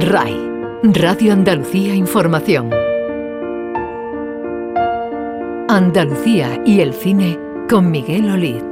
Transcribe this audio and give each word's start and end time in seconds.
RAI, 0.00 0.40
Radio 0.84 1.34
Andalucía 1.34 1.94
Información. 1.94 2.70
Andalucía 5.68 6.62
y 6.64 6.80
el 6.80 6.94
cine 6.94 7.38
con 7.68 7.90
Miguel 7.90 8.30
Olid. 8.30 8.62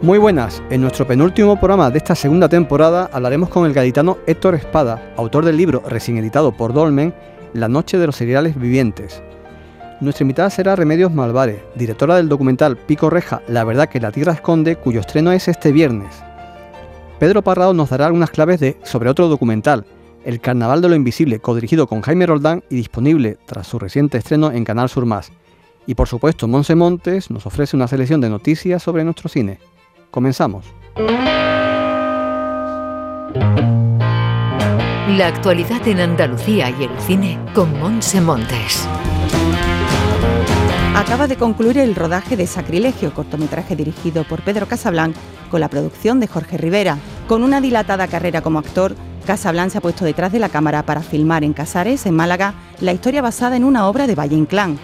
Muy 0.00 0.18
buenas, 0.18 0.60
en 0.70 0.80
nuestro 0.80 1.06
penúltimo 1.06 1.60
programa 1.60 1.90
de 1.90 1.98
esta 1.98 2.16
segunda 2.16 2.48
temporada 2.48 3.08
hablaremos 3.12 3.50
con 3.50 3.66
el 3.66 3.72
gaditano 3.72 4.18
Héctor 4.26 4.56
Espada, 4.56 5.12
autor 5.16 5.44
del 5.44 5.56
libro 5.56 5.80
recién 5.88 6.18
editado 6.18 6.50
por 6.50 6.72
Dolmen, 6.72 7.14
La 7.52 7.68
noche 7.68 7.98
de 7.98 8.06
los 8.06 8.16
cereales 8.16 8.58
vivientes. 8.58 9.22
Nuestra 10.00 10.24
invitada 10.24 10.50
será 10.50 10.74
Remedios 10.74 11.12
Malvares, 11.12 11.62
directora 11.76 12.16
del 12.16 12.28
documental 12.28 12.76
Pico 12.76 13.10
Reja, 13.10 13.42
La 13.46 13.62
verdad 13.62 13.88
que 13.88 14.00
la 14.00 14.10
tierra 14.10 14.32
esconde, 14.32 14.74
cuyo 14.74 14.98
estreno 14.98 15.30
es 15.30 15.46
este 15.46 15.70
viernes. 15.70 16.24
Pedro 17.22 17.42
Parrado 17.42 17.72
nos 17.72 17.88
dará 17.88 18.06
algunas 18.06 18.32
claves 18.32 18.58
de, 18.58 18.76
sobre 18.82 19.08
otro 19.08 19.28
documental, 19.28 19.86
El 20.24 20.40
Carnaval 20.40 20.82
de 20.82 20.88
lo 20.88 20.96
Invisible, 20.96 21.38
codirigido 21.38 21.86
con 21.86 22.00
Jaime 22.00 22.26
Roldán 22.26 22.64
y 22.68 22.74
disponible 22.74 23.38
tras 23.46 23.68
su 23.68 23.78
reciente 23.78 24.18
estreno 24.18 24.50
en 24.50 24.64
Canal 24.64 24.88
Sur 24.88 25.06
Más. 25.06 25.30
Y 25.86 25.94
por 25.94 26.08
supuesto, 26.08 26.48
Monse 26.48 26.74
Montes 26.74 27.30
nos 27.30 27.46
ofrece 27.46 27.76
una 27.76 27.86
selección 27.86 28.20
de 28.20 28.28
noticias 28.28 28.82
sobre 28.82 29.04
nuestro 29.04 29.28
cine. 29.28 29.60
Comenzamos. 30.10 30.64
La 35.16 35.28
actualidad 35.28 35.86
en 35.86 36.00
Andalucía 36.00 36.70
y 36.70 36.82
el 36.82 37.00
cine 37.02 37.38
con 37.54 37.78
Monse 37.78 38.20
Montes. 38.20 38.88
Acaba 40.94 41.26
de 41.26 41.36
concluir 41.36 41.78
el 41.78 41.94
rodaje 41.94 42.36
de 42.36 42.46
Sacrilegio, 42.46 43.14
cortometraje 43.14 43.74
dirigido 43.74 44.24
por 44.28 44.44
Pedro 44.44 44.68
Casablanc 44.68 45.16
con 45.50 45.60
la 45.60 45.70
producción 45.70 46.20
de 46.20 46.28
Jorge 46.28 46.58
Rivera. 46.58 46.98
Con 47.28 47.42
una 47.42 47.62
dilatada 47.62 48.08
carrera 48.08 48.42
como 48.42 48.58
actor, 48.58 48.94
Casablanc 49.26 49.72
se 49.72 49.78
ha 49.78 49.80
puesto 49.80 50.04
detrás 50.04 50.32
de 50.32 50.38
la 50.38 50.50
cámara 50.50 50.84
para 50.84 51.02
filmar 51.02 51.44
en 51.44 51.54
Casares, 51.54 52.04
en 52.04 52.14
Málaga, 52.14 52.54
la 52.80 52.92
historia 52.92 53.22
basada 53.22 53.56
en 53.56 53.64
una 53.64 53.88
obra 53.88 54.06
de 54.06 54.14
Valle 54.14 54.36
Inclán. 54.36 54.78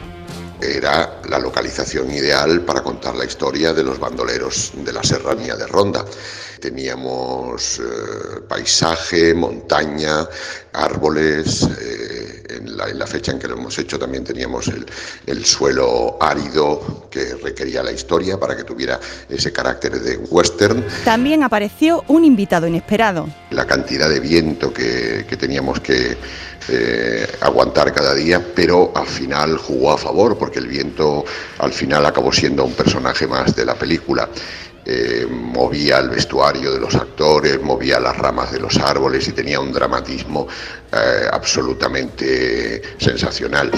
Era 0.60 1.20
la 1.28 1.38
localización 1.38 2.10
ideal 2.10 2.62
para 2.62 2.82
contar 2.82 3.14
la 3.14 3.26
historia 3.26 3.74
de 3.74 3.84
los 3.84 4.00
bandoleros 4.00 4.72
de 4.76 4.92
la 4.92 5.02
serranía 5.02 5.56
de 5.56 5.66
Ronda. 5.66 6.04
Teníamos 6.58 7.78
eh, 7.78 8.40
paisaje, 8.48 9.34
montaña, 9.34 10.26
árboles. 10.72 11.68
Eh, 11.80 12.37
en, 12.48 12.98
la, 12.98 13.06
fecha 13.06 13.32
en 13.32 13.38
que 13.38 13.48
lo 13.48 13.54
hemos 13.54 13.78
hecho 13.78 13.98
también 13.98 14.24
teníamos 14.24 14.70
el, 15.26 15.44
suelo 15.44 16.16
árido 16.20 17.08
que 17.10 17.34
requería 17.34 17.82
la 17.82 17.92
historia 17.92 18.38
para 18.38 18.56
que 18.56 18.64
tuviera 18.64 18.98
ese 19.28 19.52
carácter 19.52 20.00
de 20.00 20.16
western. 20.16 20.84
También 21.04 21.42
apareció 21.42 22.04
un 22.08 22.24
invitado 22.24 22.66
inesperado. 22.66 23.28
La 23.50 23.66
cantidad 23.66 24.08
de 24.08 24.20
viento 24.20 24.72
que, 24.72 25.24
teníamos 25.38 25.80
que 25.80 26.16
eh, 26.68 27.26
aguantar 27.40 27.92
cada 27.92 28.14
día, 28.14 28.44
pero 28.54 28.92
al 28.94 29.06
final 29.06 29.56
jugó 29.56 29.92
a 29.92 29.98
favor 29.98 30.36
porque 30.36 30.58
el 30.58 30.66
viento 30.66 31.24
al 31.58 31.72
final 31.72 32.04
acabó 32.06 32.32
siendo 32.32 32.64
un 32.64 32.72
personaje 32.72 33.26
más 33.26 33.54
de 33.54 33.64
la 33.64 33.74
película. 33.74 34.28
Eh, 34.90 35.26
movía 35.30 35.98
el 35.98 36.08
vestuario 36.08 36.72
de 36.72 36.80
los 36.80 36.94
actores, 36.94 37.60
movía 37.60 38.00
las 38.00 38.16
ramas 38.16 38.50
de 38.52 38.58
los 38.58 38.74
árboles 38.78 39.28
y 39.28 39.32
tenía 39.32 39.60
un 39.60 39.70
dramatismo 39.70 40.48
eh, 40.90 41.28
absolutamente 41.30 42.80
sensacional. 42.96 43.70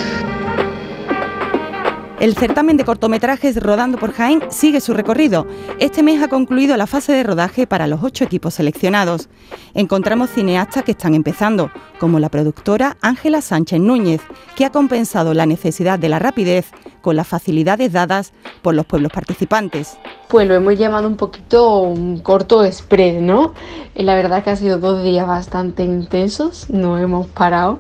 El 2.20 2.34
certamen 2.34 2.76
de 2.76 2.84
cortometrajes 2.84 3.56
Rodando 3.62 3.96
por 3.96 4.12
Jaén 4.12 4.42
sigue 4.50 4.82
su 4.82 4.92
recorrido. 4.92 5.46
Este 5.78 6.02
mes 6.02 6.22
ha 6.22 6.28
concluido 6.28 6.76
la 6.76 6.86
fase 6.86 7.14
de 7.14 7.22
rodaje 7.22 7.66
para 7.66 7.86
los 7.86 8.02
ocho 8.02 8.24
equipos 8.24 8.52
seleccionados. 8.52 9.30
Encontramos 9.72 10.28
cineastas 10.28 10.84
que 10.84 10.90
están 10.90 11.14
empezando, 11.14 11.70
como 11.98 12.18
la 12.18 12.28
productora 12.28 12.98
Ángela 13.00 13.40
Sánchez 13.40 13.80
Núñez, 13.80 14.20
que 14.54 14.66
ha 14.66 14.70
compensado 14.70 15.32
la 15.32 15.46
necesidad 15.46 15.98
de 15.98 16.10
la 16.10 16.18
rapidez 16.18 16.66
con 17.00 17.16
las 17.16 17.26
facilidades 17.26 17.90
dadas 17.90 18.34
por 18.60 18.74
los 18.74 18.84
pueblos 18.84 19.12
participantes. 19.12 19.96
Pues 20.28 20.46
lo 20.46 20.54
hemos 20.54 20.78
llamado 20.78 21.08
un 21.08 21.16
poquito 21.16 21.78
un 21.80 22.18
corto 22.18 22.70
spread, 22.70 23.22
¿no? 23.22 23.54
Eh, 23.94 24.02
la 24.02 24.14
verdad 24.14 24.44
que 24.44 24.50
ha 24.50 24.56
sido 24.56 24.78
dos 24.78 25.02
días 25.02 25.26
bastante 25.26 25.84
intensos, 25.84 26.68
no 26.68 26.98
hemos 26.98 27.28
parado 27.28 27.78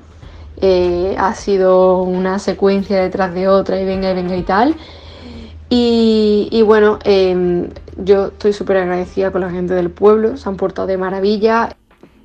eh, 0.60 1.14
ha 1.18 1.34
sido 1.34 2.02
una 2.02 2.38
secuencia 2.38 3.00
detrás 3.00 3.34
de 3.34 3.48
otra 3.48 3.80
y 3.80 3.84
venga 3.84 4.10
y 4.10 4.14
venga 4.14 4.36
y 4.36 4.42
tal. 4.42 4.76
Y, 5.72 6.62
bueno, 6.66 6.98
em, 7.04 7.68
yo 7.96 8.26
estoy 8.26 8.52
súper 8.52 8.78
agradecida 8.78 9.30
con 9.30 9.40
la 9.40 9.50
gente 9.50 9.74
del 9.74 9.90
pueblo, 9.90 10.36
se 10.36 10.48
han 10.48 10.56
portado 10.56 10.88
de 10.88 10.96
maravilla. 10.98 11.76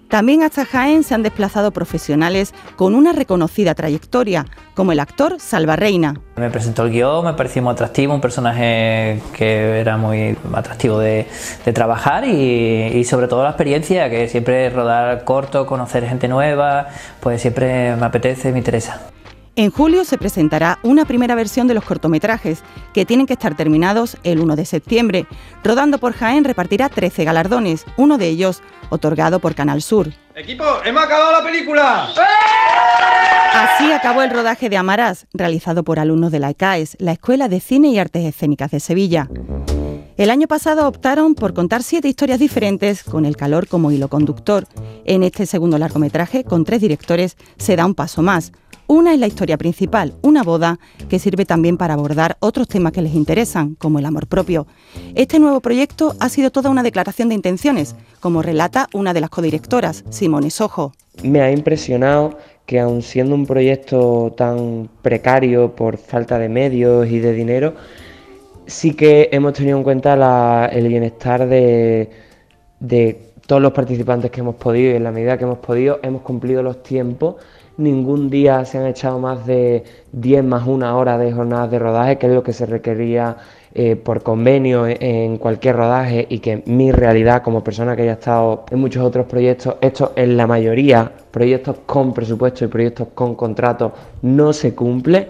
También 0.10 0.44
hasta 0.44 0.66
Jaén 0.66 1.04
se 1.04 1.16
han 1.16 1.24
desplazado 1.24 1.72
profesionales 1.72 2.54
con 2.76 2.96
una 2.96 3.12
reconocida 3.12 3.74
trayectoria, 3.74 4.46
como 4.74 4.92
el 4.92 5.00
actor 5.00 5.38
Salva 5.40 5.76
Reina. 5.76 6.14
Me 6.36 6.50
presentó 6.50 6.84
el 6.84 6.92
guion, 6.92 7.26
me 7.26 7.34
pareció 7.34 7.62
muy 7.62 7.72
atractivo, 7.72 8.14
un 8.14 8.22
personaje 8.22 9.22
que 9.34 9.80
era 9.80 9.98
muy 9.98 10.38
atractivo 10.54 11.00
de, 11.00 11.28
trabajar 11.74 12.26
y, 12.26 13.04
sobre 13.06 13.28
todo 13.28 13.44
la 13.44 13.50
experiencia, 13.50 14.10
que 14.10 14.28
siempre 14.28 14.70
rodar 14.70 15.24
corto, 15.24 15.66
conocer 15.66 16.08
gente 16.08 16.28
nueva, 16.28 16.88
pues 17.20 17.42
siempre 17.42 17.96
me 17.96 18.06
apetece, 18.06 18.52
me 18.52 18.60
interesa. 18.60 19.15
En 19.58 19.72
julio 19.72 20.04
se 20.04 20.18
presentará 20.18 20.80
una 20.84 21.06
primera 21.06 21.34
versión 21.34 21.66
de 21.68 21.74
los 21.74 21.86
cortometrajes, 21.86 22.62
que 22.94 23.06
tienen 23.06 23.26
que 23.26 23.34
estar 23.34 23.56
terminados 23.56 24.18
el 24.24 24.42
1 24.42 24.58
de 24.58 24.66
septiembre. 24.66 25.28
Rodando 25.64 25.98
por 25.98 26.12
Jaén 26.12 26.44
repartirá 26.44 26.90
13 26.90 27.24
galardones, 27.24 27.86
uno 27.96 28.18
de 28.18 28.28
ellos 28.28 28.62
otorgado 28.90 29.40
por 29.40 29.56
Canal 29.56 29.82
Sur. 29.82 30.12
Equipo, 30.36 30.66
hemos 30.84 31.04
acabado 31.04 31.32
la 31.32 31.44
película. 31.44 32.10
Así 33.54 33.90
acabó 33.94 34.24
el 34.24 34.32
rodaje 34.32 34.68
de 34.68 34.76
Amarás, 34.76 35.26
realizado 35.34 35.86
por 35.86 36.00
alumnos 36.00 36.34
de 36.34 36.40
la 36.40 36.50
ECAES, 36.50 36.98
la 37.00 37.14
Escuela 37.14 37.48
de 37.48 37.62
Cine 37.62 37.88
y 37.88 37.98
Artes 37.98 38.26
Escénicas 38.26 38.72
de 38.72 38.82
Sevilla. 38.82 39.30
El 40.18 40.30
año 40.30 40.48
pasado 40.48 40.88
optaron 40.88 41.36
por 41.36 41.54
contar 41.54 41.84
siete 41.84 42.08
historias 42.08 42.40
diferentes 42.40 43.04
con 43.04 43.26
el 43.26 43.36
calor 43.36 43.68
como 43.68 43.92
hilo 43.92 44.08
conductor. 44.08 44.66
En 45.04 45.24
este 45.24 45.46
segundo 45.46 45.78
largometraje, 45.78 46.46
con 46.46 46.64
tres 46.64 46.80
directores, 46.82 47.36
se 47.58 47.76
da 47.76 47.86
un 47.86 47.96
paso 47.96 48.22
más. 48.22 48.54
Una 48.88 49.14
es 49.16 49.20
la 49.20 49.26
historia 49.26 49.58
principal, 49.58 50.14
una 50.22 50.44
boda, 50.44 50.78
que 51.10 51.18
sirve 51.18 51.44
también 51.46 51.76
para 51.76 51.96
abordar 51.96 52.38
otros 52.40 52.68
temas 52.68 52.92
que 52.92 53.02
les 53.02 53.16
interesan, 53.16 53.74
como 53.74 53.98
el 53.98 54.06
amor 54.06 54.28
propio. 54.28 54.68
Este 55.16 55.40
nuevo 55.40 55.60
proyecto 55.60 56.14
ha 56.20 56.30
sido 56.30 56.52
toda 56.52 56.70
una 56.70 56.84
declaración 56.84 57.30
de 57.30 57.36
intenciones, 57.36 57.96
como 58.20 58.44
relata 58.44 58.88
una 58.94 59.16
de 59.16 59.22
las 59.22 59.32
codirectoras, 59.32 60.04
Simone 60.12 60.52
Sojo. 60.52 60.94
Me 61.24 61.42
ha 61.42 61.52
impresionado 61.52 62.38
que 62.68 62.80
aun 62.80 63.02
siendo 63.02 63.34
un 63.34 63.48
proyecto 63.48 64.36
tan 64.38 64.88
precario 65.02 65.76
por 65.76 65.98
falta 65.98 66.38
de 66.38 66.50
medios 66.50 67.08
y 67.10 67.18
de 67.18 67.34
dinero, 67.34 67.74
sí 68.68 68.94
que 68.94 69.30
hemos 69.32 69.54
tenido 69.54 69.80
en 69.80 69.84
cuenta 69.84 70.68
el 70.68 70.88
bienestar 70.88 71.48
de, 71.48 72.12
de 72.80 73.32
todos 73.48 73.64
los 73.64 73.74
participantes 73.74 74.30
que 74.30 74.42
hemos 74.42 74.56
podido 74.56 74.92
y 74.92 74.96
en 74.96 75.04
la 75.04 75.12
medida 75.12 75.40
que 75.40 75.44
hemos 75.44 75.60
podido 75.60 76.00
hemos 76.04 76.22
cumplido 76.22 76.62
los 76.62 76.84
tiempos 76.84 77.36
ningún 77.78 78.30
día 78.30 78.66
se 78.66 78.78
han 78.78 78.88
echado 78.88 79.20
más 79.20 79.46
de 79.46 79.84
10 80.12 80.44
más 80.44 80.68
una 80.68 80.96
hora 80.96 81.18
de 81.18 81.32
jornadas 81.32 81.72
de 81.72 81.80
rodaje, 81.80 82.18
que 82.18 82.28
es 82.28 82.34
lo 82.34 82.44
que 82.44 82.54
se 82.54 82.66
requería 82.66 83.38
eh, 83.74 83.96
por 83.96 84.24
convenio 84.24 84.86
en 84.88 85.38
cualquier 85.38 85.76
rodaje 85.76 86.26
y 86.30 86.40
que 86.40 86.64
mi 86.66 86.92
realidad 86.92 87.44
como 87.44 87.64
persona 87.64 87.96
que 87.96 88.04
haya 88.04 88.14
estado 88.14 88.66
en 88.72 88.80
muchos 88.80 89.04
otros 89.04 89.26
proyectos, 89.26 89.76
esto 89.82 90.14
en 90.16 90.38
la 90.38 90.48
mayoría, 90.48 91.12
proyectos 91.32 91.78
con 91.86 92.14
presupuesto 92.14 92.64
y 92.64 92.68
proyectos 92.70 93.10
con 93.14 93.36
contrato, 93.36 93.92
no 94.22 94.54
se 94.54 94.74
cumple. 94.74 95.30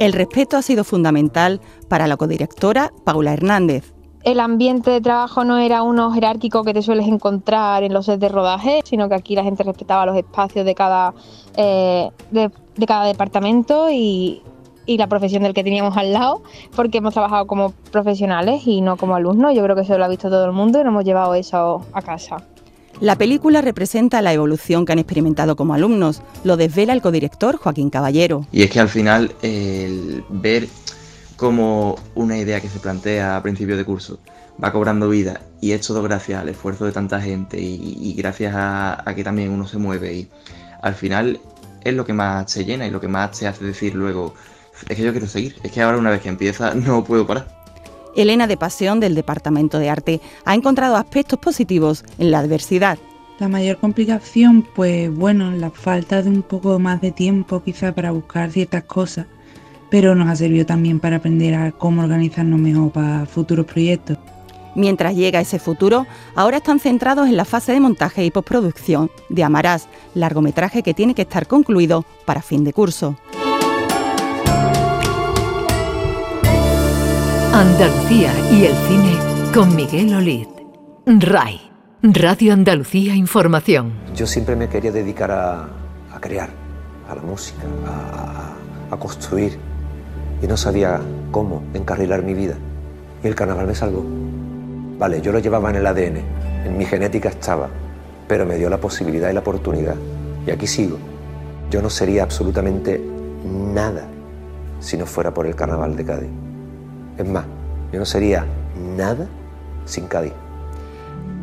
El 0.00 0.12
respeto 0.12 0.56
ha 0.56 0.62
sido 0.62 0.84
fundamental 0.84 1.60
para 1.88 2.06
la 2.06 2.16
codirectora 2.16 2.92
Paula 3.04 3.32
Hernández 3.32 3.97
el 4.30 4.40
ambiente 4.40 4.90
de 4.90 5.00
trabajo 5.00 5.42
no 5.42 5.56
era 5.56 5.82
uno 5.82 6.12
jerárquico 6.12 6.62
que 6.62 6.74
te 6.74 6.82
sueles 6.82 7.06
encontrar 7.06 7.82
en 7.82 7.94
los 7.94 8.04
sets 8.04 8.20
de 8.20 8.28
rodaje, 8.28 8.80
sino 8.84 9.08
que 9.08 9.14
aquí 9.14 9.34
la 9.34 9.42
gente 9.42 9.62
respetaba 9.62 10.04
los 10.04 10.16
espacios 10.16 10.66
de 10.66 10.74
cada, 10.74 11.14
eh, 11.56 12.10
de, 12.30 12.50
cada 12.86 13.06
departamento 13.06 13.88
y, 13.90 14.42
y, 14.84 14.98
la 14.98 15.06
profesión 15.06 15.44
del 15.44 15.54
que 15.54 15.64
teníamos 15.64 15.96
al 15.96 16.12
lado, 16.12 16.42
porque 16.76 16.98
hemos 16.98 17.14
trabajado 17.14 17.46
como 17.46 17.72
profesionales 17.90 18.66
y 18.66 18.82
no 18.82 18.98
como 18.98 19.14
alumnos. 19.14 19.54
Yo 19.54 19.62
creo 19.62 19.74
que 19.74 19.82
eso 19.82 19.96
lo 19.96 20.04
ha 20.04 20.08
visto 20.08 20.28
todo 20.28 20.44
el 20.44 20.52
mundo 20.52 20.78
y 20.78 20.84
nos 20.84 20.92
hemos 20.92 21.04
llevado 21.06 21.34
eso 21.34 21.86
a 21.94 22.02
casa. 22.02 22.36
La 23.00 23.16
película 23.16 23.62
representa 23.62 24.20
la 24.20 24.32
evolución 24.32 24.84
que 24.84 24.92
han 24.92 24.98
experimentado 24.98 25.56
como 25.56 25.72
alumnos, 25.72 26.20
lo 26.44 26.56
desvela 26.56 26.92
el 26.92 27.00
codirector 27.00 27.56
Joaquín 27.56 27.90
Caballero. 27.90 28.44
Y 28.50 28.64
es 28.64 28.70
que 28.70 28.80
al 28.80 28.88
final 28.88 29.32
el 29.40 30.24
ver 30.28 30.68
como 31.38 31.94
una 32.16 32.36
idea 32.36 32.60
que 32.60 32.68
se 32.68 32.80
plantea 32.80 33.36
a 33.36 33.42
principio 33.42 33.76
de 33.76 33.84
curso 33.84 34.18
va 34.62 34.72
cobrando 34.72 35.08
vida 35.08 35.40
y 35.60 35.70
es 35.70 35.86
todo 35.86 36.02
gracias 36.02 36.42
al 36.42 36.48
esfuerzo 36.48 36.84
de 36.84 36.90
tanta 36.90 37.20
gente 37.20 37.58
y, 37.60 38.12
gracias 38.18 38.54
a, 38.56 39.04
que 39.14 39.22
también 39.22 39.50
uno 39.50 39.66
se 39.66 39.78
mueve 39.78 40.14
y 40.14 40.28
al 40.82 40.94
final 40.94 41.40
es 41.84 41.94
lo 41.94 42.04
que 42.04 42.12
más 42.12 42.50
se 42.50 42.64
llena 42.64 42.88
y 42.88 42.90
lo 42.90 43.00
que 43.00 43.06
más 43.06 43.38
te 43.38 43.46
hace 43.46 43.64
decir 43.64 43.94
luego 43.94 44.34
es 44.88 44.96
que 44.96 45.02
yo 45.02 45.12
quiero 45.12 45.28
seguir, 45.28 45.54
es 45.62 45.70
que 45.70 45.80
ahora 45.80 45.98
una 45.98 46.10
vez 46.10 46.22
que 46.22 46.28
empieza 46.28 46.74
no 46.74 47.04
puedo 47.04 47.24
parar. 47.24 47.46
Elena 48.16 48.48
de 48.48 48.56
Pasión 48.56 48.98
del 48.98 49.14
Departamento 49.14 49.78
de 49.78 49.90
Arte 49.90 50.20
ha 50.44 50.56
encontrado 50.56 50.96
aspectos 50.96 51.38
positivos 51.38 52.04
en 52.18 52.32
la 52.32 52.40
adversidad. 52.40 52.98
La 53.38 53.46
mayor 53.46 53.78
complicación, 53.78 54.66
pues 54.74 55.14
bueno, 55.14 55.52
la 55.52 55.70
falta 55.70 56.20
de 56.20 56.30
un 56.30 56.42
poco 56.42 56.80
más 56.80 57.00
de 57.00 57.12
tiempo 57.12 57.62
quizá 57.62 57.92
para 57.92 58.10
buscar 58.10 58.50
ciertas 58.50 58.82
cosas, 58.82 59.26
pero 59.90 60.14
nos 60.14 60.28
ha 60.28 60.36
servido 60.36 60.66
también 60.66 61.00
para 61.00 61.16
aprender 61.16 61.54
a 61.54 61.72
cómo 61.72 62.02
organizarnos 62.02 62.58
mejor 62.58 62.92
para 62.92 63.26
futuros 63.26 63.66
proyectos. 63.66 64.18
Mientras 64.74 65.16
llega 65.16 65.40
ese 65.40 65.58
futuro, 65.58 66.06
ahora 66.34 66.58
están 66.58 66.78
centrados 66.78 67.28
en 67.28 67.36
la 67.36 67.44
fase 67.44 67.72
de 67.72 67.80
montaje 67.80 68.24
y 68.24 68.30
postproducción 68.30 69.10
de 69.28 69.42
Amarás, 69.42 69.88
largometraje 70.14 70.82
que 70.82 70.94
tiene 70.94 71.14
que 71.14 71.22
estar 71.22 71.46
concluido 71.46 72.04
para 72.24 72.42
fin 72.42 72.64
de 72.64 72.72
curso. 72.72 73.16
Andalucía 77.52 78.32
y 78.52 78.66
el 78.66 78.74
cine 78.86 79.18
con 79.52 79.74
Miguel 79.74 80.14
Olid. 80.14 80.46
RAI, 81.06 81.60
Radio 82.02 82.52
Andalucía 82.52 83.16
Información. 83.16 83.94
Yo 84.14 84.26
siempre 84.26 84.54
me 84.54 84.68
quería 84.68 84.92
dedicar 84.92 85.30
a, 85.32 85.68
crear, 86.20 86.50
a 87.08 87.14
la 87.16 87.22
música, 87.22 87.62
a, 87.86 88.94
a 88.94 88.96
construir, 88.98 89.58
y 90.42 90.46
no 90.46 90.56
sabía 90.56 91.00
cómo 91.30 91.62
encarrilar 91.74 92.22
mi 92.22 92.34
vida. 92.34 92.54
Y 93.22 93.26
el 93.26 93.34
carnaval 93.34 93.66
me 93.66 93.74
salvó. 93.74 94.04
Vale, 94.98 95.20
yo 95.20 95.32
lo 95.32 95.38
llevaba 95.38 95.70
en 95.70 95.76
el 95.76 95.86
ADN, 95.86 96.18
en 96.66 96.76
mi 96.76 96.84
genética 96.84 97.28
estaba, 97.28 97.68
pero 98.26 98.44
me 98.46 98.56
dio 98.56 98.68
la 98.68 98.78
posibilidad 98.78 99.30
y 99.30 99.32
la 99.32 99.40
oportunidad. 99.40 99.94
Y 100.46 100.50
aquí 100.50 100.66
sigo. 100.66 100.98
Yo 101.70 101.82
no 101.82 101.90
sería 101.90 102.22
absolutamente 102.22 103.00
nada 103.44 104.06
si 104.80 104.96
no 104.96 105.06
fuera 105.06 105.32
por 105.32 105.46
el 105.46 105.54
carnaval 105.54 105.96
de 105.96 106.04
Cádiz. 106.04 106.30
Es 107.18 107.28
más, 107.28 107.44
yo 107.92 107.98
no 107.98 108.04
sería 108.04 108.46
nada 108.96 109.26
sin 109.84 110.06
Cádiz. 110.06 110.32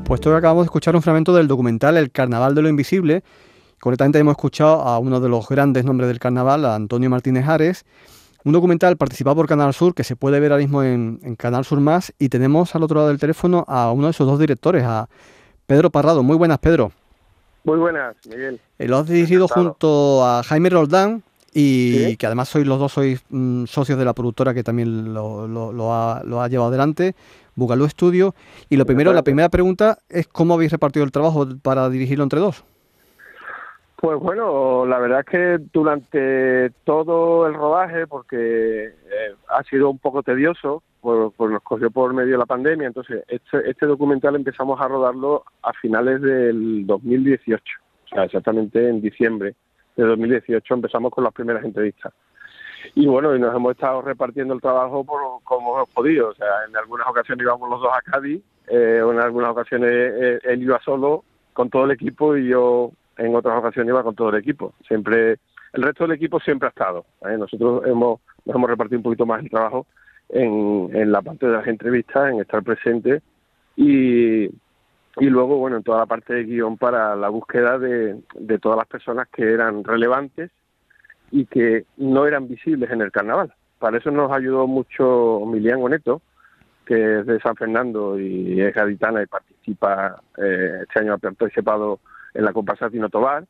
Pues 0.05 0.21
que 0.21 0.29
acabamos 0.29 0.63
de 0.63 0.67
escuchar 0.67 0.95
un 0.95 1.01
fragmento 1.01 1.33
del 1.33 1.47
documental 1.47 1.97
El 1.97 2.11
Carnaval 2.11 2.53
de 2.53 2.61
lo 2.61 2.69
Invisible. 2.69 3.23
Concretamente 3.79 4.19
hemos 4.19 4.33
escuchado 4.33 4.81
a 4.81 4.99
uno 4.99 5.19
de 5.19 5.29
los 5.29 5.47
grandes 5.47 5.83
nombres 5.83 6.07
del 6.07 6.19
carnaval, 6.19 6.63
a 6.65 6.75
Antonio 6.75 7.09
Martínez 7.09 7.47
Ares, 7.47 7.85
un 8.45 8.53
documental 8.53 8.95
participado 8.95 9.35
por 9.35 9.47
Canal 9.47 9.73
Sur 9.73 9.93
que 9.93 10.03
se 10.03 10.15
puede 10.15 10.39
ver 10.39 10.51
ahora 10.51 10.61
mismo 10.61 10.83
en, 10.83 11.35
Canal 11.35 11.65
Sur 11.65 11.81
Más 11.81 12.13
y 12.19 12.29
tenemos 12.29 12.75
al 12.75 12.83
otro 12.83 12.97
lado 12.97 13.09
del 13.09 13.19
teléfono 13.19 13.65
a 13.67 13.91
uno 13.91 14.05
de 14.05 14.11
esos 14.11 14.27
dos 14.27 14.39
directores, 14.39 14.83
a 14.85 15.09
Pedro 15.65 15.89
Parrado. 15.89 16.21
Muy 16.21 16.37
buenas, 16.37 16.59
Pedro. 16.59 16.91
Muy 17.63 17.79
buenas, 17.79 18.15
Miguel. 18.29 18.59
Eh, 18.77 18.87
lo 18.87 18.97
has 18.97 19.07
dirigido 19.07 19.47
junto 19.47 20.23
a 20.23 20.43
Jaime 20.43 20.69
Roldán 20.69 21.23
y 21.51 22.15
que 22.17 22.27
además 22.27 22.49
sois 22.49 22.67
los 22.67 22.77
dos 22.77 22.91
sois 22.91 23.23
mm, 23.29 23.65
socios 23.65 23.97
de 23.97 24.05
la 24.05 24.13
productora 24.13 24.53
que 24.53 24.63
también 24.63 25.13
lo, 25.13 25.93
ha, 25.93 26.47
llevado 26.47 26.67
adelante, 26.67 27.15
Bugalú 27.55 27.89
Studio. 27.89 28.35
Y 28.69 28.77
lo 28.77 28.85
primero, 28.85 29.11
la 29.11 29.23
primera 29.23 29.49
pregunta 29.49 29.97
es 30.07 30.27
cómo 30.27 30.53
habéis 30.53 30.71
repartido 30.71 31.03
el 31.03 31.11
trabajo 31.11 31.47
para 31.63 31.89
dirigirlo 31.89 32.23
entre 32.23 32.39
dos. 32.39 32.63
Pues 33.97 34.19
bueno, 34.19 34.85
la 34.85 34.99
verdad 34.99 35.21
es 35.21 35.25
que 35.25 35.57
durante 35.71 36.69
todo 36.83 37.47
el 37.47 37.53
rodaje, 37.53 38.07
porque 38.07 38.87
eh, 38.87 39.35
ha 39.47 39.63
sido 39.63 39.89
un 39.89 39.99
poco 39.99 40.21
tedioso, 40.21 40.83
pues, 40.99 41.51
nos 41.51 41.61
cogió 41.63 41.89
por 41.91 42.13
medio 42.13 42.33
de 42.33 42.37
la 42.39 42.45
pandemia, 42.45 42.87
entonces 42.87 43.23
este, 43.27 43.69
este, 43.69 43.85
documental 43.85 44.35
empezamos 44.35 44.81
a 44.81 44.87
rodarlo 44.87 45.43
a 45.61 45.71
finales 45.73 46.21
del 46.21 46.85
2018, 46.85 47.63
o 48.05 48.07
sea, 48.07 48.23
exactamente 48.23 48.89
en 48.89 49.01
diciembre 49.01 49.55
de 49.95 50.03
2018 50.03 50.73
empezamos 50.73 51.11
con 51.11 51.23
las 51.23 51.33
primeras 51.33 51.63
entrevistas. 51.63 52.11
Y 52.95 53.07
bueno, 53.07 53.35
y 53.35 53.39
nos 53.39 53.55
hemos 53.55 53.71
estado 53.71 54.01
repartiendo 54.01 54.53
el 54.53 54.61
trabajo 54.61 55.03
por 55.03 55.21
como 55.43 55.77
hemos 55.77 55.89
podido, 55.89 56.29
o 56.29 56.33
sea, 56.33 56.65
en 56.67 56.75
algunas 56.75 57.07
ocasiones 57.07 57.43
íbamos 57.43 57.69
los 57.69 57.81
dos 57.81 57.91
a 57.93 58.01
Cádiz, 58.01 58.41
eh, 58.67 59.01
en 59.01 59.19
algunas 59.19 59.51
ocasiones 59.51 59.89
eh, 59.91 60.39
él 60.43 60.63
iba 60.63 60.79
solo 60.81 61.23
con 61.53 61.69
todo 61.69 61.85
el 61.85 61.91
equipo 61.91 62.35
y 62.35 62.49
yo 62.49 62.91
en 63.17 63.35
otras 63.35 63.57
ocasiones 63.57 63.89
iba 63.89 64.03
con 64.03 64.15
todo 64.15 64.29
el 64.29 64.35
equipo. 64.35 64.73
Siempre, 64.87 65.37
el 65.73 65.83
resto 65.83 66.03
del 66.03 66.15
equipo 66.17 66.39
siempre 66.39 66.67
ha 66.67 66.69
estado. 66.69 67.05
¿eh? 67.27 67.37
Nosotros 67.37 67.83
hemos, 67.85 68.19
nos 68.45 68.55
hemos 68.55 68.69
repartido 68.69 68.99
un 68.99 69.03
poquito 69.03 69.25
más 69.25 69.41
el 69.43 69.49
trabajo 69.49 69.85
en, 70.29 70.89
en 70.93 71.11
la 71.11 71.21
parte 71.21 71.47
de 71.47 71.53
las 71.53 71.67
entrevistas, 71.67 72.31
en 72.31 72.41
estar 72.41 72.63
presente 72.63 73.21
y, 73.75 74.45
y 74.45 75.29
luego, 75.29 75.57
bueno, 75.57 75.77
en 75.77 75.83
toda 75.83 75.99
la 75.99 76.05
parte 76.05 76.33
de 76.33 76.43
guion 76.43 76.77
para 76.77 77.15
la 77.15 77.29
búsqueda 77.29 77.77
de, 77.79 78.19
de 78.35 78.59
todas 78.59 78.77
las 78.77 78.87
personas 78.87 79.27
que 79.29 79.53
eran 79.53 79.83
relevantes 79.83 80.51
y 81.31 81.45
que 81.45 81.85
no 81.97 82.25
eran 82.25 82.47
visibles 82.47 82.89
en 82.91 83.01
el 83.01 83.11
carnaval. 83.11 83.53
Para 83.79 83.97
eso 83.97 84.11
nos 84.11 84.31
ayudó 84.31 84.67
mucho 84.67 85.41
Milian 85.45 85.81
Oneto, 85.81 86.21
que 86.85 87.19
es 87.19 87.25
de 87.25 87.39
San 87.39 87.55
Fernando 87.55 88.19
y 88.19 88.61
es 88.61 88.73
gaditana 88.73 89.23
y 89.23 89.25
participa, 89.25 90.21
eh, 90.37 90.79
este 90.83 90.99
año 90.99 91.13
ha 91.13 91.17
participado 91.17 91.99
en 92.35 92.45
la 92.45 92.53
comparsa 92.53 92.89
Tino 92.89 93.09
Tobar, 93.09 93.45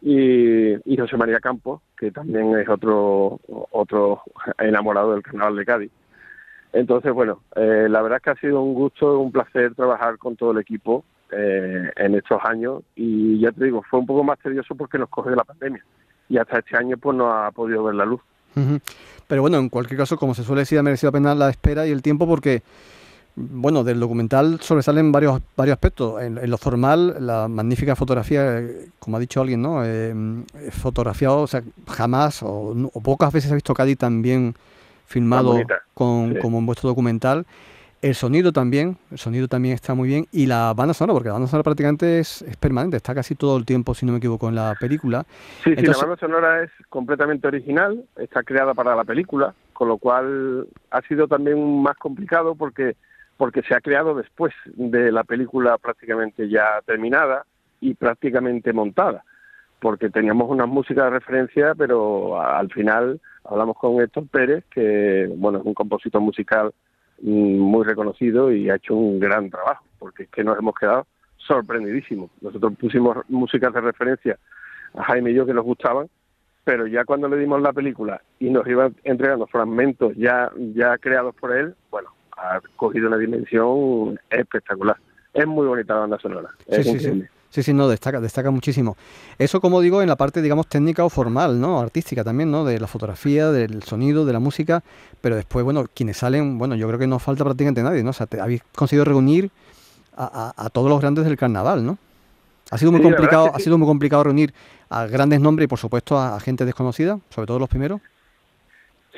y, 0.00 0.96
José 0.96 1.16
María 1.16 1.40
Campos, 1.40 1.80
que 1.98 2.10
también 2.10 2.56
es 2.56 2.68
otro, 2.68 3.40
otro 3.72 4.22
enamorado 4.58 5.12
del 5.12 5.22
Carnaval 5.22 5.56
de 5.56 5.64
Cádiz. 5.64 5.90
Entonces, 6.72 7.12
bueno, 7.12 7.40
eh, 7.56 7.88
la 7.88 8.02
verdad 8.02 8.18
es 8.18 8.22
que 8.22 8.30
ha 8.30 8.36
sido 8.36 8.62
un 8.62 8.74
gusto, 8.74 9.18
un 9.18 9.32
placer 9.32 9.74
trabajar 9.74 10.18
con 10.18 10.36
todo 10.36 10.52
el 10.52 10.58
equipo 10.58 11.04
eh, 11.32 11.90
en 11.96 12.14
estos 12.14 12.40
años 12.44 12.82
y 12.94 13.40
ya 13.40 13.50
te 13.52 13.64
digo, 13.64 13.82
fue 13.82 14.00
un 14.00 14.06
poco 14.06 14.22
más 14.22 14.38
tedioso 14.38 14.74
porque 14.74 14.98
nos 14.98 15.08
cogió 15.08 15.34
la 15.34 15.44
pandemia 15.44 15.84
y 16.28 16.36
hasta 16.36 16.58
este 16.58 16.76
año 16.76 16.96
pues 16.98 17.16
no 17.16 17.32
ha 17.32 17.50
podido 17.50 17.84
ver 17.84 17.94
la 17.94 18.04
luz. 18.04 18.20
Pero 19.28 19.42
bueno, 19.42 19.58
en 19.58 19.68
cualquier 19.68 19.98
caso, 19.98 20.16
como 20.16 20.34
se 20.34 20.42
suele 20.42 20.62
decir, 20.62 20.78
ha 20.78 20.82
merecido 20.82 21.08
la 21.08 21.18
pena 21.18 21.34
la 21.34 21.48
espera 21.48 21.86
y 21.86 21.90
el 21.90 22.02
tiempo 22.02 22.26
porque 22.26 22.62
bueno, 23.38 23.84
del 23.84 24.00
documental 24.00 24.60
sobresalen 24.60 25.12
varios, 25.12 25.40
varios 25.56 25.74
aspectos. 25.74 26.20
En, 26.20 26.50
lo 26.50 26.58
formal, 26.58 27.16
la 27.20 27.46
magnífica 27.48 27.94
fotografía, 27.94 28.62
como 28.98 29.16
ha 29.16 29.20
dicho 29.20 29.40
alguien, 29.40 29.62
¿no? 29.62 29.84
Eh, 29.84 30.14
fotografiado, 30.70 31.42
o 31.42 31.46
sea, 31.46 31.62
jamás 31.86 32.42
o, 32.42 32.74
pocas 33.02 33.32
veces 33.32 33.52
ha 33.52 33.54
visto 33.54 33.74
Cádiz 33.74 33.98
tan 33.98 34.22
bien 34.22 34.54
filmado 35.06 35.56
con, 35.94 36.34
como 36.36 36.58
en 36.58 36.66
vuestro 36.66 36.88
documental. 36.88 37.46
El 38.00 38.14
sonido 38.14 38.52
también, 38.52 38.96
el 39.10 39.18
sonido 39.18 39.48
también 39.48 39.74
está 39.74 39.94
muy 39.94 40.08
bien. 40.08 40.26
Y 40.30 40.46
la 40.46 40.72
banda 40.74 40.94
sonora, 40.94 41.14
porque 41.14 41.28
la 41.28 41.34
banda 41.34 41.48
sonora 41.48 41.64
prácticamente 41.64 42.20
es, 42.20 42.44
permanente, 42.60 42.96
está 42.96 43.14
casi 43.14 43.34
todo 43.34 43.56
el 43.56 43.64
tiempo, 43.64 43.94
si 43.94 44.06
no 44.06 44.12
me 44.12 44.18
equivoco, 44.18 44.48
en 44.48 44.54
la 44.54 44.76
película. 44.78 45.24
Sí, 45.64 45.74
sí, 45.76 45.82
la 45.82 45.96
banda 45.96 46.16
sonora 46.16 46.62
es 46.62 46.70
completamente 46.88 47.48
original, 47.48 48.04
está 48.16 48.42
creada 48.44 48.74
para 48.74 48.94
la 48.94 49.04
película, 49.04 49.52
con 49.72 49.88
lo 49.88 49.98
cual 49.98 50.68
ha 50.90 51.02
sido 51.02 51.26
también 51.26 51.82
más 51.82 51.96
complicado 51.96 52.54
porque 52.54 52.96
porque 53.38 53.62
se 53.62 53.74
ha 53.74 53.80
creado 53.80 54.14
después 54.14 54.52
de 54.66 55.10
la 55.10 55.24
película 55.24 55.78
prácticamente 55.78 56.48
ya 56.50 56.82
terminada 56.84 57.46
y 57.80 57.94
prácticamente 57.94 58.72
montada, 58.74 59.24
porque 59.80 60.10
teníamos 60.10 60.50
una 60.50 60.66
música 60.66 61.04
de 61.04 61.10
referencia, 61.10 61.74
pero 61.76 62.38
al 62.42 62.70
final 62.70 63.20
hablamos 63.44 63.76
con 63.76 64.02
Héctor 64.02 64.26
Pérez, 64.28 64.64
que 64.70 65.30
bueno 65.36 65.60
es 65.60 65.64
un 65.64 65.72
compositor 65.72 66.20
musical 66.20 66.74
muy 67.22 67.84
reconocido 67.84 68.52
y 68.52 68.68
ha 68.70 68.74
hecho 68.74 68.94
un 68.94 69.20
gran 69.20 69.48
trabajo, 69.50 69.84
porque 70.00 70.24
es 70.24 70.28
que 70.30 70.44
nos 70.44 70.58
hemos 70.58 70.74
quedado 70.74 71.06
sorprendidísimos. 71.36 72.30
Nosotros 72.40 72.74
pusimos 72.78 73.18
músicas 73.28 73.72
de 73.72 73.80
referencia 73.80 74.38
a 74.94 75.04
Jaime 75.04 75.30
y 75.30 75.34
yo 75.34 75.46
que 75.46 75.54
nos 75.54 75.64
gustaban, 75.64 76.08
pero 76.64 76.88
ya 76.88 77.04
cuando 77.04 77.28
le 77.28 77.36
dimos 77.38 77.62
la 77.62 77.72
película 77.72 78.20
y 78.40 78.50
nos 78.50 78.66
iban 78.66 78.96
entregando 79.04 79.46
fragmentos 79.46 80.12
ya, 80.16 80.50
ya 80.74 80.98
creados 80.98 81.34
por 81.36 81.56
él, 81.56 81.74
bueno, 81.90 82.10
ha 82.38 82.60
cogido 82.76 83.08
una 83.08 83.18
dimensión 83.18 84.18
espectacular. 84.30 84.96
Es 85.34 85.46
muy 85.46 85.66
bonita 85.66 85.94
la 85.94 86.00
banda 86.00 86.18
sonora. 86.18 86.50
sí, 86.70 86.82
sí, 86.82 86.98
sí. 86.98 87.24
Sí, 87.50 87.62
sí, 87.62 87.72
no, 87.72 87.88
destaca, 87.88 88.20
destaca 88.20 88.50
muchísimo. 88.50 88.96
Eso, 89.38 89.60
como 89.60 89.80
digo, 89.80 90.02
en 90.02 90.08
la 90.08 90.16
parte, 90.16 90.42
digamos, 90.42 90.66
técnica 90.66 91.04
o 91.04 91.08
formal, 91.08 91.58
¿no? 91.58 91.80
Artística 91.80 92.22
también, 92.22 92.50
¿no? 92.50 92.64
De 92.64 92.78
la 92.78 92.86
fotografía, 92.86 93.50
del 93.50 93.82
sonido, 93.82 94.26
de 94.26 94.34
la 94.34 94.38
música, 94.38 94.82
pero 95.22 95.34
después, 95.34 95.64
bueno, 95.64 95.86
quienes 95.94 96.18
salen, 96.18 96.58
bueno, 96.58 96.74
yo 96.74 96.86
creo 96.88 96.98
que 96.98 97.06
no 97.06 97.18
falta 97.18 97.44
prácticamente 97.44 97.82
nadie, 97.82 98.02
¿no? 98.02 98.10
O 98.10 98.12
sea, 98.12 98.26
habéis 98.40 98.62
conseguido 98.74 99.06
reunir 99.06 99.50
a, 100.14 100.68
todos 100.72 100.90
los 100.90 101.00
grandes 101.00 101.24
del 101.24 101.36
carnaval, 101.36 101.86
¿no? 101.86 101.96
Ha 102.70 102.76
sido 102.76 102.92
muy 102.92 103.00
complicado, 103.00 103.50
ha 103.54 103.58
sido 103.60 103.78
muy 103.78 103.86
complicado 103.86 104.24
reunir 104.24 104.52
a 104.90 105.06
grandes 105.06 105.40
nombres 105.40 105.64
y, 105.64 105.68
por 105.68 105.78
supuesto, 105.78 106.18
a 106.18 106.38
gente 106.40 106.66
desconocida, 106.66 107.18
sobre 107.30 107.46
todo 107.46 107.58
los 107.58 107.68
primeros. 107.68 108.02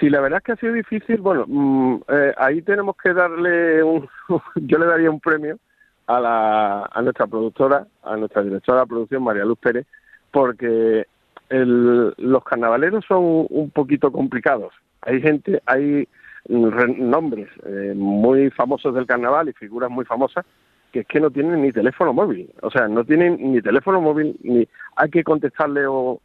Sí, 0.00 0.08
la 0.08 0.20
verdad 0.20 0.38
es 0.38 0.44
que 0.44 0.52
ha 0.52 0.56
sido 0.56 0.72
difícil. 0.72 1.18
Bueno, 1.18 1.44
mm, 1.46 1.96
eh, 2.08 2.34
ahí 2.38 2.62
tenemos 2.62 2.96
que 2.96 3.12
darle 3.12 3.82
un. 3.82 4.08
yo 4.56 4.78
le 4.78 4.86
daría 4.86 5.10
un 5.10 5.20
premio 5.20 5.58
a, 6.06 6.18
la, 6.18 6.88
a 6.90 7.02
nuestra 7.02 7.26
productora, 7.26 7.86
a 8.02 8.16
nuestra 8.16 8.42
directora 8.42 8.80
de 8.80 8.86
producción, 8.86 9.22
María 9.22 9.44
Luz 9.44 9.58
Pérez, 9.58 9.86
porque 10.30 11.06
el, 11.50 12.14
los 12.16 12.44
carnavaleros 12.44 13.04
son 13.06 13.46
un 13.50 13.70
poquito 13.70 14.10
complicados. 14.10 14.72
Hay 15.02 15.20
gente, 15.20 15.62
hay 15.66 16.08
nombres 16.48 17.48
eh, 17.66 17.92
muy 17.94 18.50
famosos 18.50 18.94
del 18.94 19.06
carnaval 19.06 19.50
y 19.50 19.52
figuras 19.52 19.90
muy 19.90 20.06
famosas 20.06 20.46
que 20.92 21.00
es 21.00 21.06
que 21.06 21.20
no 21.20 21.30
tienen 21.30 21.62
ni 21.62 21.70
teléfono 21.70 22.12
móvil. 22.12 22.50
O 22.62 22.70
sea, 22.70 22.88
no 22.88 23.04
tienen 23.04 23.52
ni 23.52 23.60
teléfono 23.60 24.00
móvil, 24.00 24.36
ni 24.42 24.66
hay 24.96 25.10
que 25.10 25.22
contestarle 25.22 25.86
o 25.86 26.20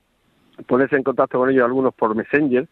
ponerse 0.65 0.95
en 0.95 1.03
contacto 1.03 1.37
con 1.37 1.49
ellos 1.49 1.65
algunos 1.65 1.93
por 1.93 2.15
Messenger 2.15 2.67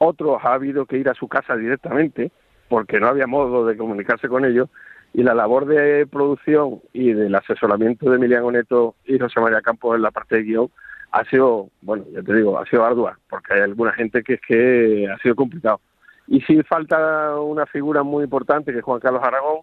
otros 0.00 0.38
ha 0.42 0.54
habido 0.54 0.86
que 0.86 0.98
ir 0.98 1.08
a 1.08 1.14
su 1.14 1.28
casa 1.28 1.56
directamente 1.56 2.32
porque 2.68 2.98
no 2.98 3.08
había 3.08 3.26
modo 3.26 3.66
de 3.66 3.76
comunicarse 3.76 4.28
con 4.28 4.44
ellos 4.44 4.68
y 5.12 5.22
la 5.22 5.34
labor 5.34 5.66
de 5.66 6.06
producción 6.06 6.80
y 6.92 7.12
del 7.12 7.34
asesoramiento 7.34 8.08
de 8.08 8.16
Emiliano 8.16 8.50
Neto 8.50 8.94
y 9.04 9.18
José 9.18 9.40
María 9.40 9.60
Campos 9.60 9.96
en 9.96 10.02
la 10.02 10.10
parte 10.10 10.36
de 10.36 10.42
guion 10.44 10.70
ha 11.12 11.24
sido, 11.24 11.68
bueno, 11.82 12.04
ya 12.12 12.22
te 12.22 12.34
digo, 12.34 12.58
ha 12.58 12.66
sido 12.66 12.84
ardua, 12.84 13.18
porque 13.28 13.54
hay 13.54 13.60
alguna 13.62 13.92
gente 13.92 14.22
que 14.22 14.34
es 14.34 14.40
que 14.40 15.08
ha 15.12 15.18
sido 15.18 15.34
complicado. 15.34 15.80
Y 16.28 16.40
sí 16.42 16.62
falta 16.62 17.40
una 17.40 17.66
figura 17.66 18.04
muy 18.04 18.24
importante, 18.24 18.72
que 18.72 18.78
es 18.78 18.84
Juan 18.84 19.00
Carlos 19.00 19.22
Aragón, 19.24 19.62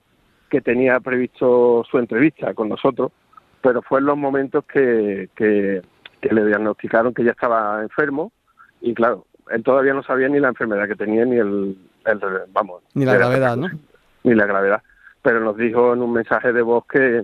que 0.50 0.62
tenía 0.62 1.00
previsto 1.00 1.86
su 1.90 1.98
entrevista 1.98 2.54
con 2.54 2.68
nosotros, 2.68 3.12
pero 3.62 3.82
fue 3.82 4.00
en 4.00 4.06
los 4.06 4.18
momentos 4.18 4.66
que, 4.66 5.30
que, 5.36 5.82
le 6.22 6.46
diagnosticaron 6.46 7.14
que 7.14 7.24
ya 7.24 7.32
estaba 7.32 7.82
enfermo 7.82 8.34
y 8.82 8.94
claro, 8.94 9.26
él 9.52 9.64
todavía 9.64 9.94
no 9.94 10.04
sabía 10.04 10.30
ni 10.30 10.40
la 10.40 10.50
enfermedad 10.50 10.88
que 10.88 10.96
tenía 10.96 11.26
ni 11.26 11.38
el, 11.38 11.78
vamos 12.52 12.84
ni 12.94 13.06
la 13.06 13.16
gravedad, 13.16 13.58
¿no? 13.58 13.70
Ni 14.24 14.36
la 14.36 14.46
gravedad, 14.46 14.82
pero 15.22 15.40
nos 15.40 15.58
dijo 15.58 15.94
en 15.94 16.02
un 16.02 16.14
mensaje 16.14 16.54
de 16.54 16.62
voz 16.62 16.86
que, 16.88 17.24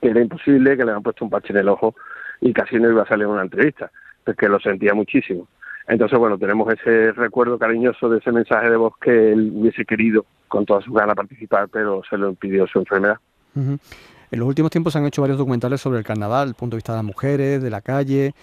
que 0.00 0.08
era 0.08 0.20
imposible, 0.20 0.76
que 0.76 0.84
le 0.84 0.90
habían 0.90 1.02
puesto 1.02 1.24
un 1.24 1.30
parche 1.30 1.52
en 1.52 1.58
el 1.58 1.68
ojo 1.68 1.94
y 2.40 2.52
casi 2.52 2.76
no 2.76 2.90
iba 2.90 3.02
a 3.02 3.08
salir 3.08 3.26
una 3.26 3.42
entrevista, 3.42 3.90
porque 4.24 4.48
lo 4.48 4.58
sentía 4.60 4.94
muchísimo. 4.94 5.48
Entonces, 5.88 6.18
bueno, 6.18 6.38
tenemos 6.38 6.72
ese 6.72 7.12
recuerdo 7.12 7.58
cariñoso 7.58 8.08
de 8.08 8.18
ese 8.18 8.30
mensaje 8.30 8.70
de 8.70 8.76
voz 8.76 8.94
que 9.00 9.32
él 9.32 9.52
hubiese 9.54 9.84
querido 9.84 10.24
con 10.48 10.64
toda 10.64 10.80
su 10.82 10.92
gana 10.92 11.14
participar, 11.14 11.68
pero 11.68 12.02
se 12.08 12.16
lo 12.16 12.28
impidió 12.28 12.66
su 12.66 12.78
enfermedad. 12.78 13.16
En 13.54 14.38
los 14.38 14.48
últimos 14.48 14.70
tiempos 14.70 14.92
se 14.92 14.98
han 14.98 15.06
hecho 15.06 15.22
varios 15.22 15.38
documentales 15.38 15.80
sobre 15.80 15.98
el 15.98 16.04
carnaval, 16.04 16.48
el 16.48 16.54
punto 16.54 16.74
de 16.74 16.78
vista 16.78 16.92
de 16.92 16.98
las 16.98 17.04
mujeres, 17.04 17.62
de 17.62 17.70
la 17.70 17.80
calle, 17.80 18.34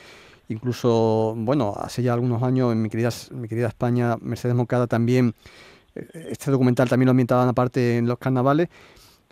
incluso, 0.50 1.34
bueno, 1.38 1.74
hace 1.78 2.04
ya 2.04 2.14
algunos 2.14 2.44
años 2.44 2.74
en 2.74 2.82
mi 2.82 2.90
querida, 2.90 3.10
mi 3.32 3.48
querida 3.48 3.68
España, 3.68 4.18
Mercedes 4.22 4.56
Moncada 4.56 4.88
también, 4.88 5.34
eh, 5.96 6.28
este 6.32 6.52
documental 6.52 6.90
también 6.90 7.08
lo 7.08 7.12
ambientaban 7.12 7.48
aparte 7.48 7.98
en 7.98 8.08
los 8.08 8.18
carnavales. 8.20 8.70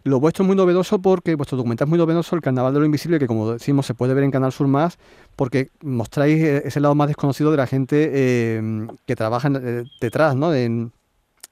Lo 0.08 0.22
vuestro 0.22 0.44
es 0.44 0.48
muy 0.48 0.56
novedoso 0.56 1.00
porque 1.00 1.36
vuestro 1.36 1.58
documental 1.58 1.88
es 1.88 1.90
muy 1.90 2.00
novedoso, 2.00 2.36
el 2.36 2.42
Carnaval 2.42 2.74
de 2.74 2.80
lo 2.80 2.86
Invisible, 2.86 3.20
que 3.20 3.28
como 3.28 3.52
decimos 3.52 3.86
se 3.86 3.94
puede 3.94 4.14
ver 4.14 4.24
en 4.24 4.32
Canal 4.32 4.54
Sur 4.54 4.68
Más, 4.68 4.98
porque 5.36 5.70
mostráis 5.82 6.42
eh, 6.42 6.62
ese 6.66 6.80
lado 6.80 6.96
más 6.96 7.08
desconocido 7.08 7.52
de 7.52 7.58
la 7.58 7.68
gente 7.68 8.10
eh, 8.14 8.88
que 9.06 9.16
trabaja 9.16 9.50
eh, 9.54 9.84
detrás, 10.00 10.36
¿no? 10.36 10.54
En 10.54 10.94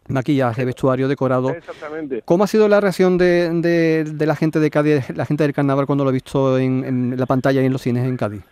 maquillaje, 0.08 0.64
vestuario, 0.64 1.08
decorado. 1.08 1.50
Exactamente. 1.50 2.22
¿Cómo 2.24 2.46
ha 2.46 2.48
sido 2.48 2.68
la 2.70 2.80
reacción 2.80 3.18
de, 3.18 4.06
la 4.18 4.36
gente 4.36 4.60
de 4.60 4.70
Cádiz, 4.70 5.10
la 5.10 5.26
gente 5.26 5.44
del 5.44 5.54
Carnaval 5.54 5.86
cuando 5.86 6.04
lo 6.04 6.12
ha 6.12 6.14
visto 6.14 6.58
en, 6.58 7.16
la 7.18 7.26
pantalla 7.26 7.62
y 7.62 7.66
en 7.66 7.74
los 7.74 7.82
cines 7.82 8.06
en 8.06 8.16
Cádiz? 8.16 8.44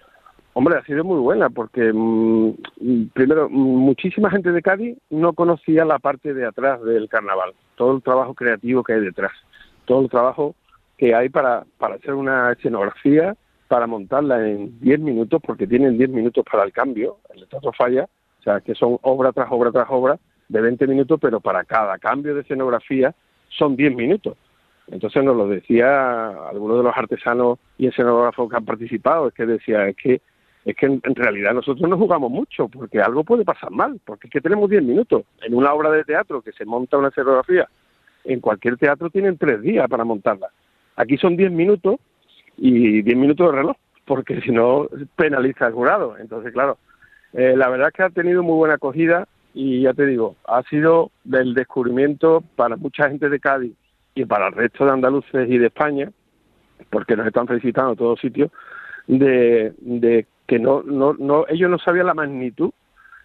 Hombre, 0.56 0.78
ha 0.78 0.84
sido 0.84 1.04
muy 1.04 1.20
buena 1.20 1.50
porque, 1.50 1.92
mm, 1.92 3.08
primero, 3.14 3.50
muchísima 3.50 4.30
gente 4.30 4.52
de 4.52 4.62
Cádiz 4.62 4.98
no 5.10 5.34
conocía 5.34 5.84
la 5.84 6.00
parte 6.00 6.34
de 6.34 6.46
atrás 6.46 6.82
del 6.84 7.10
carnaval, 7.10 7.54
todo 7.76 7.96
el 7.96 8.04
trabajo 8.04 8.34
creativo 8.36 8.84
que 8.84 8.94
hay 8.94 9.02
detrás 9.02 9.32
todo 9.86 10.02
el 10.02 10.10
trabajo 10.10 10.56
que 10.98 11.16
hay 11.16 11.30
para, 11.30 11.66
para 11.78 11.96
hacer 11.96 12.14
una 12.14 12.52
escenografía, 12.52 13.36
para 13.68 13.88
montarla 13.88 14.48
en 14.48 14.80
10 14.80 15.00
minutos, 15.00 15.42
porque 15.46 15.68
tienen 15.68 15.98
10 15.98 16.10
minutos 16.10 16.46
para 16.50 16.64
el 16.64 16.72
cambio, 16.72 17.18
el 17.34 17.48
Teatro 17.48 17.72
Falla, 17.74 18.08
o 18.40 18.44
sea, 18.44 18.62
que 18.62 18.76
son 18.76 18.98
obra 19.02 19.32
tras 19.32 19.48
obra 19.50 19.72
tras 19.72 19.88
obra 19.90 20.20
de 20.50 20.62
20 20.62 20.86
minutos, 20.88 21.20
pero 21.22 21.40
para 21.40 21.64
cada 21.64 21.98
cambio 21.98 22.36
de 22.36 22.42
escenografía 22.42 23.14
son 23.50 23.76
10 23.76 23.96
minutos. 23.96 24.38
Entonces 24.88 25.24
nos 25.24 25.36
lo 25.36 25.48
decía 25.48 26.28
algunos 26.50 26.78
de 26.78 26.84
los 26.84 26.96
artesanos 26.96 27.58
y 27.78 27.88
escenógrafos 27.88 28.50
que 28.50 28.58
han 28.58 28.66
participado, 28.66 29.30
es 29.30 29.34
que 29.34 29.46
decía, 29.46 29.88
es 29.88 29.96
que 29.96 30.22
es 30.66 30.76
que 30.76 30.86
en, 30.86 31.02
realidad 31.16 31.54
nosotros 31.54 31.90
no 31.90 31.98
jugamos 31.98 32.32
mucho, 32.32 32.68
porque 32.70 33.02
algo 33.02 33.24
puede 33.24 33.44
pasar 33.44 33.72
mal, 33.72 34.00
porque 34.06 34.28
es 34.28 34.34
que 34.34 34.42
tenemos 34.42 34.70
10 34.70 34.84
minutos. 34.84 35.24
En 35.42 35.54
una 35.56 35.74
obra 35.74 35.92
de 35.92 36.04
teatro 36.04 36.42
que 36.42 36.54
se 36.54 36.66
monta 36.66 36.98
una 36.98 37.10
escenografía 37.10 37.68
en 38.24 38.40
cualquier 38.40 38.78
teatro 38.78 39.10
tienen 39.10 39.38
tres 39.38 39.62
días 39.62 39.88
para 39.90 40.06
montarla. 40.06 40.48
Aquí 40.96 41.18
son 41.18 41.36
diez 41.36 41.52
minutos 41.52 41.98
y 42.58 43.02
diez 43.02 43.18
minutos 43.18 43.52
de 43.52 43.58
reloj, 43.58 43.76
porque 44.06 44.42
si 44.42 44.52
no 44.52 44.88
penaliza 45.16 45.68
el 45.68 45.74
jurado. 45.74 46.18
Entonces, 46.18 46.54
claro, 46.54 46.78
eh, 47.34 47.56
la 47.58 47.70
verdad 47.70 47.90
es 47.90 47.94
que 47.94 48.04
ha 48.04 48.10
tenido 48.10 48.44
muy 48.44 48.56
buena 48.56 48.76
acogida 48.76 49.28
y 49.54 49.82
ya 49.82 49.94
te 49.94 50.06
digo, 50.06 50.36
ha 50.48 50.64
sido 50.64 51.12
del 51.24 51.54
descubrimiento 51.54 52.44
para 52.56 52.78
mucha 52.78 53.10
gente 53.10 53.30
de 53.30 53.40
Cádiz 53.40 53.74
y 54.16 54.26
para 54.26 54.48
el 54.48 54.54
resto 54.54 54.86
de 54.86 54.92
andaluces 54.92 55.50
y 55.50 55.58
de 55.58 55.68
España, 55.68 56.12
porque 56.90 57.16
nos 57.16 57.28
están 57.28 57.48
felicitando 57.48 57.92
a 57.92 57.96
todos 57.96 58.20
sitios, 58.20 58.52
de, 59.08 59.74
de 59.80 60.26
que 60.48 60.60
no, 60.60 60.84
no, 60.84 61.14
no, 61.14 61.46
ellos 61.48 61.70
no 61.70 61.80
sabían 61.80 62.08
la 62.08 62.14
magnitud 62.14 62.72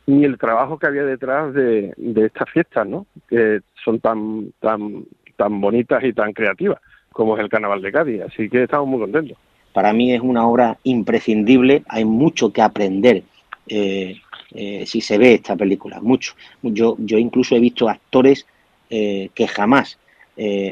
ni 0.07 0.25
el 0.25 0.39
trabajo 0.39 0.79
que 0.79 0.87
había 0.87 1.05
detrás 1.05 1.53
de, 1.53 1.93
estas 2.17 2.49
fiestas, 2.51 2.87
¿no? 2.87 3.07
Que 3.29 3.61
son 3.85 4.01
tan, 4.01 4.53
tan, 4.59 5.05
tan 5.37 5.61
bonitas 5.61 6.03
y 6.03 6.15
tan 6.15 6.33
creativas 6.33 6.81
como 7.13 7.37
es 7.37 7.43
el 7.43 7.51
Carnaval 7.51 7.83
de 7.83 7.93
Cádiz. 7.93 8.23
Así 8.23 8.49
que 8.49 8.63
estamos 8.63 8.89
muy 8.89 9.01
contentos. 9.01 9.37
Para 9.73 9.93
mí 9.93 10.15
es 10.15 10.21
una 10.21 10.47
obra 10.47 10.79
imprescindible, 10.85 11.83
hay 11.89 12.05
mucho 12.05 12.53
que 12.53 12.63
aprender 12.63 13.23
eh, 13.67 14.17
eh, 14.55 14.87
si 14.87 15.01
se 15.01 15.19
ve 15.19 15.35
esta 15.35 15.57
película, 15.57 16.01
mucho. 16.01 16.35
Yo, 16.63 16.97
yo 16.99 17.19
incluso 17.19 17.55
he 17.55 17.61
visto 17.61 17.89
actores 17.89 18.47
eh, 18.91 19.31
que 19.35 19.47
jamás 19.47 19.99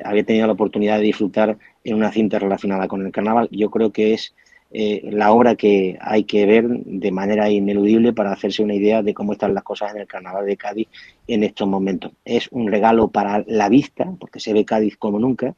había 0.05 0.23
tenido 0.23 0.47
la 0.47 0.53
oportunidad 0.53 0.99
de 0.99 1.03
disfrutar 1.03 1.59
en 1.83 1.97
una 1.97 2.13
cinta 2.13 2.39
relacionada 2.39 2.87
con 2.87 3.05
el 3.05 3.11
carnaval. 3.11 3.49
Yo 3.51 3.69
creo 3.69 3.91
que 3.91 4.15
es 4.15 4.33
eh, 4.73 5.03
la 5.11 5.33
obra 5.33 5.55
que 5.55 5.97
hay 6.01 6.25
que 6.25 6.45
ver 6.45 6.69
de 6.69 7.13
manera 7.13 7.49
ineludible 7.51 8.13
para 8.13 8.33
hacerse 8.33 8.63
una 8.63 8.75
idea 8.75 9.03
de 9.03 9.15
cómo 9.15 9.33
están 9.33 9.55
las 9.55 9.63
cosas 9.63 9.95
en 9.95 10.01
el 10.01 10.07
Carnaval 10.07 10.47
de 10.47 10.57
Cádiz 10.57 10.89
en 11.27 11.45
estos 11.45 11.69
momentos. 11.69 12.13
Es 12.25 12.49
un 12.51 12.71
regalo 12.71 13.09
para 13.09 13.45
la 13.47 13.69
vista, 13.69 14.07
porque 14.19 14.41
se 14.41 14.53
ve 14.53 14.65
Cádiz 14.65 14.97
como 14.97 15.19
nunca, 15.19 15.55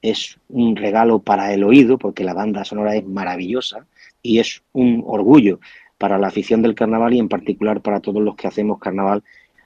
es 0.00 0.38
un 0.48 0.76
regalo 0.76 1.20
para 1.20 1.52
el 1.52 1.64
oído, 1.64 1.98
porque 1.98 2.24
la 2.24 2.34
banda 2.34 2.64
sonora 2.64 2.96
es 2.96 3.06
maravillosa, 3.06 3.86
y 4.22 4.38
es 4.38 4.62
un 4.72 5.02
orgullo 5.06 5.60
para 5.98 6.18
la 6.18 6.28
afición 6.28 6.62
del 6.62 6.74
carnaval 6.74 7.14
y 7.14 7.18
en 7.18 7.28
particular 7.28 7.80
para 7.80 8.00
todos 8.00 8.22
los 8.22 8.36
que 8.36 8.48
hacemos 8.48 8.78
carnaval. 8.78 9.22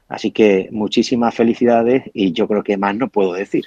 Así 0.09 0.31
que 0.31 0.69
muchísimas 0.71 1.35
felicidades 1.35 2.05
y 2.12 2.33
yo 2.33 2.47
creo 2.47 2.62
que 2.62 2.76
más 2.76 2.95
no 2.95 3.09
puedo 3.09 3.33
decir. 3.33 3.65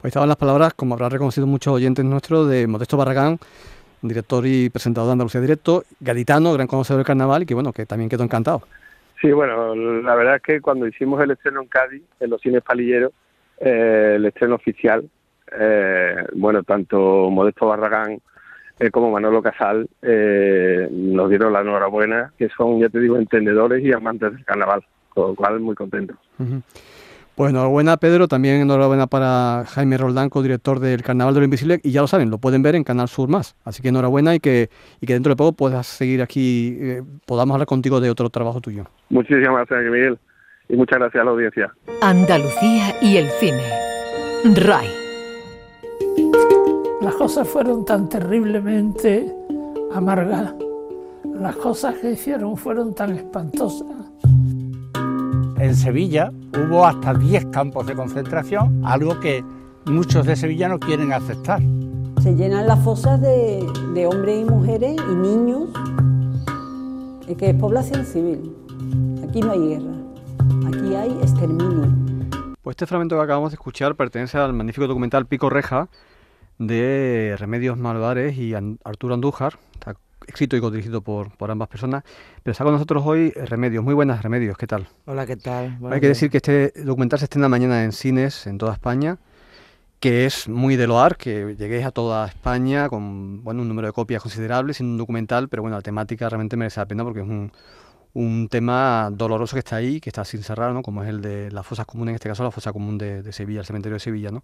Pues 0.00 0.10
estaban 0.10 0.28
las 0.28 0.36
palabras, 0.38 0.74
como 0.74 0.94
habrá 0.94 1.08
reconocido 1.08 1.46
muchos 1.46 1.74
oyentes 1.74 2.04
nuestros, 2.04 2.48
de 2.48 2.66
Modesto 2.66 2.96
Barragán, 2.96 3.38
director 4.02 4.46
y 4.46 4.70
presentador 4.70 5.08
de 5.08 5.12
Andalucía 5.12 5.40
Directo, 5.40 5.84
gaditano, 6.00 6.52
gran 6.52 6.66
conocedor 6.66 6.98
del 6.98 7.06
carnaval 7.06 7.42
y 7.42 7.46
que 7.46 7.54
bueno, 7.54 7.72
que 7.72 7.86
también 7.86 8.08
quedó 8.08 8.24
encantado. 8.24 8.62
Sí, 9.20 9.30
bueno, 9.32 9.74
la 9.74 10.14
verdad 10.14 10.36
es 10.36 10.42
que 10.42 10.60
cuando 10.60 10.86
hicimos 10.86 11.22
el 11.22 11.32
estreno 11.32 11.60
en 11.60 11.68
Cádiz, 11.68 12.02
en 12.20 12.30
los 12.30 12.40
cines 12.40 12.62
palilleros, 12.62 13.12
eh, 13.60 14.14
el 14.16 14.24
estreno 14.24 14.54
oficial, 14.54 15.08
eh, 15.58 16.14
bueno, 16.34 16.62
tanto 16.62 17.28
Modesto 17.28 17.66
Barragán 17.66 18.18
eh, 18.78 18.90
como 18.90 19.10
Manolo 19.10 19.42
Casal 19.42 19.86
nos 20.00 21.28
dieron 21.28 21.52
la 21.52 21.60
enhorabuena, 21.60 22.32
que 22.38 22.48
son, 22.48 22.80
ya 22.80 22.88
te 22.88 22.98
digo, 22.98 23.16
entendedores 23.16 23.84
y 23.84 23.92
amantes 23.92 24.32
del 24.32 24.44
carnaval, 24.44 24.82
con 25.10 25.28
lo 25.28 25.34
cual 25.34 25.60
muy 25.60 25.74
contentos. 25.74 26.16
Pues 27.40 27.52
enhorabuena 27.52 27.96
Pedro, 27.96 28.28
también 28.28 28.60
enhorabuena 28.60 29.06
para 29.06 29.64
Jaime 29.66 29.96
Roldanco, 29.96 30.42
director 30.42 30.78
del 30.78 31.02
Carnaval 31.02 31.32
de 31.32 31.40
lo 31.40 31.44
Invisible, 31.44 31.80
y 31.82 31.90
ya 31.90 32.02
lo 32.02 32.06
saben, 32.06 32.28
lo 32.28 32.36
pueden 32.36 32.62
ver 32.62 32.74
en 32.74 32.84
Canal 32.84 33.08
Sur 33.08 33.30
Más. 33.30 33.56
Así 33.64 33.80
que 33.80 33.88
enhorabuena 33.88 34.34
y 34.34 34.40
que, 34.40 34.68
y 35.00 35.06
que 35.06 35.14
dentro 35.14 35.30
de 35.30 35.36
poco 35.36 35.54
puedas 35.54 35.86
seguir 35.86 36.20
aquí, 36.20 36.76
eh, 36.78 37.02
podamos 37.24 37.54
hablar 37.54 37.66
contigo 37.66 37.98
de 37.98 38.10
otro 38.10 38.28
trabajo 38.28 38.60
tuyo. 38.60 38.84
Muchísimas 39.08 39.66
gracias, 39.66 39.90
Miguel, 39.90 40.18
y 40.68 40.76
muchas 40.76 40.98
gracias 40.98 41.22
a 41.22 41.24
la 41.24 41.30
audiencia. 41.30 41.72
Andalucía 42.02 42.94
y 43.00 43.16
el 43.16 43.28
cine. 43.30 43.62
RAI. 44.56 44.88
Las 47.00 47.14
cosas 47.14 47.48
fueron 47.48 47.86
tan 47.86 48.10
terriblemente 48.10 49.32
amargas, 49.94 50.56
las 51.24 51.56
cosas 51.56 51.94
que 52.00 52.10
hicieron 52.10 52.58
fueron 52.58 52.94
tan 52.94 53.16
espantosas 53.16 54.09
en 55.60 55.76
Sevilla 55.76 56.32
hubo 56.54 56.86
hasta 56.86 57.12
10 57.14 57.46
campos 57.46 57.86
de 57.86 57.94
concentración, 57.94 58.82
algo 58.84 59.20
que 59.20 59.44
muchos 59.84 60.26
de 60.26 60.34
Sevilla 60.34 60.68
no 60.68 60.78
quieren 60.78 61.12
aceptar. 61.12 61.60
Se 62.22 62.34
llenan 62.34 62.66
las 62.66 62.82
fosas 62.82 63.20
de, 63.20 64.06
hombres 64.06 64.40
y 64.40 64.44
mujeres 64.44 64.96
y 65.10 65.14
niños, 65.14 65.68
que 67.38 67.50
es 67.50 67.54
población 67.56 68.04
civil. 68.04 68.56
Aquí 69.26 69.40
no 69.40 69.52
hay 69.52 69.68
guerra, 69.68 69.92
aquí 70.66 70.94
hay 70.94 71.10
exterminio. 71.22 71.88
Pues 72.62 72.74
este 72.74 72.86
fragmento 72.86 73.16
que 73.16 73.22
acabamos 73.22 73.50
de 73.50 73.54
escuchar 73.54 73.94
pertenece 73.94 74.38
al 74.38 74.52
magnífico 74.52 74.86
documental 74.86 75.26
Pico 75.26 75.50
Reja 75.50 75.88
de 76.58 77.36
Remedios 77.38 77.78
Malvares 77.78 78.36
y 78.36 78.54
Arturo 78.84 79.14
Andújar, 79.14 79.58
escrito 80.30 80.56
y 80.56 80.60
dirigido 80.60 81.02
por, 81.02 81.36
por 81.36 81.50
ambas 81.50 81.68
personas. 81.68 82.02
Pero 82.42 82.52
está 82.52 82.64
con 82.64 82.72
nosotros 82.72 83.02
hoy 83.04 83.30
Remedios. 83.30 83.84
Muy 83.84 83.94
buenas, 83.94 84.22
Remedios. 84.22 84.56
¿Qué 84.56 84.66
tal? 84.66 84.88
Hola, 85.06 85.26
¿qué 85.26 85.36
tal? 85.36 85.78
Hay 85.90 86.00
que 86.00 86.08
decir 86.08 86.30
que 86.30 86.38
este 86.38 86.72
documental 86.84 87.18
se 87.18 87.26
estrena 87.26 87.48
mañana 87.48 87.84
en 87.84 87.92
cines 87.92 88.46
en 88.46 88.58
toda 88.58 88.72
España, 88.72 89.18
que 89.98 90.24
es 90.26 90.48
muy 90.48 90.76
de 90.76 90.86
loar, 90.86 91.16
que 91.16 91.54
lleguéis 91.58 91.84
a 91.84 91.90
toda 91.90 92.26
España 92.26 92.88
con 92.88 93.44
bueno, 93.44 93.62
un 93.62 93.68
número 93.68 93.88
de 93.88 93.92
copias 93.92 94.22
considerable, 94.22 94.72
sin 94.72 94.86
un 94.86 94.98
documental, 94.98 95.48
pero 95.48 95.62
bueno, 95.62 95.76
la 95.76 95.82
temática 95.82 96.28
realmente 96.28 96.56
merece 96.56 96.80
la 96.80 96.86
pena 96.86 97.04
porque 97.04 97.20
es 97.20 97.26
un, 97.26 97.52
un 98.14 98.48
tema 98.48 99.10
doloroso 99.12 99.54
que 99.54 99.60
está 99.60 99.76
ahí, 99.76 100.00
que 100.00 100.10
está 100.10 100.24
sin 100.24 100.42
cerrar, 100.42 100.72
¿no? 100.72 100.82
como 100.82 101.02
es 101.02 101.08
el 101.08 101.20
de 101.20 101.50
las 101.50 101.66
fosas 101.66 101.86
comunes, 101.86 102.12
en 102.12 102.16
este 102.16 102.28
caso 102.28 102.42
la 102.42 102.50
fosa 102.50 102.72
común 102.72 102.98
de, 102.98 103.32
Sevilla, 103.32 103.60
el 103.60 103.66
cementerio 103.66 103.94
de 103.94 104.00
Sevilla. 104.00 104.30
¿no? 104.30 104.42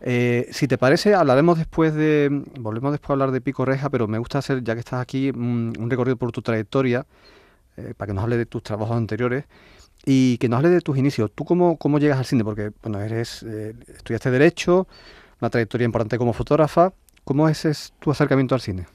Eh, 0.00 0.48
si 0.52 0.68
te 0.68 0.78
parece, 0.78 1.14
hablaremos 1.14 1.58
después 1.58 1.94
de, 1.94 2.28
volvemos 2.60 2.92
después 2.92 3.10
a 3.10 3.12
hablar 3.14 3.30
de 3.32 3.40
Pico 3.40 3.64
Reja, 3.64 3.90
pero 3.90 4.06
me 4.06 4.18
gusta 4.18 4.38
hacer, 4.38 4.62
ya 4.62 4.74
que 4.74 4.80
estás 4.80 5.00
aquí, 5.00 5.30
un, 5.30 5.72
recorrido 5.88 6.16
por 6.16 6.30
tu 6.32 6.42
trayectoria, 6.42 7.06
eh, 7.76 7.94
para 7.96 8.08
que 8.08 8.14
nos 8.14 8.24
hable 8.24 8.36
de 8.36 8.46
tus 8.46 8.62
trabajos 8.62 8.96
anteriores 8.96 9.44
y 10.04 10.38
que 10.38 10.48
nos 10.48 10.58
hable 10.58 10.70
de 10.70 10.80
tus 10.80 10.96
inicios. 10.96 11.30
¿Tú 11.34 11.44
cómo, 11.44 11.76
cómo 11.76 11.98
llegas 11.98 12.18
al 12.18 12.24
cine? 12.24 12.44
Porque, 12.44 12.70
bueno, 12.82 13.00
eres, 13.00 13.42
eh, 13.42 13.74
estudiaste 13.88 14.30
Derecho, 14.30 14.86
una 15.40 15.50
trayectoria 15.50 15.84
importante 15.84 16.18
como 16.18 16.32
fotógrafa. 16.32 16.92
¿Cómo 17.24 17.48
es, 17.48 17.64
es 17.64 17.92
tu 17.98 18.10
acercamiento 18.10 18.54
al 18.54 18.60
cine? 18.60 18.86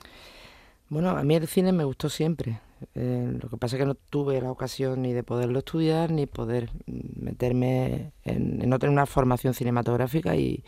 Bueno, 0.90 1.10
a 1.10 1.24
mí 1.24 1.36
el 1.36 1.48
cine 1.48 1.72
me 1.72 1.84
gustó 1.84 2.10
siempre. 2.10 2.60
Eh, 2.96 3.38
lo 3.42 3.50
que 3.50 3.58
pasa 3.58 3.76
es 3.76 3.82
que 3.82 3.86
no 3.86 3.96
tuve 3.96 4.42
la 4.42 4.52
ocasión 4.52 5.02
ni 5.02 5.14
de 5.14 5.24
poderlo 5.24 5.60
estudiar 5.60 6.12
ni 6.12 6.26
poder 6.26 6.70
meterme 6.88 8.12
en, 8.24 8.68
no 8.70 8.80
tener 8.80 8.92
una 8.92 9.06
formación 9.06 9.54
cinematográfica 9.54 10.36
y, 10.36 10.64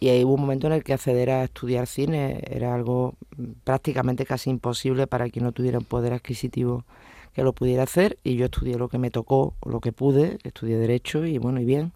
y 0.00 0.08
ahí 0.08 0.24
hubo 0.24 0.34
un 0.34 0.42
momento 0.42 0.66
en 0.66 0.74
el 0.74 0.84
que 0.84 0.92
acceder 0.92 1.30
a 1.30 1.44
estudiar 1.44 1.86
cine 1.86 2.42
era 2.50 2.74
algo 2.74 3.14
prácticamente 3.64 4.26
casi 4.26 4.50
imposible 4.50 5.06
para 5.06 5.28
quien 5.28 5.44
no 5.44 5.52
tuviera 5.52 5.78
un 5.78 5.84
poder 5.84 6.12
adquisitivo 6.12 6.84
que 7.34 7.42
lo 7.42 7.52
pudiera 7.52 7.84
hacer 7.84 8.18
y 8.24 8.36
yo 8.36 8.46
estudié 8.46 8.76
lo 8.76 8.88
que 8.88 8.98
me 8.98 9.10
tocó, 9.10 9.54
lo 9.64 9.80
que 9.80 9.92
pude, 9.92 10.38
estudié 10.44 10.76
Derecho 10.76 11.24
y 11.24 11.38
bueno, 11.38 11.60
y 11.60 11.64
bien. 11.64 11.92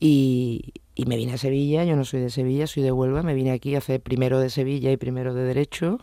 Y, 0.00 0.74
y 0.94 1.06
me 1.06 1.16
vine 1.16 1.34
a 1.34 1.38
Sevilla, 1.38 1.84
yo 1.84 1.96
no 1.96 2.04
soy 2.04 2.20
de 2.20 2.30
Sevilla, 2.30 2.66
soy 2.66 2.82
de 2.82 2.92
Huelva, 2.92 3.22
me 3.22 3.34
vine 3.34 3.52
aquí 3.52 3.74
a 3.74 3.78
hacer 3.78 4.00
primero 4.00 4.38
de 4.38 4.50
Sevilla 4.50 4.92
y 4.92 4.96
primero 4.96 5.34
de 5.34 5.44
Derecho 5.44 5.98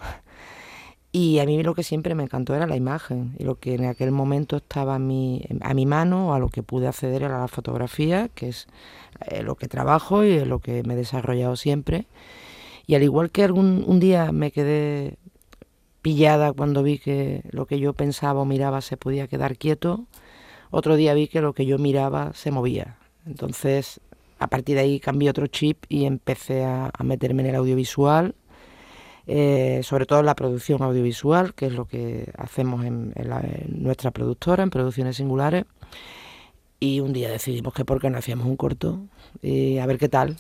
y 1.14 1.40
a 1.40 1.46
mí 1.46 1.62
lo 1.62 1.76
que 1.76 1.84
siempre 1.84 2.16
me 2.16 2.24
encantó 2.24 2.56
era 2.56 2.68
la 2.68 2.78
imagen 2.78 3.36
y 3.38 3.44
lo 3.44 3.56
que 3.60 3.76
en 3.76 3.86
aquel 3.86 4.12
momento 4.12 4.58
estaba 4.58 4.96
a 4.96 5.00
mi, 5.00 5.46
a 5.60 5.74
mi 5.74 5.86
mano 5.86 6.30
o 6.30 6.34
a 6.34 6.40
lo 6.40 6.48
que 6.48 6.64
pude 6.64 6.88
acceder 6.88 7.24
era 7.24 7.40
la 7.40 7.50
fotografía, 7.50 8.30
que 8.30 8.50
es 8.50 8.68
eh, 9.28 9.44
lo 9.44 9.56
que 9.56 9.68
trabajo 9.68 10.24
y 10.24 10.32
es 10.32 10.48
lo 10.48 10.60
que 10.60 10.84
me 10.84 10.94
he 10.94 10.98
desarrollado 10.98 11.58
siempre. 11.58 12.08
Y 12.88 12.96
al 12.96 13.04
igual 13.04 13.30
que 13.32 13.44
algún 13.44 13.84
un 13.86 14.00
día 14.00 14.32
me 14.32 14.52
quedé 14.52 15.18
pillada 16.02 16.54
cuando 16.54 16.82
vi 16.82 16.98
que 16.98 17.44
lo 17.52 17.66
que 17.66 17.80
yo 17.80 17.94
pensaba 17.94 18.40
o 18.42 18.46
miraba 18.46 18.82
se 18.82 18.96
podía 18.96 19.28
quedar 19.28 19.58
quieto, 19.58 20.06
otro 20.72 20.96
día 20.96 21.14
vi 21.14 21.28
que 21.28 21.42
lo 21.42 21.54
que 21.54 21.66
yo 21.66 21.78
miraba 21.78 22.32
se 22.34 22.52
movía. 22.52 22.98
Entonces, 23.26 24.00
a 24.40 24.48
partir 24.48 24.76
de 24.76 24.82
ahí 24.84 25.00
cambié 25.02 25.30
otro 25.30 25.48
chip 25.48 25.84
y 25.90 26.06
empecé 26.06 26.64
a 26.64 26.92
meterme 27.04 27.44
en 27.44 27.50
el 27.50 27.56
audiovisual 27.56 28.36
eh, 29.28 29.82
sobre 29.84 30.06
todo 30.06 30.20
en 30.20 30.26
la 30.26 30.36
producción 30.36 30.82
audiovisual, 30.82 31.54
que 31.54 31.68
es 31.68 31.74
lo 31.74 31.86
que 31.86 32.32
hacemos 32.38 32.86
en, 32.86 33.14
nuestra 33.68 34.12
productora, 34.12 34.64
en 34.64 34.70
Producciones 34.70 35.18
Singulares. 35.18 35.66
Y 36.80 37.00
un 37.00 37.14
día 37.14 37.30
decidimos 37.30 37.74
que 37.74 37.86
por 37.86 38.02
qué 38.02 38.10
no 38.10 38.18
hacíamos 38.18 38.48
un 38.48 38.58
corto, 38.58 39.00
y 39.42 39.78
a 39.78 39.86
ver 39.86 40.00
qué 40.00 40.10
tal. 40.10 40.38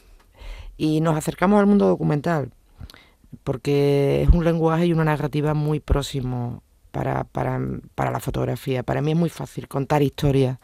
Y 0.77 1.01
nos 1.01 1.15
acercamos 1.15 1.59
al 1.59 1.67
mundo 1.67 1.87
documental, 1.87 2.51
porque 3.43 4.23
es 4.23 4.29
un 4.29 4.43
lenguaje 4.43 4.87
y 4.87 4.93
una 4.93 5.03
narrativa 5.03 5.53
muy 5.53 5.79
próximo 5.79 6.63
para, 6.91 7.27
la 7.33 8.19
fotografía. 8.19 8.83
Para 8.83 9.01
mí 9.01 9.11
es 9.11 9.17
muy 9.17 9.29
fácil 9.29 9.67
contar 9.67 10.01
historias, 10.01 10.57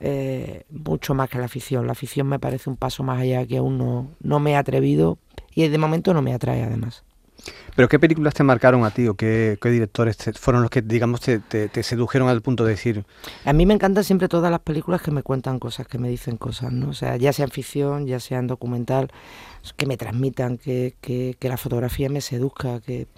eh, 0.00 0.64
mucho 0.70 1.14
más 1.14 1.30
que 1.30 1.38
la 1.38 1.48
ficción. 1.48 1.86
La 1.86 1.94
ficción 1.94 2.26
me 2.26 2.38
parece 2.38 2.68
un 2.68 2.76
paso 2.76 3.02
más 3.02 3.20
allá 3.20 3.46
que 3.46 3.58
aún 3.58 3.78
no, 3.78 4.10
no 4.20 4.40
me 4.40 4.52
he 4.52 4.56
atrevido 4.56 5.18
y 5.54 5.68
de 5.68 5.78
momento 5.78 6.12
no 6.12 6.22
me 6.22 6.34
atrae 6.34 6.62
además. 6.62 7.04
¿Pero 7.76 7.88
qué 7.88 7.98
películas 7.98 8.34
te 8.34 8.44
marcaron 8.44 8.84
a 8.84 8.90
ti 8.90 9.08
o 9.08 9.14
qué, 9.14 9.58
directores 9.62 10.16
fueron 10.38 10.62
los 10.62 10.70
que, 10.70 10.80
digamos, 10.82 11.20
te, 11.20 11.40
te, 11.40 11.82
sedujeron 11.82 12.28
al 12.28 12.40
punto 12.40 12.64
de 12.64 12.70
decir? 12.70 13.04
A 13.44 13.52
mí 13.52 13.66
me 13.66 13.74
encantan 13.74 14.04
siempre 14.04 14.28
todas 14.28 14.50
las 14.50 14.60
películas 14.60 15.02
que 15.02 15.10
me 15.10 15.22
cuentan 15.22 15.58
cosas, 15.58 15.86
que 15.86 15.98
me 15.98 16.08
dicen 16.08 16.36
cosas, 16.36 16.72
¿no? 16.72 16.90
O 16.90 16.92
sea, 16.94 17.16
ya 17.16 17.32
sean 17.32 17.50
ficción, 17.50 18.06
ya 18.06 18.20
sean 18.20 18.46
documental, 18.46 19.10
que 19.76 19.86
me 19.86 19.96
transmitan, 19.96 20.58
que, 20.58 20.94
que, 21.00 21.36
que 21.38 21.48
la 21.48 21.56
fotografía 21.56 22.08
me 22.08 22.20
seduzca, 22.20 22.80
que, 22.80 23.08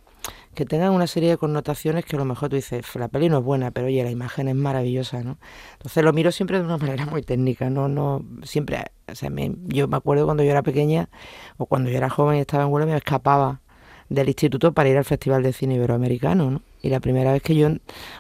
que 0.54 0.64
tengan 0.64 0.92
una 0.92 1.06
serie 1.06 1.28
de 1.28 1.37
connotaciones 1.37 2.04
que 2.04 2.16
a 2.16 2.18
lo 2.18 2.25
mejor 2.25 2.48
tú 2.48 2.57
dices, 2.57 2.83
la 2.94 3.09
peli 3.09 3.29
no 3.29 3.38
es 3.38 3.44
buena, 3.44 3.70
pero 3.70 3.88
oye, 3.88 4.03
la 4.03 4.11
imagen 4.11 4.48
es 4.48 4.55
maravillosa, 4.55 5.22
¿no? 5.22 5.38
Entonces 5.74 6.03
lo 6.03 6.12
miro 6.14 6.33
siempre 6.33 6.59
de 6.59 6.64
una 6.64 6.79
manera 6.79 7.05
muy 7.05 7.22
técnica, 7.22 7.68
no, 7.68 7.88
no, 7.88 8.24
siempre, 8.42 8.85
o 9.07 9.14
sea, 9.14 9.29
me, 9.29 9.55
yo 9.66 9.87
me 9.87 9.98
acuerdo 9.98 10.24
cuando 10.24 10.42
yo 10.42 10.51
era 10.51 10.62
pequeña 10.62 11.11
o 11.59 11.66
cuando 11.66 11.90
yo 11.90 11.98
era 11.98 12.09
joven 12.09 12.38
y 12.38 12.40
estaba 12.40 12.64
en 12.64 12.70
Huelva, 12.70 12.90
me 12.90 12.96
escapaba 12.96 13.61
del 14.09 14.29
instituto 14.29 14.73
para 14.73 14.88
ir 14.88 14.97
al 14.97 15.05
Festival 15.05 15.42
de 15.42 15.53
Cine 15.53 15.75
Iberoamericano, 15.75 16.51
¿no? 16.51 16.62
Y 16.83 16.88
la 16.88 17.01
primera 17.01 17.33
vez 17.33 17.42
que 17.42 17.55
yo, 17.55 17.69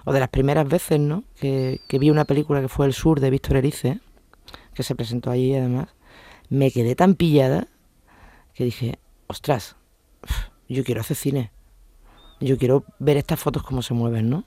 o 0.04 0.12
de 0.12 0.20
las 0.20 0.28
primeras 0.28 0.68
veces, 0.68 0.98
¿no? 0.98 1.24
Que, 1.38 1.80
vi 1.88 2.10
una 2.10 2.24
película 2.24 2.60
que 2.60 2.68
fue 2.68 2.86
El 2.86 2.92
Sur 2.92 3.20
de 3.20 3.30
Víctor 3.30 3.56
Erice, 3.56 4.00
que 4.74 4.82
se 4.82 4.94
presentó 4.94 5.30
allí 5.30 5.54
además, 5.54 5.88
me 6.48 6.70
quedé 6.70 6.94
tan 6.94 7.14
pillada 7.14 7.68
que 8.54 8.64
dije, 8.64 8.98
ostras, 9.26 9.76
yo 10.68 10.84
quiero 10.84 11.00
hacer 11.00 11.16
cine. 11.16 11.50
Yo 12.40 12.58
quiero 12.58 12.84
ver 12.98 13.16
estas 13.16 13.40
fotos 13.40 13.62
cómo 13.62 13.82
se 13.82 13.94
mueven, 13.94 14.28
¿no? 14.28 14.44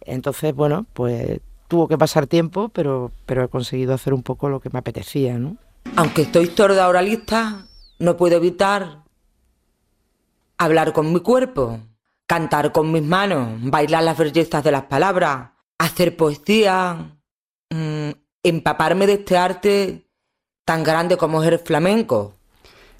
Entonces, 0.00 0.54
bueno, 0.54 0.86
pues 0.92 1.40
tuvo 1.68 1.88
que 1.88 1.98
pasar 1.98 2.26
tiempo, 2.26 2.68
pero, 2.70 3.10
pero 3.26 3.44
he 3.44 3.48
conseguido 3.48 3.92
hacer 3.92 4.14
un 4.14 4.22
poco 4.22 4.48
lo 4.48 4.60
que 4.60 4.70
me 4.70 4.78
apetecía, 4.78 5.38
¿no? 5.38 5.56
Aunque 5.96 6.22
estoy 6.22 6.46
sorda 6.46 6.88
oralista, 6.88 7.66
no 7.98 8.16
puedo 8.16 8.36
evitar 8.36 9.05
hablar 10.58 10.92
con 10.92 11.12
mi 11.12 11.20
cuerpo, 11.20 11.80
cantar 12.26 12.72
con 12.72 12.92
mis 12.92 13.02
manos, 13.02 13.48
bailar 13.62 14.02
las 14.02 14.18
bellezas 14.18 14.62
de 14.64 14.72
las 14.72 14.84
palabras, 14.84 15.50
hacer 15.78 16.16
poesía, 16.16 17.16
mm, 17.70 18.10
empaparme 18.42 19.06
de 19.06 19.14
este 19.14 19.36
arte 19.36 20.06
tan 20.64 20.82
grande 20.82 21.16
como 21.16 21.42
es 21.42 21.48
el 21.50 21.58
flamenco. 21.58 22.34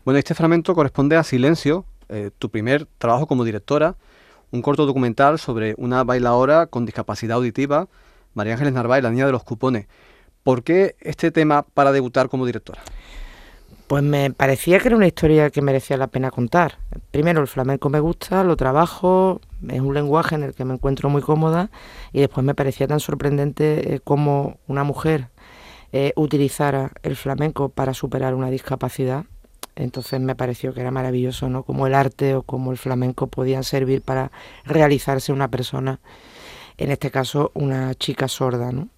Bueno, 0.05 0.19
este 0.19 0.35
fragmento 0.35 0.75
corresponde 0.75 1.16
a 1.16 1.25
Silencio, 1.25 1.85
eh, 2.09 2.31
tu 2.38 2.51
primer 2.51 2.87
trabajo 2.99 3.27
como 3.27 3.45
directora, 3.45 3.97
un 4.53 4.62
corto 4.62 4.87
documental 4.87 5.38
sobre 5.38 5.75
una 5.77 6.05
bailadora 6.05 6.66
con 6.66 6.87
discapacidad 6.87 7.37
auditiva, 7.37 7.88
María 8.35 8.53
Ángeles 8.53 8.75
Narváez, 8.75 9.03
la 9.03 9.11
niña 9.11 9.27
de 9.27 9.33
los 9.33 9.42
cupones. 9.42 9.88
¿Por 10.45 10.62
qué 10.62 10.95
este 11.01 11.33
tema 11.33 11.62
para 11.62 11.90
debutar 11.90 12.29
como 12.29 12.47
directora? 12.47 12.83
Pues 13.87 14.03
me 14.03 14.33
parecía 14.33 14.81
que 14.81 14.88
era 14.88 14.96
una 14.96 15.07
historia 15.07 15.51
que 15.51 15.62
merecía 15.62 15.96
la 15.96 16.09
pena 16.09 16.33
contar. 16.33 16.79
Primero, 17.12 17.40
el 17.40 17.46
flamenco 17.46 17.88
me 17.88 18.01
gusta, 18.01 18.42
lo 18.42 18.57
trabajo, 18.57 19.40
es 19.68 19.81
un 19.81 19.94
lenguaje 19.94 20.35
en 20.35 20.42
el 20.42 20.55
que 20.55 20.64
me 20.64 20.75
encuentro 20.75 21.09
muy 21.09 21.22
cómoda 21.22 21.70
y 22.12 22.18
después 22.18 22.44
me 22.44 22.57
parecía 22.57 22.88
tan 22.88 22.99
sorprendente 22.99 23.94
eh, 23.94 24.01
cómo 24.03 24.59
una 24.66 24.83
mujer 24.83 25.29
eh, 25.92 26.12
utilizara 26.16 26.90
el 27.05 27.14
flamenco 27.14 27.68
para 27.68 27.94
superar 27.94 28.35
una 28.35 28.51
discapacidad. 28.51 29.25
Entonces 29.77 30.20
me 30.20 30.35
pareció 30.35 30.75
que 30.75 30.81
era 30.81 30.90
maravilloso, 30.90 31.49
¿no? 31.49 31.62
Como 31.62 31.87
el 31.87 31.94
arte 31.94 32.35
o 32.35 32.42
como 32.42 32.72
el 32.72 32.79
flamenco 32.79 33.29
podían 33.29 33.62
servir 33.62 34.03
para 34.03 34.33
realizarse 34.64 35.33
una 35.33 35.49
persona, 35.49 36.01
en 36.77 36.90
este 36.90 37.12
caso 37.12 37.53
una 37.55 37.94
chica 37.94 38.27
sorda, 38.27 38.72
¿no? 38.72 38.88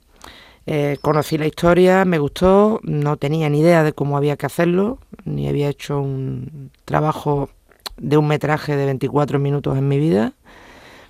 Eh, 0.71 0.99
conocí 1.01 1.39
la 1.39 1.47
historia, 1.47 2.05
me 2.05 2.19
gustó, 2.19 2.79
no 2.83 3.17
tenía 3.17 3.49
ni 3.49 3.61
idea 3.61 3.83
de 3.83 3.95
cómo 3.95 4.19
había 4.19 4.37
que 4.37 4.45
hacerlo, 4.45 4.99
ni 5.25 5.49
había 5.49 5.71
hecho 5.71 5.99
un 5.99 6.71
trabajo 6.85 7.49
de 7.97 8.19
un 8.19 8.29
metraje 8.29 8.77
de 8.77 8.85
24 8.85 9.39
minutos 9.39 9.79
en 9.79 9.89
mi 9.89 9.99
vida, 9.99 10.35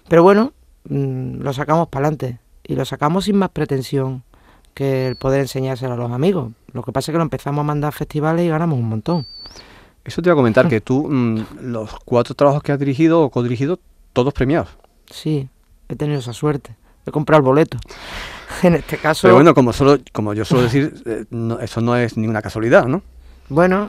pero 0.08 0.22
bueno, 0.22 0.52
mm, 0.88 1.40
lo 1.40 1.52
sacamos 1.52 1.88
para 1.88 2.06
adelante 2.06 2.38
y 2.62 2.76
lo 2.76 2.84
sacamos 2.84 3.24
sin 3.24 3.34
más 3.34 3.48
pretensión 3.48 4.22
que 4.74 5.08
el 5.08 5.16
poder 5.16 5.40
enseñárselo 5.40 5.94
a 5.94 5.96
los 5.96 6.12
amigos. 6.12 6.52
Lo 6.72 6.84
que 6.84 6.92
pasa 6.92 7.10
es 7.10 7.14
que 7.14 7.18
lo 7.18 7.24
empezamos 7.24 7.62
a 7.62 7.64
mandar 7.64 7.88
a 7.88 7.92
festivales 7.92 8.46
y 8.46 8.50
ganamos 8.50 8.78
un 8.78 8.88
montón. 8.88 9.26
Eso 10.04 10.22
te 10.22 10.28
iba 10.28 10.34
a 10.34 10.36
comentar, 10.36 10.68
que 10.68 10.80
tú, 10.80 11.08
mm, 11.10 11.62
los 11.62 11.98
cuatro 12.04 12.36
trabajos 12.36 12.62
que 12.62 12.70
has 12.70 12.78
dirigido 12.78 13.22
o 13.22 13.30
co-dirigido, 13.30 13.80
todos 14.12 14.32
premiados. 14.32 14.68
Sí, 15.10 15.48
he 15.88 15.96
tenido 15.96 16.20
esa 16.20 16.32
suerte. 16.32 16.76
He 17.08 17.12
comprado 17.12 17.40
el 17.40 17.44
boleto. 17.44 17.78
en 18.62 18.74
este 18.74 18.96
caso. 18.96 19.22
Pero 19.22 19.34
bueno, 19.34 19.54
como, 19.54 19.72
solo, 19.72 19.98
como 20.12 20.34
yo 20.34 20.44
suelo 20.44 20.64
decir, 20.64 20.94
eh, 21.06 21.24
eso 21.60 21.80
no 21.80 21.96
es 21.96 22.16
ninguna 22.16 22.42
casualidad, 22.42 22.86
¿no? 22.86 23.02
Bueno, 23.50 23.88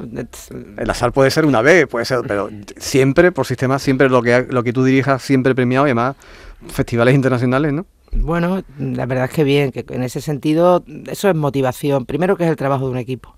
el 0.77 0.89
azar 0.89 1.11
puede 1.11 1.31
ser 1.31 1.45
una 1.45 1.61
vez, 1.61 1.85
puede 1.87 2.05
ser, 2.05 2.21
pero 2.25 2.49
siempre, 2.77 3.33
por 3.33 3.45
sistema, 3.45 3.77
siempre 3.77 4.09
lo 4.09 4.21
que, 4.21 4.47
lo 4.49 4.63
que 4.63 4.71
tú 4.71 4.85
dirijas, 4.85 5.21
siempre 5.21 5.53
premiado 5.53 5.85
y 5.85 5.89
además 5.89 6.15
festivales 6.69 7.13
internacionales, 7.13 7.73
¿no? 7.73 7.85
Bueno, 8.13 8.63
la 8.79 9.05
verdad 9.05 9.25
es 9.25 9.31
que 9.31 9.43
bien, 9.43 9.71
que 9.71 9.85
en 9.89 10.03
ese 10.03 10.21
sentido, 10.21 10.83
eso 11.07 11.29
es 11.29 11.35
motivación. 11.35 12.05
Primero 12.05 12.37
que 12.37 12.45
es 12.45 12.49
el 12.49 12.55
trabajo 12.55 12.85
de 12.85 12.91
un 12.91 12.97
equipo. 12.97 13.35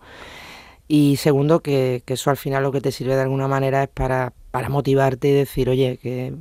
Y 0.87 1.17
segundo 1.17 1.61
que, 1.61 2.03
que 2.05 2.13
eso 2.13 2.29
al 2.29 2.37
final 2.37 2.63
lo 2.63 2.71
que 2.71 2.81
te 2.81 2.91
sirve 2.91 3.15
de 3.15 3.21
alguna 3.21 3.47
manera 3.47 3.83
es 3.83 3.89
para, 3.89 4.33
para 4.51 4.69
motivarte 4.69 5.29
y 5.29 5.33
decir, 5.33 5.69
oye, 5.69 5.97
que 6.01 6.33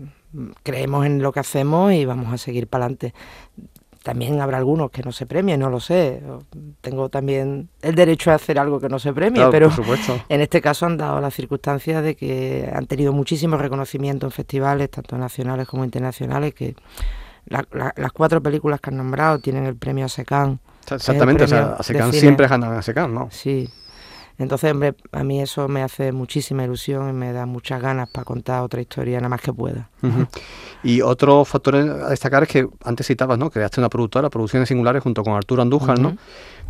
creemos 0.62 1.06
en 1.06 1.22
lo 1.22 1.32
que 1.32 1.40
hacemos 1.40 1.92
y 1.92 2.04
vamos 2.04 2.32
a 2.32 2.38
seguir 2.38 2.66
para 2.66 2.84
adelante. 2.84 3.14
También 4.02 4.40
habrá 4.40 4.56
algunos 4.56 4.90
que 4.90 5.02
no 5.02 5.12
se 5.12 5.26
premien, 5.26 5.60
no 5.60 5.68
lo 5.68 5.78
sé. 5.78 6.22
Tengo 6.80 7.10
también 7.10 7.68
el 7.82 7.94
derecho 7.94 8.30
a 8.30 8.36
hacer 8.36 8.58
algo 8.58 8.80
que 8.80 8.88
no 8.88 8.98
se 8.98 9.12
premie, 9.12 9.46
pero 9.50 9.70
en 10.28 10.40
este 10.40 10.62
caso 10.62 10.86
han 10.86 10.96
dado 10.96 11.20
las 11.20 11.34
circunstancias 11.34 12.02
de 12.02 12.16
que 12.16 12.70
han 12.74 12.86
tenido 12.86 13.12
muchísimo 13.12 13.58
reconocimiento 13.58 14.26
en 14.26 14.32
festivales, 14.32 14.90
tanto 14.90 15.18
nacionales 15.18 15.68
como 15.68 15.84
internacionales, 15.84 16.54
que 16.54 16.74
las 17.46 18.12
cuatro 18.12 18.42
películas 18.42 18.80
que 18.80 18.90
han 18.90 18.96
nombrado 18.96 19.38
tienen 19.38 19.66
el 19.66 19.76
premio 19.76 20.06
ASECAN. 20.06 20.60
Exactamente, 20.90 21.44
o 21.44 21.48
sea, 21.48 21.74
ASECAN 21.78 22.12
siempre 22.12 22.48
gana 22.48 22.78
ASECAN, 22.78 23.12
¿no? 23.12 23.28
Sí. 23.30 23.68
Entonces, 24.40 24.72
hombre, 24.72 24.94
a 25.12 25.22
mí 25.22 25.42
eso 25.42 25.68
me 25.68 25.82
hace 25.82 26.12
muchísima 26.12 26.64
ilusión 26.64 27.10
y 27.10 27.12
me 27.12 27.30
da 27.30 27.44
muchas 27.44 27.82
ganas 27.82 28.08
para 28.08 28.24
contar 28.24 28.62
otra 28.62 28.80
historia 28.80 29.18
nada 29.18 29.28
más 29.28 29.42
que 29.42 29.52
pueda. 29.52 29.90
Y 30.82 31.02
otro 31.02 31.44
factor 31.44 31.76
a 31.76 32.08
destacar 32.08 32.44
es 32.44 32.48
que 32.48 32.66
antes 32.82 33.06
citabas, 33.06 33.38
¿no? 33.38 33.50
Creaste 33.50 33.80
una 33.80 33.90
productora, 33.90 34.30
Producciones 34.30 34.70
Singulares, 34.70 35.02
junto 35.02 35.22
con 35.22 35.34
Arturo 35.34 35.60
Andújar, 35.60 35.98
¿no? 35.98 36.16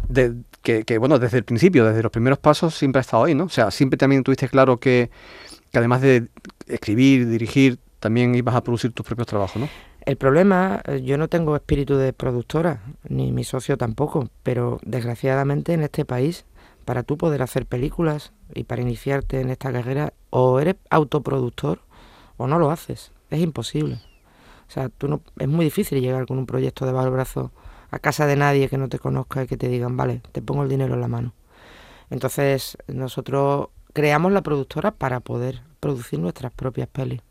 De, 0.09 0.35
que, 0.63 0.83
que, 0.83 0.99
bueno, 0.99 1.21
desde 1.21 1.39
el 1.39 1.45
principio, 1.45 1.85
desde 1.85 2.03
los 2.03 2.11
primeros 2.11 2.41
pasos, 2.41 2.75
siempre 2.75 2.99
ha 2.99 3.03
estado 3.03 3.25
ahí, 3.25 3.37
¿no? 3.37 3.45
O 3.45 3.49
sea, 3.49 3.71
siempre 3.71 3.97
también 3.97 4.25
tuviste 4.25 4.49
claro 4.49 4.81
que, 4.81 5.09
que 5.71 5.79
además 5.79 6.01
de 6.01 6.27
escribir, 6.67 7.29
dirigir, 7.29 7.79
también 8.01 8.35
ibas 8.35 8.57
a 8.57 8.65
producir 8.65 8.93
tus 8.93 9.07
propios 9.07 9.29
trabajos, 9.29 9.63
¿no? 9.63 9.69
El 10.07 10.17
problema, 10.17 10.83
eh, 10.87 11.03
yo 11.03 11.19
no 11.19 11.29
tengo 11.29 11.55
espíritu 11.55 11.97
de 11.97 12.13
productora, 12.13 12.83
ni 13.09 13.31
mi 13.33 13.45
socio 13.45 13.77
tampoco, 13.77 14.29
pero 14.43 14.81
desgraciadamente 14.83 15.75
en 15.75 15.83
este 15.83 16.05
país, 16.05 16.47
para 16.91 17.05
tú 17.05 17.17
poder 17.17 17.41
hacer 17.41 17.67
películas 17.67 18.33
y 18.53 18.65
para 18.65 18.83
iniciarte 18.83 19.41
en 19.41 19.51
esta 19.51 19.73
carrera, 19.73 20.13
o 20.31 20.59
eres 20.59 20.75
autoproductor 20.91 21.79
o 22.37 22.49
no 22.49 22.59
lo 22.59 22.73
haces. 22.73 23.13
Es 23.31 23.39
imposible. 23.39 24.01
O 24.67 24.73
sea, 24.73 24.89
tú 24.89 25.07
no, 25.07 25.21
es 25.39 25.47
muy 25.47 25.67
difícil 25.67 26.01
llegar 26.01 26.27
con 26.27 26.37
un 26.37 26.47
proyecto 26.47 26.87
de 26.87 26.91
bajo 26.91 27.09
brazo 27.13 27.53
a 27.93 28.01
casa 28.01 28.27
de 28.27 28.35
nadie 28.35 28.69
que 28.69 28.77
no 28.77 28.89
te 28.89 28.99
conozca 28.99 29.45
y 29.45 29.47
que 29.47 29.57
te 29.57 29.69
digan, 29.69 29.97
vale, 29.97 30.21
te 30.33 30.43
pongo 30.43 30.65
el 30.65 30.69
dinero 30.69 30.95
en 30.95 31.01
la 31.01 31.07
mano. 31.07 31.33
Entonces, 32.11 32.77
nosotros 32.89 33.69
creamos 33.93 34.33
la 34.33 34.43
productora 34.43 34.91
para 34.91 35.21
poder 35.21 35.63
producir 35.79 36.19
nuestras 36.19 36.51
propias 36.51 36.89
pelis. 36.89 37.23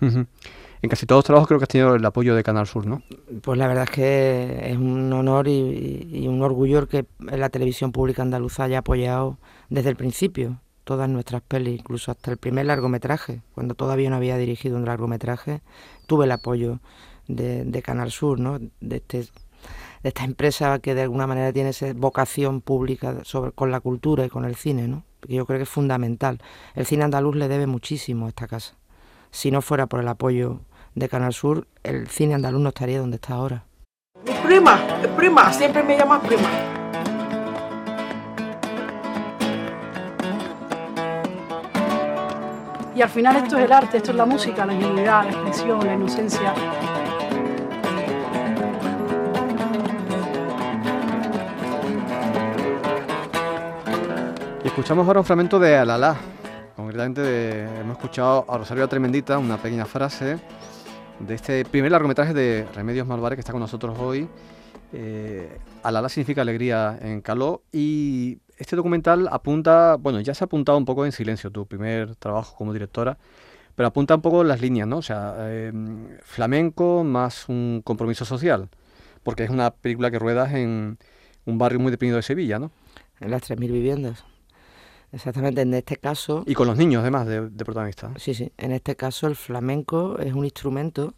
En 0.00 0.90
casi 0.90 1.06
todos 1.06 1.20
los 1.20 1.24
trabajos 1.24 1.48
creo 1.48 1.58
que 1.58 1.64
has 1.64 1.68
tenido 1.68 1.94
el 1.94 2.04
apoyo 2.04 2.34
de 2.34 2.42
Canal 2.42 2.66
Sur, 2.66 2.86
¿no? 2.86 3.02
Pues 3.40 3.58
la 3.58 3.66
verdad 3.66 3.84
es 3.84 3.90
que 3.90 4.70
es 4.70 4.76
un 4.76 5.10
honor 5.14 5.48
y, 5.48 6.26
un 6.28 6.42
orgullo 6.42 6.86
que 6.86 7.06
la 7.20 7.48
televisión 7.48 7.90
pública 7.90 8.20
andaluza 8.20 8.64
haya 8.64 8.80
apoyado 8.80 9.38
desde 9.70 9.88
el 9.88 9.96
principio 9.96 10.60
todas 10.84 11.08
nuestras 11.08 11.40
pelis, 11.40 11.80
incluso 11.80 12.10
hasta 12.10 12.30
el 12.30 12.36
primer 12.36 12.66
largometraje, 12.66 13.40
cuando 13.54 13.74
todavía 13.74 14.10
no 14.10 14.16
había 14.16 14.36
dirigido 14.36 14.76
un 14.76 14.84
largometraje, 14.84 15.62
tuve 16.06 16.26
el 16.26 16.32
apoyo 16.32 16.80
de, 17.28 17.82
Canal 17.82 18.10
Sur, 18.10 18.38
¿no? 18.38 18.58
De, 18.58 18.96
este, 18.96 19.20
de 19.20 19.28
esta 20.02 20.24
empresa 20.24 20.78
que 20.80 20.94
de 20.94 21.00
alguna 21.00 21.26
manera 21.26 21.50
tiene 21.50 21.70
esa 21.70 21.94
vocación 21.94 22.60
pública 22.60 23.20
sobre, 23.24 23.52
con 23.52 23.70
la 23.70 23.80
cultura 23.80 24.26
y 24.26 24.28
con 24.28 24.44
el 24.44 24.54
cine, 24.54 24.86
¿no? 24.86 25.04
Yo 25.26 25.46
creo 25.46 25.58
que 25.58 25.62
es 25.62 25.68
fundamental. 25.70 26.42
El 26.74 26.84
cine 26.84 27.04
andaluz 27.04 27.36
le 27.36 27.48
debe 27.48 27.66
muchísimo 27.66 28.26
a 28.26 28.28
esta 28.28 28.46
casa. 28.46 28.76
Si 29.34 29.50
no 29.50 29.62
fuera 29.62 29.86
por 29.86 29.98
el 29.98 30.06
apoyo 30.06 30.60
de 30.94 31.08
Canal 31.08 31.32
Sur, 31.32 31.66
el 31.82 32.06
cine 32.06 32.34
andaluz 32.34 32.60
no 32.60 32.68
estaría 32.68 33.00
donde 33.00 33.16
está 33.16 33.34
ahora. 33.34 33.64
Mi 34.24 34.32
prima, 34.32 34.78
prima, 35.16 35.52
siempre 35.52 35.82
me 35.82 35.98
llamas 35.98 36.24
prima. 36.24 36.48
Y 42.94 43.02
al 43.02 43.08
final 43.08 43.34
esto 43.34 43.58
es 43.58 43.64
el 43.64 43.72
arte, 43.72 43.96
esto 43.96 44.12
es 44.12 44.16
la 44.16 44.24
música, 44.24 44.64
la 44.64 44.72
ingenuidad, 44.72 45.24
la 45.24 45.30
expresión, 45.32 45.84
la 45.84 45.94
inocencia. 45.94 46.54
Y 54.62 54.66
escuchamos 54.68 55.04
ahora 55.08 55.18
un 55.18 55.26
fragmento 55.26 55.58
de 55.58 55.76
Alalá. 55.76 56.16
Concretamente 56.76 57.64
hemos 57.80 57.96
escuchado 57.96 58.44
a 58.48 58.58
Rosario 58.58 58.88
Tremendita, 58.88 59.38
una 59.38 59.58
pequeña 59.58 59.86
frase 59.86 60.38
de 61.20 61.34
este 61.34 61.64
primer 61.64 61.92
largometraje 61.92 62.34
de 62.34 62.66
Remedios 62.74 63.06
Malvares 63.06 63.36
que 63.36 63.40
está 63.40 63.52
con 63.52 63.60
nosotros 63.60 63.96
hoy. 64.00 64.28
Eh, 64.92 65.56
Alala 65.84 66.08
significa 66.08 66.42
alegría 66.42 66.98
en 67.00 67.20
caló 67.20 67.62
y 67.70 68.38
este 68.58 68.74
documental 68.74 69.28
apunta, 69.30 69.96
bueno, 70.00 70.20
ya 70.20 70.34
se 70.34 70.42
ha 70.42 70.46
apuntado 70.46 70.76
un 70.76 70.84
poco 70.84 71.04
en 71.04 71.12
silencio 71.12 71.50
tu 71.52 71.64
primer 71.66 72.16
trabajo 72.16 72.56
como 72.56 72.72
directora, 72.72 73.18
pero 73.76 73.88
apunta 73.88 74.16
un 74.16 74.22
poco 74.22 74.42
las 74.42 74.60
líneas, 74.60 74.88
¿no? 74.88 74.98
O 74.98 75.02
sea, 75.02 75.34
em, 75.48 76.18
flamenco 76.22 77.04
más 77.04 77.48
un 77.48 77.82
compromiso 77.84 78.24
social, 78.24 78.68
porque 79.22 79.44
es 79.44 79.50
una 79.50 79.70
película 79.70 80.10
que 80.10 80.18
ruedas 80.18 80.52
en 80.54 80.98
un 81.46 81.58
barrio 81.58 81.78
muy 81.78 81.92
deprimido 81.92 82.16
de 82.16 82.22
Sevilla, 82.22 82.58
¿no? 82.58 82.72
En 83.20 83.30
las 83.30 83.42
3.000 83.42 83.70
viviendas. 83.70 84.24
Exactamente, 85.14 85.60
en 85.60 85.72
este 85.74 85.96
caso... 85.96 86.42
Y 86.44 86.54
con 86.54 86.66
los 86.66 86.76
niños, 86.76 87.02
además, 87.02 87.26
de, 87.26 87.48
de 87.48 87.64
protagonistas. 87.64 88.20
Sí, 88.20 88.34
sí. 88.34 88.52
En 88.58 88.72
este 88.72 88.96
caso, 88.96 89.28
el 89.28 89.36
flamenco 89.36 90.18
es 90.18 90.32
un 90.32 90.44
instrumento 90.44 91.14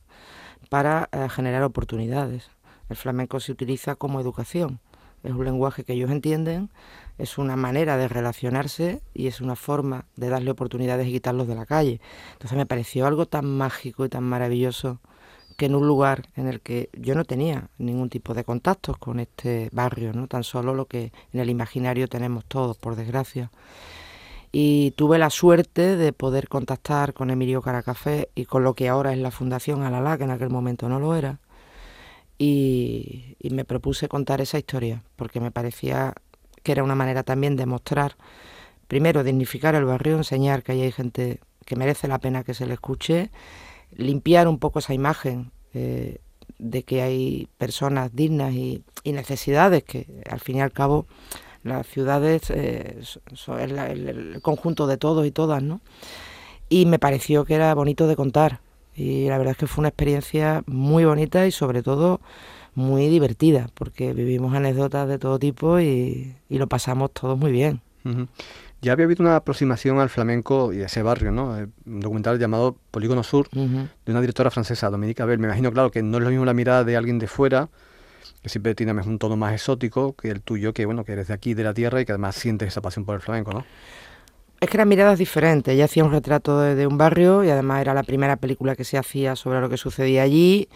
para 0.68 1.09
eh, 1.12 1.28
generar 1.30 1.62
oportunidades. 1.62 2.50
El 2.90 2.96
flamenco 2.96 3.40
se 3.40 3.52
utiliza 3.52 3.94
como 3.94 4.20
educación. 4.20 4.80
Es 5.22 5.32
un 5.32 5.44
lenguaje 5.44 5.82
que 5.82 5.94
ellos 5.94 6.11
entienden, 6.11 6.70
es 7.18 7.38
una 7.38 7.56
manera 7.56 7.96
de 7.96 8.06
relacionarse 8.06 9.00
y 9.14 9.26
es 9.28 9.40
una 9.40 9.56
forma 9.56 10.04
de 10.14 10.28
darle 10.28 10.50
oportunidades 10.50 11.09
y 11.09 11.12
quitarlos 11.12 11.48
de 11.48 11.54
la 11.54 11.64
calle. 11.66 12.00
Entonces 12.35 12.56
me 12.56 12.66
pareció 12.66 13.06
algo 13.06 13.26
tan 13.26 13.46
mágico 13.46 14.04
y 14.04 14.09
tan 14.09 14.24
maravilloso 14.24 15.00
que 15.56 15.66
en 15.66 15.74
un 15.74 15.86
lugar 15.86 16.28
en 16.36 16.46
el 16.46 16.60
que 16.60 16.90
yo 16.92 17.14
no 17.14 17.24
tenía 17.24 17.68
ningún 17.78 18.10
tipo 18.10 18.34
de 18.34 18.44
contactos 18.44 18.98
con 18.98 19.20
este 19.20 19.70
barrio, 19.72 20.12
no 20.12 20.28
tan 20.28 20.44
solo 20.44 20.74
lo 20.74 20.86
que 20.86 21.12
en 21.32 21.40
el 21.40 21.50
imaginario 21.50 22.08
tenemos 22.08 22.44
todos, 22.44 22.76
por 22.76 22.94
desgracia. 22.94 23.50
Y 24.52 24.92
tuve 24.92 25.18
la 25.18 25.30
suerte 25.30 25.96
de 25.96 26.12
poder 26.12 26.48
contactar 26.48 27.14
con 27.14 27.30
Emilio 27.30 27.62
Caracafé 27.62 28.30
y 28.34 28.44
con 28.44 28.64
lo 28.64 28.74
que 28.74 28.88
ahora 28.88 29.12
es 29.12 29.18
la 29.18 29.30
Fundación 29.30 29.82
Alalá, 29.82 30.18
que 30.18 30.24
en 30.24 30.30
aquel 30.30 30.50
momento 30.50 30.88
no 30.88 31.00
lo 31.00 31.14
era. 31.14 31.40
Y, 32.38 33.36
y 33.40 33.50
me 33.50 33.64
propuse 33.64 34.08
contar 34.08 34.40
esa 34.40 34.58
historia, 34.58 35.02
porque 35.16 35.40
me 35.40 35.50
parecía 35.50 36.14
que 36.62 36.72
era 36.72 36.84
una 36.84 36.94
manera 36.94 37.22
también 37.22 37.56
de 37.56 37.66
mostrar, 37.66 38.16
primero, 38.88 39.24
dignificar 39.24 39.74
el 39.74 39.84
barrio, 39.84 40.16
enseñar 40.16 40.62
que 40.62 40.72
hay 40.72 40.92
gente 40.92 41.40
que 41.64 41.76
merece 41.76 42.08
la 42.08 42.18
pena 42.18 42.44
que 42.44 42.54
se 42.54 42.66
le 42.66 42.74
escuche 42.74 43.30
limpiar 43.96 44.48
un 44.48 44.59
poco 44.59 44.78
esa 44.78 44.94
imagen 44.94 45.50
eh, 45.74 46.18
de 46.59 46.82
que 46.82 47.02
hay 47.02 47.48
personas 47.59 48.14
dignas 48.14 48.54
y, 48.54 48.82
necesidades, 49.04 49.85
que 49.85 50.06
al 50.28 50.40
fin 50.40 50.56
y 50.56 50.61
al 50.62 50.72
cabo 50.72 51.06
las 51.62 51.87
ciudades 51.87 52.50
eh, 52.50 52.98
son 53.35 53.61
el, 53.61 54.40
conjunto 54.42 54.88
de 54.88 54.96
todos 54.96 55.24
y 55.26 55.30
todas, 55.30 55.62
¿no? 55.62 55.80
Y 56.68 56.87
me 56.87 56.98
pareció 56.98 57.44
que 57.44 57.54
era 57.54 57.72
bonito 57.74 58.09
de 58.09 58.16
contar. 58.16 58.61
Y 58.96 59.28
la 59.28 59.38
verdad 59.38 59.52
es 59.52 59.59
que 59.59 59.66
fue 59.68 59.82
una 59.82 59.90
experiencia 59.90 60.64
muy 60.66 61.04
bonita 61.04 61.46
y 61.46 61.52
sobre 61.52 61.82
todo 61.85 62.20
muy 62.74 63.09
divertida, 63.09 63.70
porque 63.74 64.12
vivimos 64.12 64.54
anécdotas 64.54 65.09
de 65.09 65.18
todo 65.18 65.38
tipo 65.38 65.78
y, 65.78 66.35
lo 66.48 66.66
pasamos 66.66 67.12
todos 67.12 67.38
muy 67.38 67.52
bien. 67.52 67.80
Ya 68.82 68.92
había 68.92 69.06
habido 69.06 69.22
una 69.22 69.36
aproximación 69.36 69.98
al 69.98 70.10
flamenco 70.10 70.72
y 70.72 70.82
a 70.82 70.86
ese 70.86 71.02
barrio, 71.02 71.32
¿no? 71.32 71.58
Eh, 71.58 71.66
un 71.86 72.00
documental 72.00 72.38
llamado 72.38 72.76
Polígono 72.90 73.22
Sur, 73.22 73.48
de 73.50 73.88
una 74.06 74.20
directora 74.20 74.50
francesa, 74.50 74.90
Dominique 74.90 75.22
Abel. 75.22 75.38
Me 75.38 75.46
imagino, 75.46 75.72
claro, 75.72 75.90
que 75.90 76.02
no 76.02 76.18
es 76.18 76.24
lo 76.24 76.30
mismo 76.30 76.44
la 76.44 76.54
mirada 76.54 76.84
de 76.84 76.96
alguien 76.96 77.18
de 77.18 77.26
fuera, 77.26 77.68
que 78.42 78.48
siempre 78.48 78.74
tiene 78.74 78.92
un 78.92 79.18
tono 79.18 79.36
más 79.36 79.54
exótico, 79.54 80.14
que 80.14 80.30
el 80.30 80.42
tuyo, 80.42 80.72
que 80.72 80.84
bueno, 80.86 81.04
que 81.04 81.12
eres 81.12 81.28
de 81.28 81.34
aquí, 81.34 81.54
de 81.54 81.64
la 81.64 81.74
tierra, 81.74 82.00
y 82.00 82.04
que 82.04 82.12
además 82.12 82.36
sientes 82.36 82.68
esa 82.68 82.80
pasión 82.80 83.04
por 83.04 83.14
el 83.14 83.22
flamenco, 83.22 83.52
¿no? 83.52 83.64
Es 84.60 84.70
que 84.70 84.76
eran 84.78 84.88
miradas 84.88 85.18
diferentes. 85.18 85.74
Ella 85.74 85.84
hacía 85.84 86.04
un 86.04 86.12
retrato 86.12 86.60
de, 86.60 86.86
un 86.86 86.96
barrio 86.96 87.44
y 87.44 87.50
además 87.50 87.82
era 87.82 87.92
la 87.92 88.02
primera 88.02 88.36
película 88.36 88.74
que 88.74 88.84
se 88.84 88.96
hacía 88.96 89.36
sobre 89.36 89.60
lo 89.60 89.68
que 89.68 89.76
sucedía 89.76 90.22
allí. 90.22 90.68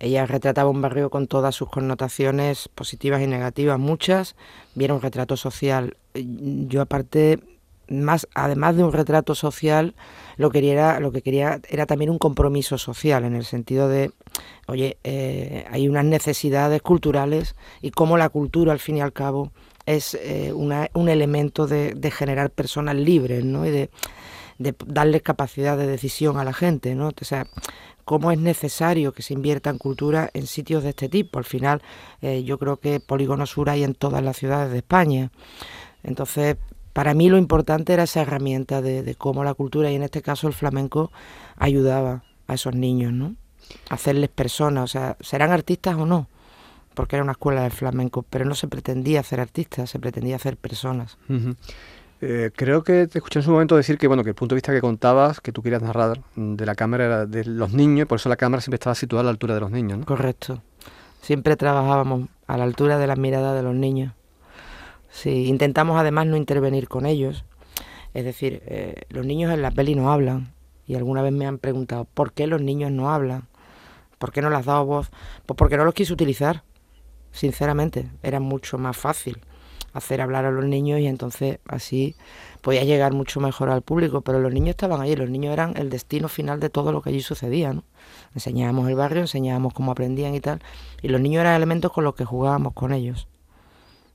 Ella 0.00 0.26
retrataba 0.26 0.68
un 0.68 0.82
barrio 0.82 1.08
con 1.08 1.28
todas 1.28 1.54
sus 1.54 1.70
connotaciones 1.70 2.68
positivas 2.68 3.22
y 3.22 3.26
negativas, 3.26 3.78
muchas. 3.78 4.36
Viera 4.74 4.92
un 4.92 5.00
retrato 5.00 5.36
social. 5.36 5.96
Yo 6.14 6.82
aparte 6.82 7.40
más 7.88 8.28
además 8.34 8.76
de 8.76 8.84
un 8.84 8.92
retrato 8.92 9.34
social 9.34 9.94
lo 10.36 10.50
que 10.50 10.60
quería 10.60 10.98
lo 11.00 11.12
que 11.12 11.22
quería 11.22 11.60
era 11.68 11.86
también 11.86 12.10
un 12.10 12.18
compromiso 12.18 12.78
social 12.78 13.24
en 13.24 13.34
el 13.34 13.44
sentido 13.44 13.88
de 13.88 14.12
oye 14.66 14.98
eh, 15.04 15.66
hay 15.70 15.88
unas 15.88 16.04
necesidades 16.04 16.80
culturales 16.82 17.54
y 17.80 17.90
cómo 17.90 18.16
la 18.16 18.28
cultura 18.28 18.72
al 18.72 18.78
fin 18.78 18.96
y 18.96 19.00
al 19.00 19.12
cabo 19.12 19.52
es 19.84 20.14
eh, 20.14 20.52
un 20.52 21.08
elemento 21.08 21.66
de, 21.66 22.10
generar 22.12 22.50
personas 22.50 22.94
libres 22.94 23.44
¿no? 23.44 23.66
y 23.66 23.70
de, 23.70 23.90
de 24.58 24.74
darles 24.86 25.22
capacidad 25.22 25.76
de 25.76 25.86
decisión 25.86 26.38
a 26.38 26.44
la 26.44 26.52
gente 26.52 26.94
¿no? 26.94 27.08
o 27.08 27.24
sea 27.24 27.46
cómo 28.04 28.32
es 28.32 28.38
necesario 28.38 29.12
que 29.12 29.22
se 29.22 29.34
invierta 29.34 29.70
en 29.70 29.78
cultura 29.78 30.30
en 30.34 30.46
sitios 30.46 30.84
de 30.84 30.90
este 30.90 31.08
tipo 31.08 31.38
al 31.38 31.44
final 31.44 31.82
eh, 32.20 32.44
yo 32.44 32.58
creo 32.58 32.78
que 32.78 33.00
polígonos 33.00 33.50
sur 33.50 33.70
hay 33.70 33.82
en 33.82 33.94
todas 33.94 34.22
las 34.22 34.36
ciudades 34.36 34.70
de 34.70 34.78
España 34.78 35.30
entonces 36.02 36.56
para 36.92 37.14
mí 37.14 37.28
lo 37.28 37.38
importante 37.38 37.92
era 37.92 38.02
esa 38.02 38.22
herramienta 38.22 38.82
de, 38.82 39.14
cómo 39.16 39.44
la 39.44 39.54
cultura, 39.54 39.90
y 39.90 39.94
en 39.94 40.02
este 40.02 40.22
caso 40.22 40.46
el 40.46 40.52
flamenco, 40.52 41.10
ayudaba 41.56 42.22
a 42.46 42.54
esos 42.54 42.74
niños, 42.74 43.12
¿no? 43.12 43.34
hacerles 43.88 44.28
personas, 44.28 44.84
o 44.84 44.86
sea, 44.86 45.16
serán 45.20 45.50
artistas 45.50 45.96
o 45.96 46.04
no, 46.04 46.28
porque 46.94 47.16
era 47.16 47.22
una 47.22 47.32
escuela 47.32 47.62
de 47.62 47.70
flamenco, 47.70 48.22
pero 48.28 48.44
no 48.44 48.54
se 48.54 48.68
pretendía 48.68 49.20
hacer 49.20 49.40
artistas, 49.40 49.88
se 49.88 49.98
pretendía 49.98 50.36
hacer 50.36 50.56
personas. 50.56 51.16
Eh, 52.20 52.50
creo 52.54 52.84
que 52.84 53.06
te 53.06 53.18
escuché 53.18 53.38
en 53.38 53.44
su 53.44 53.50
momento 53.50 53.76
decir 53.76 53.98
que 53.98 54.06
bueno 54.06 54.22
que 54.22 54.30
el 54.30 54.36
punto 54.36 54.54
de 54.54 54.58
vista 54.58 54.72
que 54.72 54.80
contabas, 54.80 55.40
que 55.40 55.52
tú 55.52 55.62
querías 55.62 55.82
narrar 55.82 56.20
de 56.36 56.66
la 56.66 56.74
cámara 56.74 57.04
era 57.04 57.26
de 57.26 57.44
los 57.44 57.72
niños, 57.72 58.06
por 58.06 58.16
eso 58.16 58.28
la 58.28 58.36
cámara 58.36 58.60
siempre 58.60 58.76
estaba 58.76 58.94
situada 58.94 59.22
a 59.22 59.24
la 59.24 59.30
altura 59.30 59.54
de 59.54 59.60
los 59.60 59.70
niños. 59.70 59.98
¿no? 59.98 60.04
Correcto. 60.04 60.62
Siempre 61.20 61.56
trabajábamos 61.56 62.28
a 62.46 62.56
la 62.58 62.64
altura 62.64 62.98
de 62.98 63.06
las 63.06 63.18
miradas 63.18 63.56
de 63.56 63.62
los 63.62 63.74
niños. 63.74 64.12
Sí, 65.12 65.46
intentamos 65.46 65.98
además 66.00 66.26
no 66.26 66.36
intervenir 66.38 66.88
con 66.88 67.04
ellos. 67.04 67.44
Es 68.14 68.24
decir, 68.24 68.62
eh, 68.66 69.02
los 69.10 69.26
niños 69.26 69.52
en 69.52 69.60
la 69.60 69.70
peli 69.70 69.94
no 69.94 70.10
hablan. 70.10 70.54
Y 70.86 70.94
alguna 70.94 71.22
vez 71.22 71.32
me 71.32 71.46
han 71.46 71.58
preguntado, 71.58 72.06
¿por 72.06 72.32
qué 72.32 72.46
los 72.46 72.62
niños 72.62 72.90
no 72.90 73.12
hablan? 73.12 73.46
¿Por 74.18 74.32
qué 74.32 74.40
no 74.40 74.48
les 74.48 74.60
has 74.60 74.66
dado 74.66 74.86
voz? 74.86 75.10
Pues 75.46 75.56
porque 75.56 75.76
no 75.76 75.84
los 75.84 75.94
quise 75.94 76.14
utilizar, 76.14 76.64
sinceramente. 77.30 78.10
Era 78.22 78.40
mucho 78.40 78.78
más 78.78 78.96
fácil 78.96 79.38
hacer 79.92 80.22
hablar 80.22 80.46
a 80.46 80.50
los 80.50 80.64
niños 80.64 80.98
y 80.98 81.06
entonces 81.06 81.58
así 81.68 82.16
podía 82.62 82.82
llegar 82.84 83.12
mucho 83.12 83.38
mejor 83.38 83.68
al 83.68 83.82
público. 83.82 84.22
Pero 84.22 84.40
los 84.40 84.52
niños 84.52 84.70
estaban 84.70 85.02
allí, 85.02 85.14
los 85.14 85.28
niños 85.28 85.52
eran 85.52 85.76
el 85.76 85.90
destino 85.90 86.28
final 86.28 86.58
de 86.58 86.70
todo 86.70 86.90
lo 86.90 87.02
que 87.02 87.10
allí 87.10 87.20
sucedía. 87.20 87.74
¿no? 87.74 87.84
Enseñábamos 88.34 88.88
el 88.88 88.94
barrio, 88.94 89.20
enseñábamos 89.20 89.74
cómo 89.74 89.92
aprendían 89.92 90.34
y 90.34 90.40
tal. 90.40 90.62
Y 91.02 91.08
los 91.08 91.20
niños 91.20 91.42
eran 91.42 91.54
elementos 91.54 91.92
con 91.92 92.02
los 92.02 92.14
que 92.14 92.24
jugábamos 92.24 92.72
con 92.72 92.94
ellos. 92.94 93.28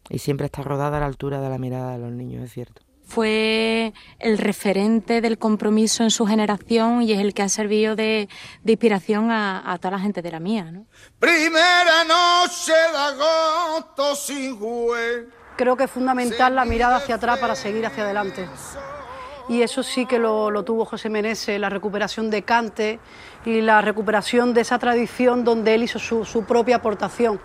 Y 0.09 0.19
siempre 0.19 0.45
está 0.45 0.61
rodada 0.61 0.97
a 0.97 0.99
la 1.01 1.05
altura 1.05 1.41
de 1.41 1.49
la 1.49 1.57
mirada 1.57 1.93
de 1.93 1.99
los 1.99 2.11
niños, 2.11 2.43
es 2.43 2.53
cierto. 2.53 2.81
Fue 3.05 3.93
el 4.19 4.37
referente 4.37 5.21
del 5.21 5.37
compromiso 5.37 6.03
en 6.03 6.11
su 6.11 6.25
generación 6.25 7.01
y 7.01 7.13
es 7.13 7.19
el 7.19 7.33
que 7.33 7.41
ha 7.41 7.49
servido 7.49 7.95
de, 7.95 8.27
de 8.63 8.71
inspiración 8.73 9.31
a, 9.31 9.71
a, 9.71 9.77
toda 9.77 9.91
la 9.91 9.99
gente 9.99 10.21
de 10.21 10.29
la 10.29 10.41
mía. 10.41 10.65
¿no? 10.71 10.85
Primera 11.17 12.03
noche 12.03 12.73
de 12.73 12.97
agosto 12.97 14.13
sin 14.15 14.59
juez. 14.59 15.25
Creo 15.55 15.77
que 15.77 15.85
es 15.85 15.91
fundamental 15.91 16.53
la 16.53 16.65
mirada 16.65 16.97
hacia 16.97 17.15
atrás 17.15 17.39
para 17.39 17.55
seguir 17.55 17.85
hacia 17.85 18.03
adelante. 18.03 18.45
Y 19.49 19.61
eso 19.61 19.81
sí 19.83 20.05
que 20.05 20.19
lo, 20.19 20.51
lo 20.51 20.63
tuvo 20.63 20.83
José 20.83 21.09
Meneses, 21.09 21.59
la 21.59 21.69
recuperación 21.69 22.29
de 22.29 22.43
Cante 22.43 22.99
y 23.45 23.61
la 23.61 23.81
recuperación 23.81 24.53
de 24.53 24.61
esa 24.61 24.77
tradición 24.77 25.45
donde 25.45 25.75
él 25.75 25.83
hizo 25.83 25.97
su, 25.97 26.25
su 26.25 26.43
propia 26.43 26.75
aportación. 26.75 27.39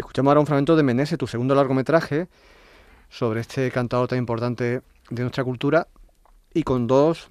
Escuchamos 0.00 0.30
ahora 0.30 0.40
un 0.40 0.46
fragmento 0.46 0.76
de 0.76 0.82
Meneses, 0.82 1.18
tu 1.18 1.26
segundo 1.26 1.54
largometraje, 1.54 2.28
sobre 3.10 3.40
este 3.40 3.70
cantador 3.70 4.08
tan 4.08 4.18
importante 4.18 4.80
de 5.10 5.22
nuestra 5.22 5.44
cultura, 5.44 5.88
y 6.54 6.62
con 6.62 6.86
dos 6.86 7.30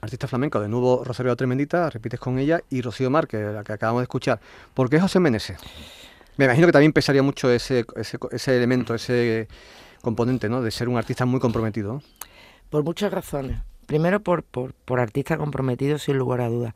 artistas 0.00 0.30
flamencos, 0.30 0.62
de 0.62 0.68
nuevo 0.68 1.02
Rosario 1.04 1.34
Tremendita, 1.34 1.90
repites 1.90 2.20
con 2.20 2.38
ella, 2.38 2.60
y 2.70 2.82
Rocío 2.82 3.10
Márquez, 3.10 3.52
la 3.52 3.64
que 3.64 3.72
acabamos 3.72 4.00
de 4.00 4.04
escuchar. 4.04 4.40
¿Por 4.74 4.88
qué 4.88 5.00
José 5.00 5.18
Meneses? 5.18 5.58
Me 6.36 6.44
imagino 6.44 6.68
que 6.68 6.72
también 6.72 6.92
pesaría 6.92 7.24
mucho 7.24 7.50
ese, 7.50 7.84
ese, 7.96 8.18
ese 8.30 8.56
elemento, 8.56 8.94
ese 8.94 9.48
componente, 10.02 10.48
¿no? 10.48 10.62
De 10.62 10.70
ser 10.70 10.88
un 10.88 10.96
artista 10.96 11.26
muy 11.26 11.40
comprometido. 11.40 12.00
Por 12.70 12.84
muchas 12.84 13.12
razones. 13.12 13.58
Primero 13.86 14.20
por, 14.20 14.44
por, 14.44 14.72
por 14.72 15.00
artista 15.00 15.36
comprometido, 15.36 15.98
sin 15.98 16.16
lugar 16.16 16.42
a 16.42 16.48
dudas. 16.48 16.74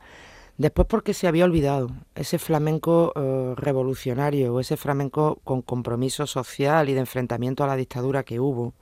Después 0.61 0.87
porque 0.87 1.15
se 1.15 1.27
había 1.27 1.45
olvidado 1.45 1.89
ese 2.13 2.37
flamenco 2.37 3.13
eh, 3.15 3.55
revolucionario 3.57 4.53
o 4.53 4.59
ese 4.59 4.77
flamenco 4.77 5.39
con 5.43 5.63
compromiso 5.63 6.27
social 6.27 6.87
y 6.87 6.93
de 6.93 6.99
enfrentamiento 6.99 7.63
a 7.63 7.67
la 7.67 7.75
dictadura 7.75 8.21
que 8.21 8.39
hubo 8.39 8.75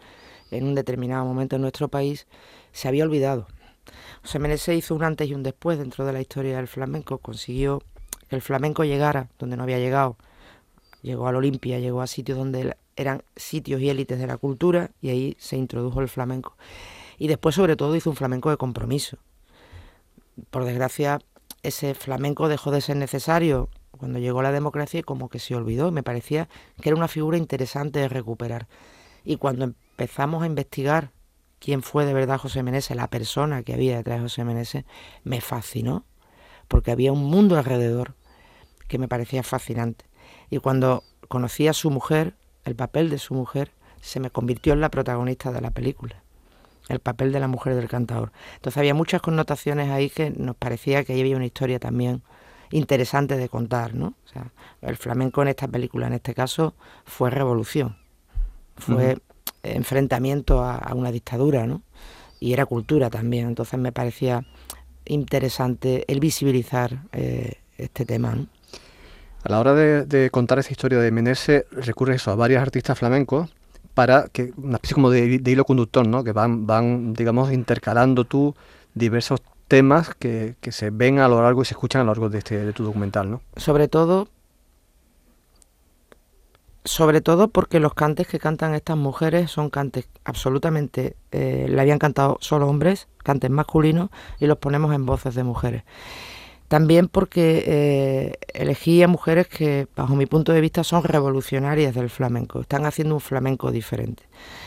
en 0.51 0.67
un 0.67 0.75
determinado 0.75 1.23
momento 1.23 1.55
en 1.55 1.61
nuestro 1.61 1.87
país, 1.87 2.27
se 2.73 2.89
había 2.89 3.05
olvidado. 3.05 3.47
José 4.23 4.39
Meneses 4.39 4.77
hizo 4.77 4.93
un 4.93 5.05
antes 5.05 5.29
y 5.29 5.33
un 5.33 5.41
después 5.41 5.79
dentro 5.79 6.05
de 6.05 6.11
la 6.11 6.19
historia 6.19 6.57
del 6.57 6.67
flamenco, 6.67 7.19
consiguió 7.19 7.81
que 8.27 8.35
el 8.35 8.41
flamenco 8.41 8.83
llegara 8.83 9.29
donde 9.39 9.55
no 9.55 9.63
había 9.63 9.79
llegado. 9.79 10.17
Llegó 11.01 11.29
a 11.29 11.31
la 11.31 11.37
Olimpia, 11.37 11.79
llegó 11.79 12.01
a 12.01 12.07
sitios 12.07 12.37
donde 12.37 12.75
eran 12.97 13.23
sitios 13.37 13.79
y 13.79 13.89
élites 13.89 14.19
de 14.19 14.27
la 14.27 14.35
cultura 14.35 14.91
y 15.01 15.11
ahí 15.11 15.37
se 15.39 15.55
introdujo 15.55 16.01
el 16.01 16.09
flamenco. 16.09 16.57
Y 17.17 17.29
después 17.29 17.55
sobre 17.55 17.77
todo 17.77 17.95
hizo 17.95 18.09
un 18.09 18.17
flamenco 18.17 18.49
de 18.49 18.57
compromiso. 18.57 19.17
Por 20.51 20.65
desgracia, 20.65 21.19
ese 21.63 21.93
flamenco 21.93 22.47
dejó 22.47 22.71
de 22.71 22.81
ser 22.81 22.97
necesario 22.97 23.69
cuando 23.91 24.19
llegó 24.19 24.41
la 24.41 24.51
democracia 24.51 24.99
y 24.99 25.03
como 25.03 25.29
que 25.29 25.39
se 25.39 25.55
olvidó. 25.55 25.91
Me 25.91 26.03
parecía 26.03 26.47
que 26.81 26.89
era 26.89 26.95
una 26.95 27.07
figura 27.07 27.37
interesante 27.37 27.99
de 27.99 28.09
recuperar. 28.09 28.67
Y 29.25 29.37
cuando 29.37 29.65
empezamos 29.65 30.43
a 30.43 30.45
investigar 30.45 31.11
quién 31.59 31.83
fue 31.83 32.05
de 32.05 32.13
verdad 32.13 32.37
José 32.37 32.63
Meneses, 32.63 32.95
la 32.95 33.09
persona 33.09 33.63
que 33.63 33.73
había 33.73 33.97
detrás 33.97 34.19
de 34.19 34.23
José 34.23 34.43
Meneses, 34.45 34.85
me 35.23 35.41
fascinó, 35.41 36.05
porque 36.67 36.91
había 36.91 37.11
un 37.11 37.25
mundo 37.25 37.57
alrededor 37.57 38.15
que 38.87 38.97
me 38.97 39.07
parecía 39.07 39.43
fascinante. 39.43 40.05
Y 40.49 40.59
cuando 40.59 41.03
conocí 41.27 41.67
a 41.67 41.73
su 41.73 41.91
mujer, 41.91 42.35
el 42.63 42.75
papel 42.75 43.09
de 43.09 43.17
su 43.17 43.33
mujer, 43.33 43.73
se 43.99 44.19
me 44.19 44.29
convirtió 44.29 44.73
en 44.73 44.81
la 44.81 44.89
protagonista 44.89 45.51
de 45.51 45.61
la 45.61 45.71
película 45.71 46.18
el 46.89 46.99
papel 46.99 47.31
de 47.31 47.39
la 47.39 47.47
mujer 47.47 47.75
del 47.75 47.87
cantador. 47.87 48.31
Entonces 48.55 48.77
había 48.77 48.93
muchas 48.93 49.21
connotaciones 49.21 49.89
ahí 49.89 50.09
que 50.09 50.31
nos 50.31 50.55
parecía 50.55 51.03
que 51.05 51.17
había 51.17 51.35
una 51.35 51.45
historia 51.45 51.79
también 51.79 52.23
interesante 52.71 53.37
de 53.37 53.47
contar, 53.47 53.93
¿no? 53.93 54.15
O 54.25 54.27
sea, 54.27 54.51
el 54.81 54.97
flamenco 54.97 55.41
en 55.41 55.47
esta 55.47 55.67
película, 55.67 56.07
en 56.07 56.13
este 56.13 56.33
caso, 56.33 56.73
fue 57.05 57.29
revolución, 57.29 57.97
fue 58.75 59.13
uh 59.13 59.17
-huh. 59.17 59.21
enfrentamiento 59.63 60.63
a, 60.63 60.75
a, 60.75 60.93
una 60.93 61.11
dictadura, 61.11 61.65
¿no? 61.65 61.81
Y 62.39 62.53
era 62.53 62.65
cultura 62.65 63.09
también, 63.09 63.47
entonces 63.47 63.79
me 63.79 63.91
parecía 63.91 64.45
interesante 65.05 66.05
el 66.07 66.19
visibilizar 66.19 67.03
eh, 67.11 67.55
este 67.77 68.05
tema, 68.05 68.35
¿no? 68.35 68.47
A 69.43 69.49
la 69.49 69.59
hora 69.59 69.73
de, 69.73 70.05
de, 70.05 70.29
contar 70.31 70.59
esa 70.59 70.71
historia 70.71 70.99
de 70.99 71.11
Menese, 71.11 71.65
recurre 71.71 72.15
eso 72.15 72.29
a 72.29 72.35
varios 72.35 72.61
artistas 72.61 72.99
flamencos 72.99 73.49
para 73.99 74.29
que 74.29 74.53
una 74.55 74.75
especie 74.75 74.95
como 74.95 75.09
de, 75.09 75.41
hilo 75.45 75.65
conductor, 75.65 76.07
¿no? 76.07 76.23
Que 76.23 76.31
van, 76.31 76.65
van, 76.65 77.11
digamos, 77.11 77.51
intercalando 77.51 78.23
tú 78.23 78.55
diversos 78.93 79.41
temas 79.67 80.15
que, 80.15 80.55
que, 80.61 80.71
se 80.71 80.89
ven 80.89 81.19
a 81.19 81.27
lo 81.27 81.41
largo 81.41 81.63
y 81.63 81.65
se 81.65 81.73
escuchan 81.73 81.99
a 81.99 82.03
lo 82.05 82.11
largo 82.11 82.29
de, 82.29 82.37
este, 82.37 82.63
de 82.63 82.71
tu 82.71 82.85
documental, 82.85 83.29
¿no? 83.29 83.41
Sobre 83.57 83.89
todo, 83.89 84.29
sobre 86.85 87.19
todo 87.19 87.49
porque 87.49 87.81
los 87.81 87.93
cantes 87.93 88.25
que 88.25 88.39
cantan 88.39 88.73
estas 88.73 88.95
mujeres 88.95 89.51
son 89.51 89.69
cantes 89.69 90.07
absolutamente, 90.23 91.17
eh, 91.33 91.65
le 91.67 91.81
habían 91.81 91.99
cantado 91.99 92.37
solo 92.39 92.69
hombres, 92.69 93.09
cantes 93.17 93.49
masculinos, 93.49 94.11
y 94.39 94.45
los 94.45 94.59
ponemos 94.59 94.95
en 94.95 95.05
voces 95.05 95.35
de 95.35 95.43
mujeres. 95.43 95.83
También 96.69 97.07
porque 97.07 97.63
eh, 97.65 98.33
elegí 98.53 99.01
a 99.01 99.07
mujeres 99.07 99.47
que, 99.47 99.87
bajo 99.95 100.15
mi 100.15 100.27
punto 100.27 100.53
de 100.53 100.61
vista, 100.61 100.83
son 100.83 101.03
revolucionarias 101.03 101.95
del 101.95 102.11
flamenco, 102.11 102.61
están 102.61 102.85
haciendo 102.85 103.15
un 103.15 103.21
flamenco 103.21 103.71
diferente. 103.71 104.23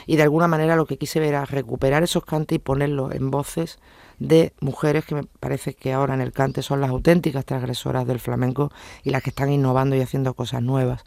Y 0.07 0.17
de 0.17 0.25
alguna 0.25 0.49
manera 0.49 0.75
lo 0.75 0.85
que 0.85 0.99
quise 0.99 1.25
era 1.27 1.45
recuperar 1.45 2.03
esos 2.03 2.25
cantes 2.25 2.57
y 2.57 2.59
ponerlos 2.59 3.15
en 3.15 3.31
voces 3.31 3.79
de 4.19 4.53
mujeres 4.61 5.05
que 5.05 5.15
me 5.15 5.23
parece 5.23 5.75
que 5.75 5.93
ahora 5.93 6.15
en 6.15 6.21
el 6.21 6.33
cante 6.33 6.63
son 6.63 6.81
las 6.81 6.91
auténticas 6.91 7.45
transgresoras 7.45 8.05
del 8.05 8.19
flamenco 8.19 8.73
y 9.05 9.11
las 9.11 9.23
que 9.23 9.31
están 9.31 9.53
innovando 9.53 9.95
y 9.95 10.01
haciendo 10.01 10.35
cosas 10.35 10.61
nuevas. 10.61 11.05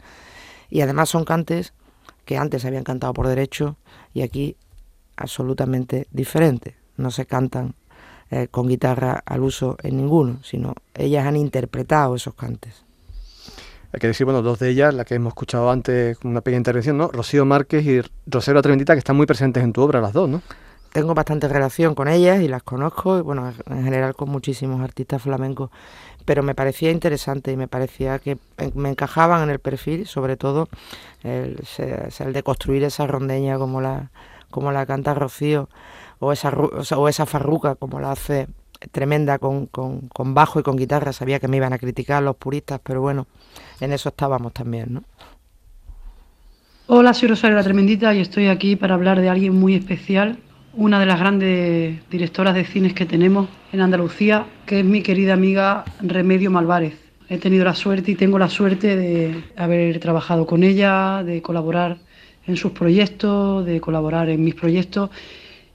Y 0.70 0.80
además 0.80 1.10
son 1.10 1.26
cantes 1.26 1.74
que 2.24 2.38
antes 2.38 2.64
habían 2.64 2.84
cantado 2.84 3.12
por 3.12 3.28
derecho 3.28 3.76
y 4.14 4.22
aquí 4.22 4.56
absolutamente 5.14 6.06
diferentes. 6.10 6.74
No 6.96 7.10
se 7.10 7.26
cantan 7.26 7.74
eh, 8.30 8.48
con 8.50 8.68
guitarra 8.68 9.22
al 9.24 9.42
uso 9.42 9.76
en 9.82 9.96
ninguno, 9.96 10.40
sino 10.42 10.74
ellas 10.94 11.26
han 11.26 11.36
interpretado 11.36 12.16
esos 12.16 12.34
cantes. 12.34 12.84
Hay 13.92 14.00
que 14.00 14.08
decir, 14.08 14.24
bueno, 14.24 14.42
dos 14.42 14.58
de 14.58 14.68
ellas, 14.68 14.92
la 14.92 15.04
que 15.04 15.14
hemos 15.14 15.30
escuchado 15.30 15.70
antes, 15.70 16.18
una 16.24 16.40
pequeña 16.40 16.58
intervención, 16.58 16.98
¿no? 16.98 17.08
Rocío 17.08 17.44
Márquez 17.44 17.84
y 17.86 18.00
Rosero 18.26 18.60
Tremendita, 18.60 18.94
que 18.94 18.98
están 18.98 19.16
muy 19.16 19.26
presentes 19.26 19.62
en 19.62 19.72
tu 19.72 19.80
obra, 19.80 20.00
las 20.00 20.12
dos, 20.12 20.28
¿no? 20.28 20.42
Tengo 20.92 21.14
bastante 21.14 21.46
relación 21.48 21.94
con 21.94 22.08
ellas 22.08 22.42
y 22.42 22.48
las 22.48 22.62
conozco, 22.62 23.18
y 23.18 23.22
bueno, 23.22 23.52
en 23.70 23.84
general 23.84 24.14
con 24.14 24.30
muchísimos 24.30 24.80
artistas 24.80 25.22
flamencos, 25.22 25.70
pero 26.24 26.42
me 26.42 26.54
parecía 26.54 26.90
interesante 26.90 27.52
y 27.52 27.56
me 27.56 27.68
parecía 27.68 28.18
que 28.18 28.38
me 28.74 28.90
encajaban 28.90 29.42
en 29.44 29.50
el 29.50 29.60
perfil, 29.60 30.06
sobre 30.06 30.36
todo 30.36 30.68
el, 31.22 31.62
el 31.78 32.32
de 32.32 32.42
construir 32.42 32.82
esa 32.82 33.06
rondeña 33.06 33.58
como 33.58 33.80
la, 33.80 34.10
como 34.50 34.72
la 34.72 34.84
canta 34.86 35.14
Rocío, 35.14 35.68
o 36.18 36.32
esa, 36.32 36.50
o 36.50 37.08
esa 37.08 37.26
farruca 37.26 37.74
como 37.74 38.00
la 38.00 38.12
hace 38.12 38.48
tremenda 38.92 39.38
con, 39.38 39.66
con, 39.66 40.08
con, 40.08 40.34
bajo 40.34 40.60
y 40.60 40.62
con 40.62 40.76
guitarra. 40.76 41.12
Sabía 41.12 41.40
que 41.40 41.48
me 41.48 41.56
iban 41.56 41.72
a 41.72 41.78
criticar 41.78 42.22
los 42.22 42.36
puristas, 42.36 42.80
pero 42.82 43.00
bueno, 43.00 43.26
en 43.80 43.92
eso 43.92 44.08
estábamos 44.08 44.52
también, 44.52 44.94
¿no? 44.94 45.02
Hola, 46.88 47.14
soy 47.14 47.28
Rosario 47.28 47.56
la 47.56 47.64
Tremendita 47.64 48.14
y 48.14 48.20
estoy 48.20 48.46
aquí 48.46 48.76
para 48.76 48.94
hablar 48.94 49.20
de 49.20 49.28
alguien 49.28 49.54
muy 49.54 49.74
especial, 49.74 50.38
una 50.72 51.00
de 51.00 51.06
las 51.06 51.18
grandes 51.18 52.08
directoras 52.10 52.54
de 52.54 52.64
cines 52.64 52.94
que 52.94 53.06
tenemos 53.06 53.48
en 53.72 53.80
Andalucía, 53.80 54.46
que 54.66 54.80
es 54.80 54.84
mi 54.84 55.02
querida 55.02 55.32
amiga 55.32 55.84
Remedio 56.00 56.50
Malvarez. 56.50 56.94
He 57.28 57.38
tenido 57.38 57.64
la 57.64 57.74
suerte 57.74 58.12
y 58.12 58.14
tengo 58.14 58.38
la 58.38 58.48
suerte 58.48 58.94
de 58.96 59.42
haber 59.56 59.98
trabajado 59.98 60.46
con 60.46 60.62
ella, 60.62 61.24
de 61.24 61.42
colaborar 61.42 61.96
en 62.46 62.56
sus 62.56 62.70
proyectos, 62.70 63.66
de 63.66 63.80
colaborar 63.80 64.28
en 64.28 64.44
mis 64.44 64.54
proyectos 64.54 65.10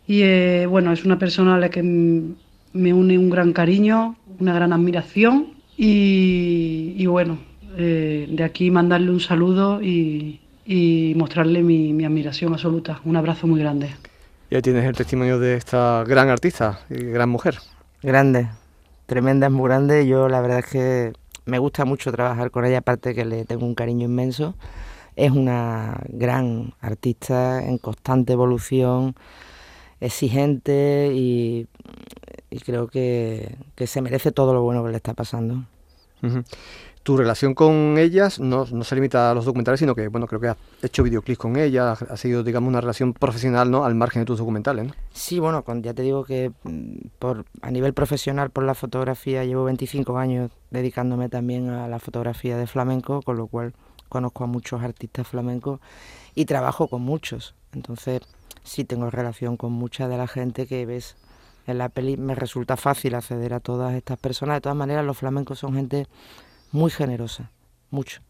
y 0.08 0.22
eh, 0.24 0.66
bueno, 0.68 0.92
es 0.92 1.06
una 1.06 1.18
persona 1.18 1.56
a 1.56 1.60
la 1.60 1.70
que 1.70 1.84
me 1.84 2.94
une 2.94 3.18
un 3.18 3.30
gran 3.30 3.54
cariño, 3.54 4.16
una 4.40 4.54
gran 4.54 4.74
admiración 4.74 5.54
y, 5.78 6.96
y 6.98 7.06
bueno, 7.06 7.40
eh, 7.78 8.28
de 8.30 8.44
aquí 8.44 8.72
mandarle 8.72 9.12
un 9.12 9.20
saludo 9.20 9.82
y, 9.82 10.42
y 10.66 11.14
mostrarle 11.16 11.64
mi, 11.64 11.94
mi, 11.94 12.06
admiración 12.06 12.54
absoluta. 12.54 13.02
Un 13.06 13.16
abrazo 13.16 13.48
muy 13.48 13.60
grande. 13.60 13.90
Y 14.50 14.56
ahí 14.56 14.62
tienes 14.62 14.86
el 14.86 14.96
testimonio 14.96 15.40
de 15.40 15.56
esta 15.56 16.04
gran 16.06 16.30
artista 16.30 16.80
y 16.90 16.96
gran 16.96 17.30
mujer. 17.30 17.60
Grande, 18.04 18.50
tremenda, 19.06 19.48
es 19.48 19.54
muy 19.54 19.68
grande. 19.68 20.06
Yo 20.08 20.28
la 20.28 20.42
verdad 20.42 20.60
es 20.60 20.66
que 20.66 21.14
me 21.46 21.60
gusta 21.60 21.86
mucho 21.86 22.12
trabajar 22.12 22.52
con 22.52 22.66
ella, 22.66 22.80
aparte 22.80 23.16
que 23.16 23.26
le 23.26 23.46
tengo 23.46 23.66
un 23.66 23.76
cariño 23.76 24.06
inmenso. 24.06 24.56
Es 25.16 25.32
una 25.32 26.02
gran 26.10 26.74
artista 26.82 27.64
en 27.64 27.78
constante 27.78 28.34
evolución, 28.34 29.16
exigente 30.02 31.12
y, 31.14 31.68
y 32.50 32.60
creo 32.60 32.88
que, 32.88 33.56
que 33.76 33.88
se 33.88 34.02
merece 34.02 34.32
todo 34.32 34.54
lo 34.54 34.62
bueno 34.62 34.84
que 34.84 34.92
le 34.92 34.98
está 34.98 35.14
pasando. 35.14 35.64
Tu 37.04 37.18
relación 37.18 37.56
con 37.56 37.98
ellas 37.98 38.40
no, 38.40 38.66
no 38.72 38.84
se 38.84 38.94
limita 38.94 39.32
a 39.32 39.34
los 39.34 39.46
documentales, 39.46 39.80
sino 39.80 39.96
que, 39.96 40.08
bueno, 40.08 40.28
creo 40.28 40.40
que 40.40 40.50
has 40.50 40.58
hecho 40.84 41.02
videoclips 41.02 41.40
con 41.40 41.56
ellas, 41.56 42.04
ha 42.04 42.18
sido, 42.18 42.44
digamos, 42.44 42.68
una 42.68 42.80
relación 42.80 43.14
profesional, 43.14 43.72
¿no? 43.72 43.86
Al 43.86 43.96
margen 43.96 44.22
de 44.22 44.26
tus 44.28 44.38
documentales, 44.38 44.86
¿no? 44.86 44.94
Sí, 45.12 45.40
bueno, 45.40 45.64
con, 45.64 45.82
ya 45.82 45.96
te 45.96 46.04
digo 46.04 46.26
que 46.26 46.52
mm, 46.64 47.08
por, 47.18 47.46
a 47.64 47.72
nivel 47.72 47.94
profesional 47.94 48.52
por 48.52 48.66
la 48.66 48.76
fotografía 48.76 49.44
llevo 49.46 49.64
25 49.64 50.16
años 50.18 50.52
dedicándome 50.70 51.28
también 51.28 51.70
a 51.70 51.88
la 51.88 51.98
fotografía 51.98 52.56
de 52.56 52.68
flamenco, 52.68 53.22
con 53.24 53.38
lo 53.38 53.48
cual 53.48 53.74
conozco 54.08 54.44
a 54.44 54.48
muchos 54.48 54.84
artistas 54.84 55.28
flamencos 55.28 55.80
y 56.36 56.46
trabajo 56.46 56.88
con 56.88 57.02
muchos. 57.02 57.56
Entonces 57.74 58.22
sí 58.64 58.84
tengo 58.86 59.10
relación 59.10 59.58
con 59.58 59.72
mucha 59.72 60.08
de 60.08 60.18
la 60.18 60.28
gente 60.28 60.68
que 60.68 60.86
ves 60.86 61.16
en 61.68 61.78
la 61.78 61.90
peli. 61.90 62.18
Me 62.18 62.36
resulta 62.36 62.78
fácil 62.78 63.16
acceder 63.16 63.54
a 63.54 63.60
todas 63.60 63.94
estas 63.94 64.18
personas. 64.18 64.58
De 64.58 64.62
todas 64.62 64.78
maneras, 64.78 65.06
los 65.06 65.18
flamencos 65.18 65.60
son 65.60 65.76
gente 65.76 66.08
muy 66.72 66.92
generosa, 66.92 67.52
mucho. 67.90 68.22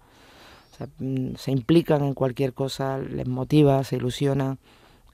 Mm, 1.00 1.36
se 1.36 1.52
implican 1.52 2.04
en 2.04 2.14
cualquier 2.14 2.54
cosa, 2.54 2.98
les 2.98 3.28
motiva, 3.28 3.84
se 3.84 3.98
ilusionan 3.98 4.58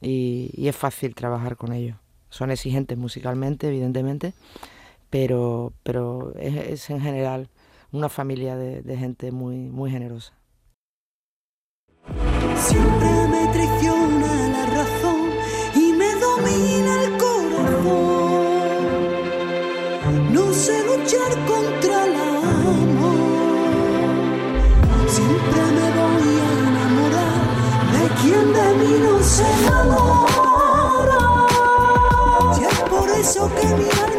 y, 0.02 0.68
es 0.68 0.76
fácil 0.76 1.16
trabajar 1.16 1.58
con 1.58 1.74
ellos. 1.74 1.98
Son 2.30 2.52
exigentes 2.52 2.98
musicalmente, 2.98 3.68
evidentemente, 3.68 4.34
pero, 5.10 5.74
pero 5.84 6.34
es, 6.38 6.90
en 6.90 7.02
general 7.02 7.50
una 7.92 8.10
familia 8.10 8.56
de, 8.58 8.98
gente 8.98 9.32
muy, 9.32 9.58
muy 9.58 9.92
generosa. 9.92 10.34
Siempre 12.56 13.28
me 13.30 13.52
No 20.30 20.54
sé 20.54 20.84
luchar 20.84 21.32
contra 21.46 22.06
el 22.06 22.16
amor. 22.16 23.16
Siempre 25.08 25.62
me 25.78 25.88
voy 25.98 26.30
a 26.40 26.50
enamorar 26.68 27.42
de 27.94 28.04
quien 28.22 28.46
de 28.54 28.68
mí 28.80 28.94
no 29.04 29.16
se 29.24 29.48
enamora. 29.66 31.22
Y 32.60 32.62
es 32.66 32.78
por 32.90 33.10
eso 33.10 33.42
que 33.56 33.68
mi 33.68 33.90
alma 34.04 34.17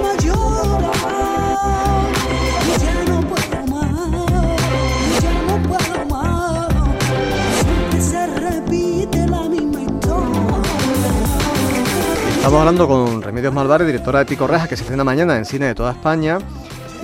Estamos 12.39 12.61
hablando 12.61 12.89
con 12.89 13.21
Remedios 13.23 13.53
Malvares, 13.53 13.87
directora 13.87 14.21
de 14.21 14.25
Pico 14.27 14.47
Reja, 14.47 14.67
que 14.69 14.77
se 14.77 14.83
estrena 14.83 15.05
mañana 15.05 15.37
en 15.37 15.45
cine 15.45 15.67
de 15.67 15.75
toda 15.75 15.93
España, 15.93 16.39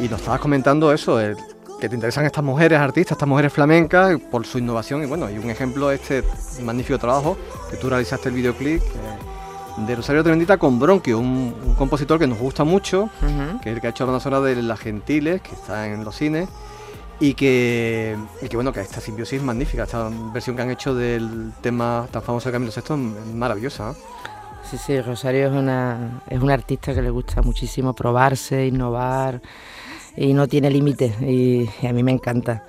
y 0.01 0.09
nos 0.09 0.21
estabas 0.21 0.41
comentando 0.41 0.93
eso, 0.93 1.21
el- 1.21 1.37
que 1.81 1.89
te 1.89 1.95
interesan 1.97 2.25
estas 2.25 2.43
mujeres 2.43 2.79
artistas, 2.79 3.13
estas 3.13 3.29
mujeres 3.29 3.53
flamencas, 3.53 4.19
por 4.31 4.47
su 4.47 4.59
innovación, 4.59 5.03
y 5.03 5.07
bueno, 5.07 5.29
y 5.31 5.37
un 5.37 5.51
ejemplo 5.51 5.91
este 5.91 6.25
magnífico 6.63 6.99
trabajo 6.99 7.37
que 7.71 7.77
tú 7.77 7.91
realizaste 7.91 8.31
el 8.31 8.35
videoclip 8.37 8.81
eh, 8.81 9.83
de 9.87 9.97
Rosario 9.97 10.23
Tremendita 10.23 10.57
con 10.57 10.79
Bronquio, 10.79 11.19
un, 11.19 11.55
un 11.63 11.75
compositor 11.75 12.19
que 12.19 12.27
nos 12.27 12.39
gusta 12.39 12.65
mucho, 12.65 13.11
que 13.63 13.71
es 13.71 13.75
el 13.75 13.81
que 13.83 13.89
ha 13.89 13.91
hecho 13.91 14.07
la 14.11 14.21
sonora 14.21 14.43
de 14.47 14.63
Las 14.63 14.81
Gentiles, 14.81 15.43
que 15.43 15.55
está 15.55 15.87
en 15.89 16.05
los 16.05 16.17
cines, 16.17 16.49
y 17.21 17.35
que, 17.35 18.17
y 18.41 18.49
que 18.49 18.57
bueno, 18.57 18.73
que 18.73 18.81
esta 18.81 19.01
simbiosis 19.01 19.41
es 19.41 19.45
magnífica, 19.45 19.83
esta 19.85 20.09
versión 20.33 20.57
que 20.57 20.63
han 20.63 20.71
hecho 20.71 20.95
del 20.95 21.53
tema 21.61 22.07
tan 22.11 22.23
famoso 22.23 22.49
de 22.49 22.53
Camilo 22.53 22.73
VI 22.75 22.95
es 23.29 23.35
maravillosa. 23.35 23.89
¿no? 23.89 23.95
Sí, 24.71 24.79
sí, 24.79 25.01
Rosario 25.01 25.49
es 25.49 25.53
una, 25.53 26.23
es 26.29 26.41
una 26.41 26.55
artista 26.55 26.95
que 26.95 27.03
le 27.03 27.11
gusta 27.11 27.43
muchísimo 27.43 27.95
probarse, 27.95 28.67
innovar 28.67 29.43
y 30.17 30.33
no 30.33 30.49
tiene 30.49 30.71
límites 30.71 31.21
y, 31.21 31.69
a 31.87 31.93
mí 31.93 32.03
me 32.03 32.13
encanta. 32.13 32.65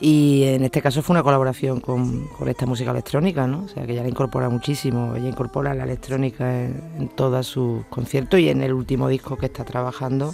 Y 0.00 0.44
en 0.44 0.64
este 0.64 0.80
caso 0.80 1.02
fue 1.02 1.14
una 1.14 1.22
colaboración 1.22 1.80
con, 1.80 2.26
con 2.28 2.48
esta 2.48 2.64
música 2.64 2.92
electrónica, 2.92 3.46
¿no? 3.46 3.64
O 3.64 3.68
sea, 3.68 3.84
que 3.86 3.92
ella 3.92 4.02
la 4.02 4.08
incorpora 4.08 4.48
muchísimo, 4.48 5.14
ella 5.16 5.28
incorpora 5.28 5.74
la 5.74 5.84
electrónica 5.84 6.64
en, 6.64 7.08
todos 7.14 7.46
sus 7.46 7.84
conciertos 7.86 8.38
y 8.40 8.48
en 8.48 8.62
el 8.62 8.72
último 8.72 9.08
disco 9.08 9.36
que 9.36 9.46
está 9.46 9.64
trabajando 9.64 10.32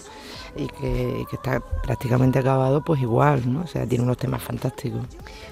y 0.57 0.67
que 0.69 1.25
está 1.33 1.61
prácticamente 1.83 2.39
acabado, 2.39 2.83
pues 2.83 3.01
igual, 3.01 3.51
¿no? 3.51 3.63
O 3.63 3.67
sea, 3.67 3.87
tiene 3.87 4.05
unos 4.05 4.19
temas 4.19 4.43
fantásticos. 4.43 5.07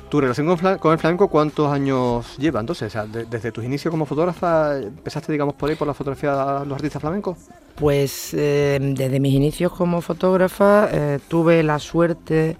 ¿Tu 0.08 0.20
relación 0.20 0.46
con, 0.78 0.92
el 0.92 0.98
flamenco 0.98 1.26
cuántos 1.28 1.70
años 1.72 2.36
lleva 2.38 2.60
entonces? 2.60 2.86
O 2.88 2.90
sea, 2.90 3.06
de- 3.06 3.24
desde 3.24 3.50
tus 3.50 3.64
inicios 3.64 3.90
como 3.90 4.06
fotógrafa, 4.06 4.78
¿empezaste, 4.78 5.32
digamos, 5.32 5.54
por 5.54 5.68
ahí, 5.68 5.74
por 5.74 5.88
la 5.88 5.94
fotografía 5.94 6.60
de 6.60 6.66
los 6.66 6.76
artistas 6.76 7.00
flamencos? 7.00 7.36
Pues 7.74 8.32
eh, 8.34 8.78
desde 8.80 9.18
mis 9.18 9.34
inicios 9.34 9.72
como 9.72 10.00
fotógrafa 10.00 10.88
eh, 10.92 11.18
tuve 11.28 11.62
la 11.64 11.78
suerte 11.80 12.56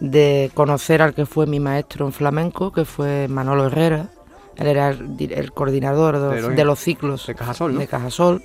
de 0.00 0.50
conocer 0.54 1.00
al 1.02 1.14
que 1.14 1.26
fue 1.26 1.46
mi 1.46 1.60
maestro 1.60 2.06
en 2.06 2.12
flamenco, 2.12 2.72
que 2.72 2.84
fue 2.84 3.28
Manolo 3.28 3.66
Herrera. 3.66 4.08
Él 4.56 4.66
era 4.66 4.88
el, 4.90 5.16
di- 5.16 5.30
el 5.32 5.52
coordinador 5.52 6.18
de, 6.18 6.40
los- 6.40 6.50
en- 6.50 6.56
de 6.56 6.64
los 6.64 6.78
ciclos 6.80 7.24
de 7.26 7.34
Cajasol, 7.36 7.74
¿no? 7.74 7.80
de 7.80 7.86
Cajasol. 7.86 8.42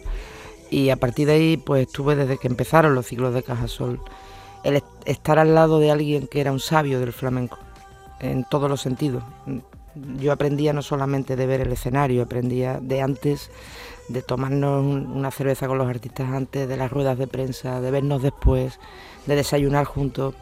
Y 0.69 0.89
a 0.91 0.97
partir 0.97 1.25
de 1.27 1.33
ahí, 1.33 1.57
pues 1.57 1.87
estuve 1.87 2.15
desde 2.15 2.37
que 2.37 2.47
empezaron 2.47 2.93
los 2.93 3.07
ciclos 3.07 3.33
de 3.33 3.41
Cajasol. 3.41 3.99
El 4.63 4.75
est- 4.77 4.85
estar 5.05 5.39
al 5.39 5.55
lado 5.55 5.79
de 5.79 5.89
alguien 5.91 6.27
que 6.27 6.41
era 6.41 6.51
un 6.51 6.59
sabio 6.59 6.99
del 6.99 7.11
flamenco, 7.13 7.57
en 8.19 8.43
todos 8.49 8.69
los 8.69 8.81
sentidos. 8.81 9.23
Yo 10.19 10.31
aprendía 10.33 10.73
no 10.73 10.81
solamente 10.81 11.35
de 11.35 11.45
ver 11.45 11.61
el 11.61 11.71
escenario, 11.71 12.23
aprendía 12.23 12.79
de 12.81 13.01
antes, 13.01 13.49
de 14.09 14.21
tomarnos 14.21 14.83
un- 14.83 15.07
una 15.07 15.31
cerveza 15.31 15.67
con 15.67 15.77
los 15.77 15.87
artistas 15.87 16.29
antes, 16.29 16.67
de 16.67 16.77
las 16.77 16.91
ruedas 16.91 17.17
de 17.17 17.27
prensa, 17.27 17.79
de 17.81 17.91
vernos 17.91 18.21
después, 18.21 18.79
de 19.25 19.35
desayunar 19.35 19.85
juntos. 19.85 20.35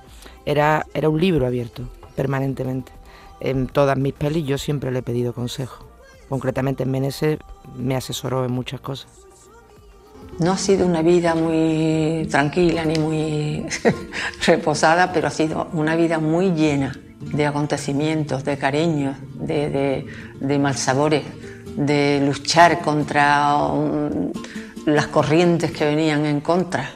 Era, 0.46 0.86
era 0.94 1.08
un 1.10 1.20
libro 1.22 1.46
abierto, 1.46 1.84
permanentemente. 2.16 2.92
En 3.40 3.68
todas 3.68 3.98
mis 3.98 4.14
pelis 4.14 4.46
yo 4.46 4.58
siempre 4.58 4.92
le 4.92 5.00
he 5.00 5.04
pedido 5.04 5.34
consejo. 5.34 5.86
Concretamente 6.30 6.84
en 6.84 6.92
Meneses 6.92 7.38
me 7.78 7.96
asesoró 7.96 8.44
en 8.46 8.52
muchas 8.52 8.82
cosas. 8.82 9.12
No 10.40 10.54
ha 10.54 10.58
sido 10.58 10.88
una 10.88 11.02
vida 11.04 11.36
muy 11.36 12.28
tranquila 12.32 12.86
ni 12.86 12.98
muy 12.98 13.66
reposada, 14.48 15.14
pero 15.14 15.28
ha 15.28 15.32
sido 15.32 15.68
una 15.74 15.96
vida 15.96 16.18
muy 16.20 16.52
llena 16.52 16.94
de 17.32 17.46
acontecimientos, 17.46 18.44
de 18.44 18.58
cariños, 18.58 19.18
de, 19.36 19.70
de, 19.70 20.06
de 20.40 20.60
malsabores, 20.60 21.24
de 21.76 22.22
luchar 22.26 22.82
contra 22.82 23.56
um, 23.58 24.32
las 24.86 25.08
corrientes 25.08 25.72
que 25.72 25.86
venían 25.86 26.26
en 26.26 26.42
contra. 26.42 26.90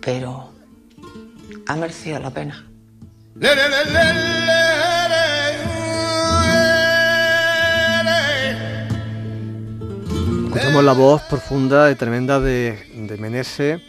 Pero 0.00 0.50
ha 1.66 1.76
merecido 1.76 2.18
la 2.20 2.30
pena. 2.30 2.66
Escuchamos 10.46 10.84
la 10.84 10.92
voz 10.92 11.22
profunda 11.22 11.90
y 11.90 11.94
tremenda 11.94 12.40
de, 12.40 12.78
de 12.94 13.16
Menese 13.18 13.80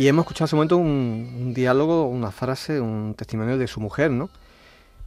y 0.00 0.08
hemos 0.08 0.22
escuchado 0.22 0.46
hace 0.46 0.54
un 0.54 0.60
momento 0.60 0.76
un, 0.78 1.52
diálogo, 1.52 2.06
una 2.06 2.30
frase, 2.30 2.80
un 2.80 3.12
testimonio 3.14 3.58
de 3.58 3.66
su 3.66 3.80
mujer, 3.80 4.10
¿no? 4.10 4.30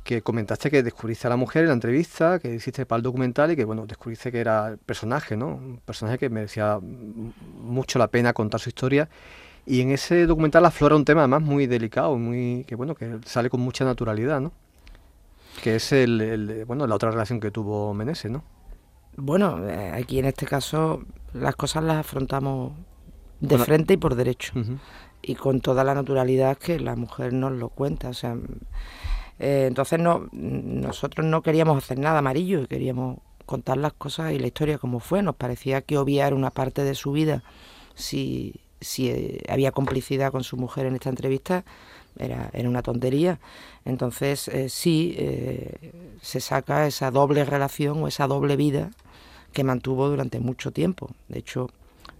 Que 0.03 0.21
comentaste 0.21 0.69
que 0.69 0.83
descubriste 0.83 1.25
a 1.25 1.31
la 1.31 1.35
mujer 1.35 1.63
en 1.63 1.69
la 1.69 1.73
entrevista, 1.73 2.37
que 2.37 2.53
hiciste 2.53 2.85
para 2.85 2.97
el 2.97 3.01
documental 3.01 3.49
y 3.49 3.55
que, 3.55 3.65
bueno, 3.65 3.87
descubriste 3.87 4.31
que 4.31 4.39
era 4.39 4.67
el 4.67 4.77
personaje, 4.77 5.35
¿no? 5.35 5.47
Un 5.47 5.81
personaje 5.83 6.19
que 6.19 6.29
merecía 6.29 6.77
mucho 6.79 7.97
la 7.97 8.07
pena 8.07 8.33
contar 8.33 8.59
su 8.59 8.69
historia. 8.69 9.09
Y 9.65 9.81
en 9.81 9.89
ese 9.89 10.27
documental 10.27 10.63
aflora 10.63 10.95
un 10.95 11.05
tema 11.05 11.21
además 11.21 11.41
muy 11.41 11.65
delicado, 11.65 12.15
muy 12.15 12.63
que, 12.67 12.75
bueno, 12.75 12.93
que 12.93 13.17
sale 13.25 13.49
con 13.49 13.61
mucha 13.61 13.85
naturalidad, 13.85 14.41
¿no? 14.41 14.51
Que 15.63 15.77
es 15.77 15.91
el, 15.91 16.65
bueno, 16.67 16.85
la 16.85 16.93
otra 16.93 17.09
relación 17.09 17.39
que 17.39 17.49
tuvo 17.49 17.95
Menese, 17.95 18.29
¿no? 18.29 18.43
Bueno, 19.17 19.67
eh, 19.67 19.91
aquí 19.91 20.19
en 20.19 20.25
este 20.25 20.45
caso 20.45 21.01
las 21.33 21.55
cosas 21.55 21.83
las 21.83 21.97
afrontamos 21.97 22.73
de 23.47 23.57
frente 23.57 23.93
y 23.93 23.97
por 23.97 24.15
derecho. 24.15 24.53
Y 25.21 25.35
con 25.35 25.61
toda 25.61 25.83
la 25.83 25.93
naturalidad 25.93 26.57
que 26.57 26.79
la 26.79 26.95
mujer 26.95 27.33
nos 27.33 27.51
lo 27.53 27.69
cuenta. 27.69 28.09
O 28.09 28.13
sea, 28.13 28.37
eh, 29.39 29.65
entonces 29.67 29.99
no, 29.99 30.27
nosotros 30.31 31.25
no 31.25 31.41
queríamos 31.41 31.77
hacer 31.77 31.99
nada 31.99 32.19
amarillo, 32.19 32.67
queríamos 32.67 33.19
contar 33.45 33.77
las 33.77 33.93
cosas 33.93 34.33
y 34.33 34.39
la 34.39 34.47
historia 34.47 34.77
como 34.77 34.99
fue. 34.99 35.21
Nos 35.21 35.35
parecía 35.35 35.81
que 35.81 35.97
obviar 35.97 36.33
una 36.33 36.51
parte 36.51 36.83
de 36.83 36.95
su 36.95 37.11
vida 37.11 37.43
si, 37.95 38.61
si 38.81 39.09
eh, 39.09 39.41
había 39.49 39.71
complicidad 39.71 40.31
con 40.31 40.43
su 40.43 40.57
mujer 40.57 40.85
en 40.85 40.95
esta 40.95 41.09
entrevista 41.09 41.63
era, 42.17 42.49
era 42.53 42.69
una 42.69 42.81
tontería. 42.81 43.39
Entonces 43.85 44.47
eh, 44.47 44.69
sí 44.69 45.15
eh, 45.17 45.91
se 46.21 46.39
saca 46.39 46.87
esa 46.87 47.11
doble 47.11 47.43
relación 47.45 48.03
o 48.03 48.07
esa 48.07 48.27
doble 48.27 48.55
vida 48.55 48.91
que 49.51 49.63
mantuvo 49.63 50.09
durante 50.09 50.39
mucho 50.39 50.71
tiempo. 50.71 51.09
De 51.27 51.39
hecho, 51.39 51.69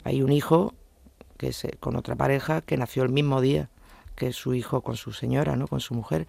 hay 0.03 0.21
un 0.21 0.31
hijo 0.31 0.73
que 1.37 1.47
es 1.49 1.67
con 1.79 1.95
otra 1.95 2.15
pareja 2.15 2.61
que 2.61 2.77
nació 2.77 3.03
el 3.03 3.09
mismo 3.09 3.41
día 3.41 3.69
que 4.15 4.31
su 4.31 4.53
hijo 4.53 4.81
con 4.81 4.95
su 4.95 5.11
señora, 5.11 5.55
¿no? 5.55 5.67
con 5.67 5.79
su 5.79 5.93
mujer. 5.93 6.27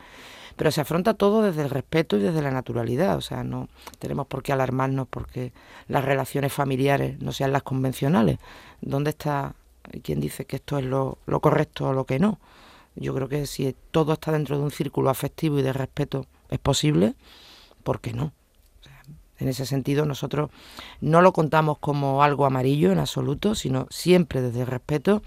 Pero 0.57 0.71
se 0.71 0.81
afronta 0.81 1.15
todo 1.15 1.43
desde 1.43 1.63
el 1.63 1.71
respeto 1.71 2.17
y 2.17 2.21
desde 2.21 2.43
la 2.43 2.51
naturalidad, 2.51 3.17
o 3.17 3.21
sea, 3.21 3.45
no 3.45 3.69
tenemos 3.99 4.27
por 4.27 4.43
qué 4.43 4.53
alarmarnos 4.53 5.09
porque 5.09 5.53
las 5.89 6.05
relaciones 6.05 6.53
familiares 6.53 7.21
no 7.21 7.33
sean 7.33 7.53
las 7.53 7.63
convencionales. 7.63 8.39
¿Dónde 8.81 9.11
está 9.11 9.55
quien 10.03 10.21
dice 10.21 10.47
que 10.47 10.57
esto 10.57 10.79
es 10.79 10.85
lo, 10.85 11.19
lo 11.27 11.41
correcto 11.41 11.89
o 11.89 11.93
lo 11.93 12.05
que 12.05 12.19
no? 12.19 12.39
Yo 12.97 13.15
creo 13.15 13.29
que 13.29 13.47
si 13.47 13.75
todo 13.91 14.13
está 14.13 14.31
dentro 14.31 14.57
de 14.57 14.65
un 14.65 14.71
círculo 14.71 15.11
afectivo 15.11 15.59
y 15.59 15.63
de 15.63 15.73
respeto 15.73 16.27
es 16.49 16.61
posible, 16.61 17.15
¿por 17.83 18.01
qué 18.01 18.13
no? 18.13 18.33
En 19.39 19.49
ese 19.49 19.67
sentido, 19.67 20.07
nosotros 20.07 20.51
no 21.01 21.23
lo 21.23 21.33
contamos 21.33 21.79
como 21.79 22.23
algo 22.23 22.47
amarillo 22.47 22.93
en 22.93 22.99
absoluto, 22.99 23.55
sino 23.55 23.87
siempre 23.91 24.41
desde 24.41 24.61
el 24.61 24.67
respeto, 24.67 25.23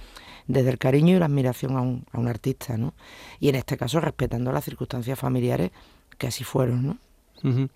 desde 0.47 0.69
el 0.69 0.77
cariño 0.77 1.15
y 1.15 1.19
la 1.19 1.25
admiración 1.25 1.75
a 1.77 1.81
un, 1.81 2.05
a 2.11 2.19
un 2.19 2.27
artista, 2.27 2.77
¿no? 2.77 2.93
Y 3.39 3.49
en 3.49 3.55
este 3.55 3.77
caso 3.77 3.99
respetando 3.99 4.51
las 4.51 4.63
circunstancias 4.63 5.19
familiares 5.19 5.71
que 6.17 6.27
así 6.27 6.43
fueron, 6.43 6.87
¿no? 6.87 6.97
Ujú. 7.43 7.69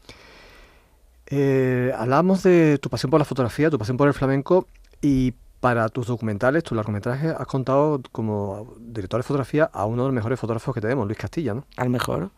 Eh, 1.27 1.93
hablamos 1.97 2.43
de 2.43 2.77
tu 2.79 2.89
pasión 2.89 3.09
por 3.09 3.19
la 3.19 3.25
fotografía, 3.25 3.69
tu 3.69 3.77
pasión 3.77 3.97
por 3.97 4.07
el 4.07 4.13
flamenco 4.13 4.67
y 5.01 5.33
para 5.61 5.87
tus 5.89 6.07
documentales, 6.07 6.63
tus 6.63 6.75
largometrajes, 6.75 7.33
has 7.37 7.47
contado 7.47 8.01
como 8.11 8.75
director 8.79 9.19
de 9.19 9.23
fotografía 9.23 9.69
a 9.71 9.85
uno 9.85 10.03
de 10.03 10.07
los 10.09 10.15
mejores 10.15 10.39
fotógrafos 10.39 10.73
que 10.73 10.81
tenemos, 10.81 11.05
Luis 11.05 11.17
Castilla, 11.17 11.53
¿no? 11.53 11.65
Al 11.77 11.89
mejor, 11.89 12.31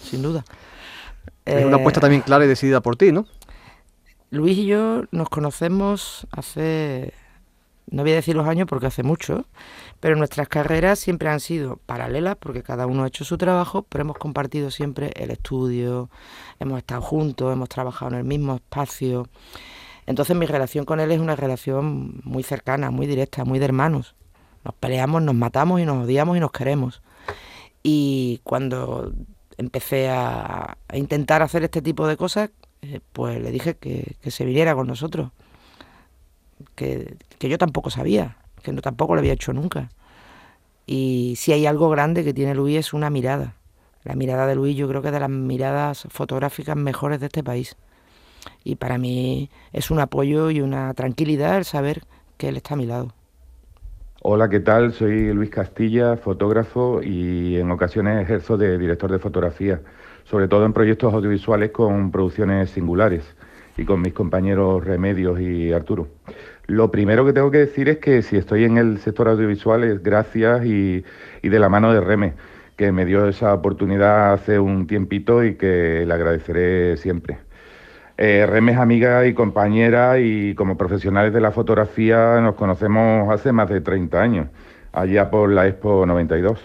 sin 0.00 0.22
duda. 0.22 0.44
Es 1.44 1.64
una 1.64 1.76
Eh, 1.76 1.80
apuesta 1.80 2.00
también 2.00 2.22
clara 2.22 2.44
y 2.44 2.48
decidida 2.48 2.80
por 2.80 2.96
ti, 2.96 3.12
¿no? 3.12 3.26
Luis 4.30 4.58
y 4.58 4.66
yo 4.66 5.04
nos 5.10 5.28
conocemos 5.30 6.26
hace, 6.30 7.14
no 7.90 8.02
voy 8.02 8.12
a 8.12 8.16
decir 8.16 8.36
los 8.36 8.46
años 8.46 8.66
porque 8.68 8.86
hace 8.86 9.02
mucho, 9.02 9.46
pero 10.00 10.16
nuestras 10.16 10.48
carreras 10.48 10.98
siempre 10.98 11.30
han 11.30 11.40
sido 11.40 11.78
paralelas 11.86 12.36
porque 12.36 12.62
cada 12.62 12.86
uno 12.86 13.04
ha 13.04 13.08
hecho 13.08 13.24
su 13.24 13.38
trabajo, 13.38 13.86
pero 13.88 14.02
hemos 14.02 14.18
compartido 14.18 14.70
siempre 14.70 15.12
el 15.16 15.30
estudio, 15.30 16.10
hemos 16.60 16.78
estado 16.78 17.00
juntos, 17.00 17.52
hemos 17.52 17.70
trabajado 17.70 18.12
en 18.12 18.18
el 18.18 18.24
mismo 18.24 18.56
espacio. 18.56 19.28
Entonces 20.06 20.36
mi 20.36 20.46
relación 20.46 20.84
con 20.84 21.00
él 21.00 21.10
es 21.10 21.20
una 21.20 21.36
relación 21.36 22.20
muy 22.24 22.42
cercana, 22.42 22.90
muy 22.90 23.06
directa, 23.06 23.44
muy 23.44 23.58
de 23.58 23.64
hermanos. 23.66 24.14
Nos 24.64 24.74
peleamos, 24.74 25.22
nos 25.22 25.34
matamos 25.34 25.80
y 25.80 25.86
nos 25.86 26.04
odiamos 26.04 26.36
y 26.36 26.40
nos 26.40 26.50
queremos. 26.52 27.00
Y 27.82 28.40
cuando 28.44 29.12
empecé 29.58 30.08
a, 30.08 30.78
intentar 30.94 31.42
hacer 31.42 31.64
este 31.64 31.82
tipo 31.82 32.06
de 32.06 32.16
cosas, 32.16 32.50
eh, 32.82 33.00
pues 33.12 33.40
le 33.42 33.50
dije 33.50 33.74
que, 33.74 34.16
que 34.22 34.30
se 34.30 34.44
viniera 34.44 34.74
con 34.74 34.86
nosotros. 34.86 35.30
Que, 36.74 37.16
que 37.38 37.48
yo 37.48 37.58
tampoco 37.58 37.90
sabía, 37.90 38.38
que 38.62 38.72
no 38.72 38.80
tampoco 38.80 39.14
lo 39.14 39.20
había 39.20 39.32
hecho 39.32 39.52
nunca. 39.52 39.90
Y 40.86 41.34
si 41.36 41.52
hay 41.52 41.66
algo 41.66 41.90
grande 41.90 42.24
que 42.24 42.32
tiene 42.32 42.54
Luis 42.54 42.78
es 42.78 42.92
una 42.94 43.10
mirada. 43.10 43.56
La 44.04 44.14
mirada 44.14 44.46
de 44.46 44.54
Luis 44.54 44.76
yo 44.76 44.88
creo 44.88 45.02
que 45.02 45.08
es 45.08 45.14
de 45.14 45.20
las 45.20 45.28
miradas 45.28 46.06
fotográficas 46.08 46.76
mejores 46.76 47.20
de 47.20 47.26
este 47.26 47.44
país. 47.44 47.76
Y 48.64 48.76
para 48.76 48.96
mí 48.96 49.50
es 49.72 49.90
un 49.90 50.00
apoyo 50.00 50.50
y 50.50 50.60
una 50.60 50.94
tranquilidad 50.94 51.58
el 51.58 51.64
saber 51.64 52.04
que 52.38 52.48
él 52.48 52.56
está 52.56 52.74
a 52.74 52.76
mi 52.78 52.86
lado. 52.86 53.12
Hola, 54.30 54.50
¿qué 54.50 54.60
tal? 54.60 54.92
Soy 54.92 55.32
Luis 55.32 55.48
Castilla, 55.48 56.18
fotógrafo 56.18 57.00
y 57.02 57.56
en 57.56 57.70
ocasiones 57.70 58.20
ejerzo 58.20 58.58
de 58.58 58.76
director 58.76 59.10
de 59.10 59.18
fotografía, 59.18 59.80
sobre 60.24 60.48
todo 60.48 60.66
en 60.66 60.74
proyectos 60.74 61.14
audiovisuales 61.14 61.70
con 61.70 62.12
producciones 62.12 62.68
singulares 62.68 63.24
y 63.78 63.86
con 63.86 64.02
mis 64.02 64.12
compañeros 64.12 64.84
Remedios 64.84 65.40
y 65.40 65.72
Arturo. 65.72 66.08
Lo 66.66 66.90
primero 66.90 67.24
que 67.24 67.32
tengo 67.32 67.50
que 67.50 67.56
decir 67.56 67.88
es 67.88 68.00
que 68.00 68.20
si 68.20 68.36
estoy 68.36 68.64
en 68.64 68.76
el 68.76 68.98
sector 68.98 69.28
audiovisual 69.28 69.82
es 69.82 70.02
gracias 70.02 70.62
y, 70.66 71.04
de 71.42 71.58
la 71.58 71.70
mano 71.70 71.94
de 71.94 72.02
Reme, 72.02 72.34
que 72.76 72.92
me 72.92 73.06
dio 73.06 73.26
esa 73.28 73.54
oportunidad 73.54 74.34
hace 74.34 74.58
un 74.58 74.86
tiempito 74.86 75.42
y 75.42 75.54
que 75.54 76.04
le 76.06 76.12
agradeceré 76.12 76.98
siempre. 76.98 77.38
Eh, 78.20 78.46
Reme 78.46 78.72
es 78.72 78.78
amiga 78.78 79.24
y 79.26 79.32
compañera 79.32 80.18
y 80.18 80.52
como 80.56 80.76
profesionales 80.76 81.32
de 81.32 81.40
la 81.40 81.52
fotografía 81.52 82.40
nos 82.40 82.56
conocemos 82.56 83.32
hace 83.32 83.52
más 83.52 83.68
de 83.68 83.80
30 83.80 84.20
años, 84.20 84.48
allá 84.92 85.30
por 85.30 85.52
la 85.52 85.68
Expo 85.68 86.04
92. 86.04 86.58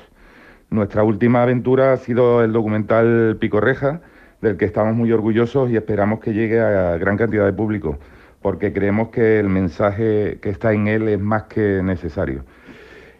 Nuestra 0.71 1.03
última 1.03 1.43
aventura 1.43 1.93
ha 1.93 1.97
sido 1.97 2.43
el 2.43 2.53
documental 2.53 3.37
Picorreja, 3.39 4.01
del 4.41 4.57
que 4.57 4.65
estamos 4.65 4.95
muy 4.95 5.11
orgullosos 5.11 5.69
y 5.69 5.75
esperamos 5.75 6.21
que 6.21 6.33
llegue 6.33 6.59
a 6.59 6.97
gran 6.97 7.17
cantidad 7.17 7.45
de 7.45 7.53
público, 7.53 7.99
porque 8.41 8.73
creemos 8.73 9.09
que 9.09 9.39
el 9.39 9.47
mensaje 9.47 10.39
que 10.41 10.49
está 10.49 10.73
en 10.73 10.87
él 10.87 11.07
es 11.07 11.19
más 11.19 11.43
que 11.43 11.83
necesario. 11.83 12.45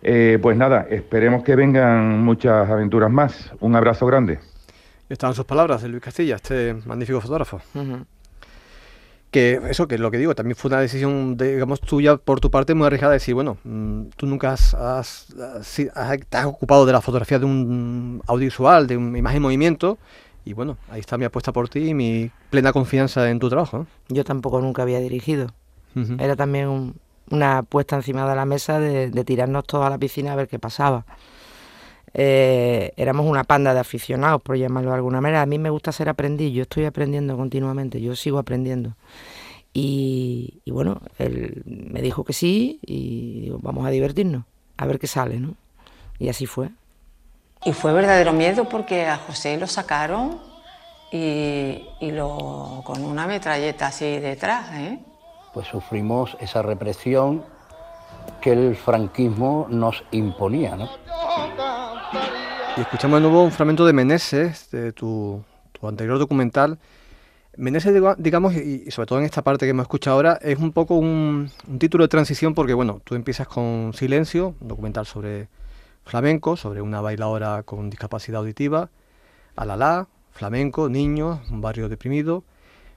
Eh, 0.02 0.40
pues 0.42 0.58
nada, 0.58 0.88
esperemos 0.90 1.44
que 1.44 1.56
vengan 1.56 2.24
muchas 2.24 2.68
aventuras 2.68 3.12
más. 3.12 3.54
Un 3.60 3.76
abrazo 3.76 4.08
grande. 4.08 4.40
Estaban 5.08 5.36
sus 5.36 5.46
palabras 5.46 5.84
de 5.84 5.90
Luis 5.90 6.02
Castilla, 6.02 6.38
este 6.38 6.74
magnífico 6.86 7.22
fotógrafo. 7.22 7.62
Que 9.34 9.60
eso, 9.70 9.88
que 9.88 9.96
es 9.96 10.02
lo 10.02 10.12
que 10.12 10.18
digo, 10.20 10.36
también 10.36 10.56
fue 10.56 10.70
una 10.70 10.80
decisión, 10.80 11.36
de, 11.38 11.54
digamos, 11.56 11.82
tuya 11.82 12.18
por 12.18 12.40
tu 12.40 12.52
parte 12.52 12.74
muy 12.76 12.86
arriesgada 12.88 13.12
de 13.12 13.16
decir, 13.16 13.34
bueno, 13.34 13.58
mm, 13.64 14.04
tú 14.16 14.28
nunca 14.28 14.52
has, 14.54 14.74
has- 14.76 15.28
has- 15.58 15.66
si- 15.68 15.90
has- 15.96 16.20
te 16.30 16.38
has 16.38 16.46
ocupado 16.46 16.86
de 16.86 16.94
la 16.94 17.02
fotografía 17.02 17.40
de 17.40 17.46
un 17.46 18.22
audiovisual, 18.28 18.86
de 18.88 18.96
una 18.96 19.18
imagen 19.18 19.38
en 19.38 19.42
movimiento, 19.44 19.98
y 20.46 20.54
bueno, 20.54 20.78
ahí 20.90 21.00
está 21.00 21.18
mi 21.18 21.26
apuesta 21.26 21.52
por 21.52 21.68
ti 21.68 21.90
y 21.90 21.94
mi 21.96 22.30
plena 22.52 22.72
confianza 22.72 23.28
en 23.30 23.40
tu 23.40 23.50
trabajo. 23.50 23.88
Yo 24.08 24.24
tampoco 24.24 24.62
nunca 24.62 24.84
había 24.84 25.00
dirigido. 25.00 25.48
Era 26.20 26.36
también 26.36 26.68
un- 26.68 26.96
una 27.32 27.64
puesta 27.64 27.96
encima 27.96 28.30
de 28.30 28.36
la 28.36 28.46
mesa 28.46 28.80
de, 28.80 29.10
de 29.10 29.24
tirarnos 29.24 29.64
todos 29.66 29.86
a 29.86 29.90
la 29.90 29.98
piscina 29.98 30.34
a 30.34 30.36
ver 30.36 30.48
qué 30.48 30.60
pasaba. 30.60 31.06
Eh, 32.14 32.94
éramos 32.96 33.26
una 33.26 33.44
panda 33.44 33.74
de 33.74 33.80
aficionados, 33.80 34.42
por 34.42 34.58
llamarlo 34.58 34.92
de 34.92 34.96
alguna 34.96 35.22
manera. 35.22 35.42
A 35.42 35.46
mí 35.46 35.58
me 35.58 35.70
gusta 35.70 35.92
ser 35.92 36.10
aprendiz, 36.10 36.54
yo 36.54 36.64
estoy 36.64 36.86
aprendiendo 36.86 37.36
continuamente, 37.38 38.02
yo 38.02 38.16
sigo 38.16 38.38
aprendiendo. 38.38 38.96
Y, 39.74 40.62
y 40.66 40.72
bueno, 40.72 41.02
él 41.18 41.64
me 41.66 42.02
dijo 42.02 42.24
que 42.24 42.34
sí 42.34 42.80
y 42.86 43.42
digo, 43.42 43.60
vamos 43.62 43.86
a 43.88 43.90
divertirnos, 43.90 44.44
a 44.78 44.86
ver 44.86 45.00
qué 45.00 45.08
sale, 45.08 45.40
¿no? 45.40 45.56
Y 46.20 46.30
así 46.30 46.46
fue. 46.46 46.70
Y 47.66 47.74
fue 47.74 47.94
verdadero 47.94 48.34
miedo 48.34 48.70
porque 48.70 49.08
a 49.08 49.18
José 49.18 49.58
lo 49.58 49.66
sacaron 49.66 50.40
y, 51.12 51.86
y 52.00 52.12
lo 52.12 52.82
con 52.86 53.04
una 53.04 53.26
metralleta 53.26 53.88
así 53.88 54.20
detrás, 54.20 54.70
¿eh? 54.74 55.00
pues 55.54 55.68
sufrimos 55.68 56.36
esa 56.40 56.62
represión 56.62 57.46
que 58.42 58.52
el 58.54 58.76
franquismo 58.76 59.68
nos 59.70 60.04
imponía, 60.12 60.76
¿no? 60.76 60.90
Y 62.78 62.82
escuchamos 62.82 63.18
de 63.20 63.22
nuevo 63.28 63.44
un 63.44 63.52
fragmento 63.52 63.86
de 63.86 63.94
Meneses, 63.94 64.70
de 64.72 64.92
tu, 64.94 65.44
tu 65.72 65.88
anterior 65.88 66.18
documental. 66.18 66.80
Meneses, 67.56 67.94
diga- 67.94 68.16
digamos, 68.18 68.56
y 68.56 68.90
sobre 68.90 69.06
todo 69.06 69.20
en 69.20 69.26
esta 69.26 69.44
parte 69.44 69.66
que 69.66 69.70
hemos 69.70 69.84
escuchado 69.84 70.16
ahora, 70.16 70.40
es 70.42 70.58
un 70.58 70.72
poco 70.72 70.96
un, 70.96 71.52
un 71.68 71.80
título 71.80 72.04
de 72.04 72.08
transición 72.08 72.56
porque, 72.56 72.74
bueno, 72.74 73.00
tú 73.04 73.14
empiezas 73.14 73.48
con 73.48 73.94
Silencio, 73.94 74.56
un 74.60 74.68
documental 74.68 75.06
sobre 75.06 75.50
flamenco, 76.04 76.58
sobre 76.58 76.82
una 76.82 77.00
bailadora 77.00 77.62
con 77.64 77.90
discapacidad 77.92 78.40
auditiva, 78.40 78.90
Alalá, 79.56 80.08
flamenco, 80.32 80.90
niños, 80.90 81.40
un 81.52 81.62
barrio 81.62 81.90
deprimido. 81.90 82.44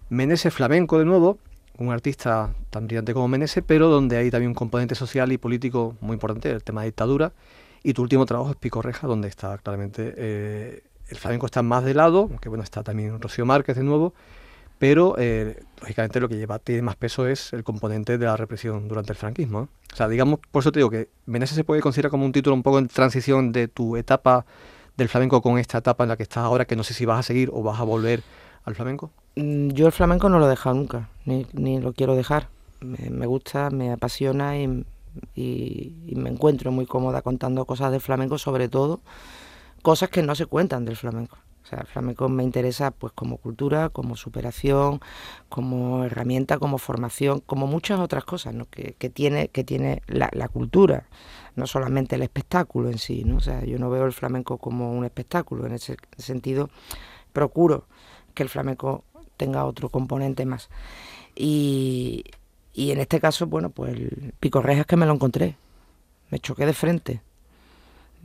Meneses 0.08 0.54
flamenco 0.54 0.98
de 0.98 1.04
nuevo, 1.04 1.36
un 1.78 1.92
artista 1.92 2.54
tan 2.70 2.86
brillante 2.86 3.14
como 3.14 3.28
Meneses, 3.28 3.62
pero 3.66 3.88
donde 3.88 4.16
hay 4.16 4.30
también 4.30 4.50
un 4.50 4.54
componente 4.54 4.94
social 4.94 5.32
y 5.32 5.38
político 5.38 5.96
muy 6.00 6.14
importante, 6.14 6.50
el 6.50 6.64
tema 6.64 6.82
de 6.82 6.88
dictadura. 6.88 7.32
Y 7.82 7.92
tu 7.92 8.02
último 8.02 8.26
trabajo 8.26 8.50
es 8.50 8.56
Picorreja, 8.56 9.06
donde 9.06 9.28
está 9.28 9.58
claramente 9.58 10.14
eh, 10.16 10.82
el 11.08 11.16
flamenco 11.16 11.46
está 11.46 11.62
más 11.62 11.84
de 11.84 11.94
lado, 11.94 12.30
que 12.40 12.48
bueno, 12.48 12.64
está 12.64 12.82
también 12.82 13.20
Rocío 13.20 13.46
Márquez 13.46 13.76
de 13.76 13.84
nuevo, 13.84 14.12
pero 14.78 15.14
eh, 15.18 15.62
lógicamente 15.80 16.20
lo 16.20 16.28
que 16.28 16.36
lleva 16.36 16.58
tiene 16.58 16.82
más 16.82 16.96
peso 16.96 17.26
es 17.26 17.52
el 17.52 17.64
componente 17.64 18.18
de 18.18 18.26
la 18.26 18.36
represión 18.36 18.88
durante 18.88 19.12
el 19.12 19.16
franquismo. 19.16 19.68
O 19.92 19.96
sea, 19.96 20.08
digamos, 20.08 20.40
por 20.50 20.60
eso 20.60 20.72
te 20.72 20.80
digo 20.80 20.90
que 20.90 21.08
Meneses 21.26 21.56
se 21.56 21.64
puede 21.64 21.80
considerar 21.80 22.10
como 22.10 22.24
un 22.24 22.32
título 22.32 22.54
un 22.54 22.62
poco 22.62 22.78
en 22.78 22.88
transición 22.88 23.52
de 23.52 23.68
tu 23.68 23.96
etapa 23.96 24.44
del 24.96 25.08
flamenco 25.08 25.40
con 25.42 25.58
esta 25.58 25.78
etapa 25.78 26.04
en 26.04 26.08
la 26.08 26.16
que 26.16 26.24
estás 26.24 26.38
ahora, 26.38 26.64
que 26.64 26.76
no 26.76 26.82
sé 26.82 26.94
si 26.94 27.04
vas 27.04 27.20
a 27.20 27.22
seguir 27.22 27.50
o 27.52 27.62
vas 27.62 27.80
a 27.80 27.84
volver 27.84 28.22
al 28.66 28.74
flamenco. 28.74 29.10
Mm, 29.36 29.70
Yo 29.70 29.86
el 29.86 29.92
flamenco 29.92 30.28
no 30.28 30.38
lo 30.38 30.46
he 30.46 30.50
dejado 30.50 30.76
nunca, 30.76 31.08
ni, 31.24 31.46
ni 31.54 31.80
lo 31.80 31.92
quiero 31.94 32.14
dejar. 32.14 32.48
Me, 32.80 33.26
gusta, 33.26 33.70
me 33.70 33.90
apasiona 33.90 34.58
y, 34.58 34.84
y- 35.34 36.12
me 36.14 36.28
encuentro 36.30 36.70
muy 36.72 36.86
cómoda 36.86 37.22
contando 37.22 37.64
cosas 37.64 37.90
del 37.90 38.00
flamenco, 38.02 38.38
sobre 38.38 38.68
todo 38.68 39.00
cosas 39.82 40.10
que 40.10 40.22
no 40.22 40.34
se 40.34 40.46
cuentan 40.46 40.84
del 40.84 40.96
flamenco. 40.96 41.38
O 41.64 41.68
sea, 41.68 41.80
el 41.80 41.86
flamenco 41.86 42.28
me 42.28 42.44
interesa 42.44 42.92
pues 42.92 43.12
como 43.12 43.38
cultura, 43.38 43.88
como 43.88 44.14
superación, 44.16 45.00
como 45.48 46.04
herramienta, 46.04 46.58
como 46.58 46.78
formación, 46.78 47.40
como 47.40 47.66
muchas 47.66 47.98
otras 47.98 48.24
cosas 48.24 48.54
que, 48.70 48.94
que 48.98 49.10
tiene, 49.10 49.48
que 49.48 49.64
tiene 49.64 50.02
la, 50.06 50.30
la 50.32 50.48
cultura, 50.48 51.06
no 51.56 51.66
solamente 51.66 52.14
el 52.16 52.22
espectáculo 52.22 52.88
en 52.90 52.98
sí. 52.98 53.24
¿no? 53.24 53.36
O 53.38 53.40
sea, 53.40 53.64
yo 53.64 53.78
no 53.80 53.90
veo 53.90 54.06
el 54.06 54.12
flamenco 54.12 54.58
como 54.58 54.92
un 54.92 55.04
espectáculo, 55.04 55.66
en 55.66 55.72
ese 55.72 55.96
sentido 56.18 56.70
procuro 57.32 57.84
que 58.36 58.44
el 58.44 58.48
flamenco 58.48 59.02
tenga 59.36 59.64
otro 59.64 59.88
componente 59.88 60.46
más. 60.46 60.68
Y, 61.34 62.24
y 62.72 62.92
en 62.92 63.00
este 63.00 63.18
caso, 63.20 63.46
bueno, 63.46 63.70
pues 63.70 63.94
el 63.94 64.32
pico 64.38 64.62
rejas 64.62 64.86
que 64.86 64.96
me 64.96 65.06
lo 65.06 65.14
encontré. 65.14 65.56
Me 66.30 66.38
choqué 66.38 66.66
de 66.66 66.72
frente. 66.72 67.20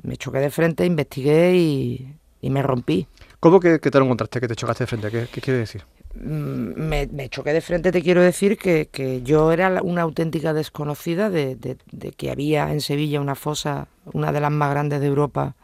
Me 0.03 0.17
choqué 0.17 0.39
de 0.39 0.49
frente, 0.49 0.85
investigué 0.85 1.55
y, 1.55 2.15
y 2.41 2.49
me 2.49 2.61
rompí. 2.61 3.07
¿Cómo 3.39 3.59
que, 3.59 3.79
que 3.79 3.91
te 3.91 3.99
lo 3.99 4.05
encontraste, 4.05 4.39
que 4.39 4.47
te 4.47 4.55
chocaste 4.55 4.83
de 4.83 4.87
frente? 4.87 5.11
¿Qué, 5.11 5.27
qué 5.31 5.41
quiere 5.41 5.59
decir? 5.59 5.83
Mm, 6.15 6.73
Me, 6.89 7.07
me 7.07 7.29
choqué 7.29 7.53
de 7.53 7.61
frente, 7.61 7.91
te 7.91 8.01
quiero 8.01 8.21
decir 8.21 8.57
que, 8.57 8.87
que 8.91 9.21
yo 9.21 9.51
era 9.51 9.81
una 9.81 10.01
auténtica 10.01 10.53
desconocida 10.53 11.29
de, 11.29 11.55
de- 11.55 11.77
de 11.91 12.11
que 12.11 12.31
había 12.31 12.71
en 12.71 12.81
Sevilla 12.81 13.21
una 13.21 13.35
fosa, 13.35 13.87
una 14.13 14.31
de 14.31 14.39
las 14.41 14.51
más 14.51 14.71
grandes 14.71 14.99
de 15.01 15.07
Europa, 15.07 15.55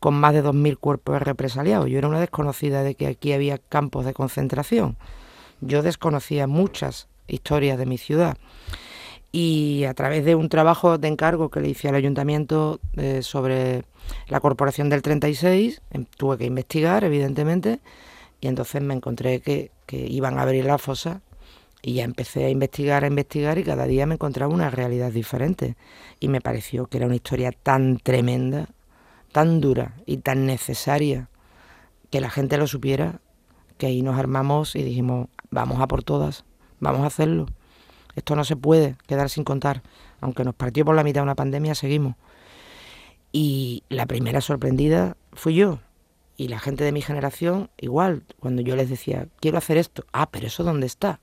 con 0.00 0.14
más 0.14 0.34
de 0.34 0.44
2.000 0.44 0.78
cuerpos 0.78 1.20
represaliados. 1.20 1.88
Yo 1.88 1.98
era 1.98 2.08
una 2.08 2.20
desconocida 2.20 2.82
de 2.82 2.94
que 2.94 3.06
aquí 3.06 3.32
había 3.32 3.58
campos 3.58 4.04
de 4.04 4.14
concentración. 4.14 4.96
Yo 5.60 5.82
desconocía 5.82 6.46
muchas 6.46 7.08
historias 7.26 7.78
de 7.78 7.86
mi 7.86 7.98
ciudad. 7.98 8.36
Y 9.30 9.84
a 9.84 9.94
través 9.94 10.24
de 10.24 10.34
un 10.34 10.48
trabajo 10.48 10.96
de 10.96 11.08
encargo 11.08 11.50
que 11.50 11.60
le 11.60 11.68
hice 11.68 11.88
al 11.88 11.94
ayuntamiento 11.94 12.80
eh, 12.96 13.22
sobre 13.22 13.84
la 14.28 14.40
corporación 14.40 14.88
del 14.88 15.02
36, 15.02 15.82
em, 15.90 16.06
tuve 16.16 16.38
que 16.38 16.46
investigar, 16.46 17.04
evidentemente, 17.04 17.80
y 18.40 18.46
entonces 18.46 18.80
me 18.80 18.94
encontré 18.94 19.40
que, 19.40 19.70
que 19.84 19.98
iban 19.98 20.38
a 20.38 20.42
abrir 20.42 20.64
la 20.64 20.78
fosa 20.78 21.20
y 21.82 21.94
ya 21.94 22.04
empecé 22.04 22.46
a 22.46 22.50
investigar, 22.50 23.04
a 23.04 23.08
investigar 23.08 23.58
y 23.58 23.64
cada 23.64 23.86
día 23.86 24.06
me 24.06 24.14
encontraba 24.14 24.52
una 24.52 24.70
realidad 24.70 25.12
diferente. 25.12 25.76
Y 26.20 26.28
me 26.28 26.40
pareció 26.40 26.86
que 26.86 26.96
era 26.98 27.06
una 27.06 27.16
historia 27.16 27.52
tan 27.52 27.98
tremenda, 27.98 28.68
tan 29.32 29.60
dura 29.60 29.94
y 30.06 30.18
tan 30.18 30.46
necesaria 30.46 31.28
que 32.10 32.20
la 32.20 32.30
gente 32.30 32.56
lo 32.56 32.66
supiera, 32.66 33.20
que 33.76 33.86
ahí 33.86 34.02
nos 34.02 34.18
armamos 34.18 34.74
y 34.74 34.82
dijimos, 34.82 35.28
vamos 35.50 35.80
a 35.80 35.88
por 35.88 36.02
todas, 36.02 36.44
vamos 36.80 37.02
a 37.02 37.06
hacerlo. 37.06 37.46
Esto 38.16 38.34
no 38.34 38.44
se 38.44 38.56
puede 38.56 38.96
quedar 39.06 39.30
sin 39.30 39.44
contar. 39.44 39.82
Aunque 40.20 40.44
nos 40.44 40.54
partió 40.54 40.84
por 40.84 40.96
la 40.96 41.04
mitad 41.04 41.22
una 41.22 41.36
pandemia, 41.36 41.74
seguimos. 41.74 42.16
Y 43.30 43.84
la 43.88 44.06
primera 44.06 44.40
sorprendida 44.40 45.16
fui 45.32 45.54
yo. 45.54 45.80
Y 46.36 46.48
la 46.48 46.58
gente 46.58 46.84
de 46.84 46.92
mi 46.92 47.02
generación, 47.02 47.70
igual, 47.78 48.24
cuando 48.40 48.62
yo 48.62 48.74
les 48.74 48.88
decía, 48.88 49.28
quiero 49.40 49.58
hacer 49.58 49.76
esto, 49.76 50.04
ah, 50.12 50.30
pero 50.30 50.46
eso 50.46 50.64
dónde 50.64 50.86
está. 50.86 51.20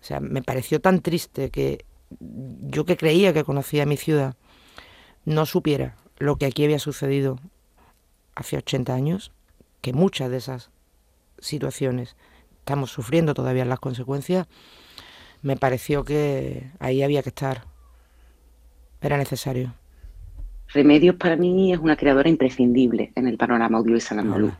O 0.00 0.04
sea, 0.04 0.20
me 0.20 0.42
pareció 0.42 0.80
tan 0.80 1.00
triste 1.00 1.50
que 1.50 1.84
yo 2.20 2.84
que 2.84 2.96
creía 2.96 3.32
que 3.32 3.44
conocía 3.44 3.86
mi 3.86 3.96
ciudad, 3.96 4.36
no 5.24 5.44
supiera 5.46 5.96
lo 6.18 6.36
que 6.36 6.46
aquí 6.46 6.64
había 6.64 6.78
sucedido 6.78 7.38
hace 8.34 8.56
80 8.56 8.94
años, 8.94 9.32
que 9.80 9.92
muchas 9.92 10.30
de 10.30 10.38
esas 10.38 10.70
situaciones 11.38 12.16
estamos 12.58 12.90
sufriendo 12.90 13.34
todavía 13.34 13.64
las 13.64 13.78
consecuencias, 13.78 14.46
me 15.42 15.56
pareció 15.56 16.04
que 16.04 16.70
ahí 16.80 17.02
había 17.02 17.22
que 17.22 17.28
estar. 17.28 17.64
Era 19.00 19.16
necesario. 19.16 19.74
Remedios 20.68 21.14
para 21.16 21.36
mí 21.36 21.72
es 21.72 21.78
una 21.78 21.96
creadora 21.96 22.28
imprescindible 22.28 23.12
en 23.14 23.28
el 23.28 23.36
panorama 23.36 23.78
audiovisual 23.78 24.20
andaluz. 24.20 24.54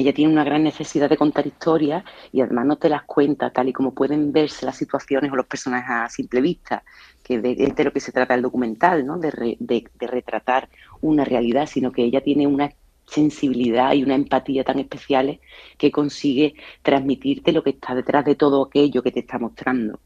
Ella 0.00 0.12
tiene 0.14 0.32
una 0.32 0.44
gran 0.44 0.62
necesidad 0.64 1.08
de 1.10 1.16
contar 1.16 1.46
historias 1.46 2.04
y 2.32 2.40
además 2.40 2.66
no 2.66 2.76
te 2.78 2.88
las 2.88 3.04
cuenta 3.04 3.50
tal 3.52 3.68
y 3.68 3.72
como 3.72 3.94
pueden 3.94 4.32
verse 4.32 4.66
las 4.66 4.76
situaciones 4.76 5.30
o 5.32 5.36
los 5.36 5.46
personajes 5.46 5.90
a 5.90 6.08
simple 6.08 6.40
vista, 6.40 6.84
que 7.22 7.40
de, 7.40 7.54
de 7.54 7.84
lo 7.84 7.92
que 7.92 8.00
se 8.00 8.12
trata 8.12 8.34
el 8.34 8.42
documental, 8.42 9.04
¿no? 9.06 9.18
de, 9.18 9.56
de- 9.60 9.90
retratar 10.06 10.68
una 11.00 11.24
realidad, 11.24 11.66
sino 11.66 11.92
que 11.92 12.02
ella 12.04 12.22
tiene 12.22 12.46
una 12.46 12.70
sensibilidad 13.06 13.92
y 13.94 14.02
una 14.04 14.14
empatía 14.14 14.64
tan 14.64 14.78
especiales 14.78 15.40
que 15.78 15.90
consigue 15.90 16.54
transmitirte 16.82 17.52
lo 17.52 17.62
que 17.62 17.70
está 17.70 17.94
detrás 17.94 18.24
de 18.24 18.36
todo 18.36 18.64
aquello 18.66 19.02
que 19.02 19.12
te 19.12 19.20
está 19.20 19.38
mostrando. 19.38 20.00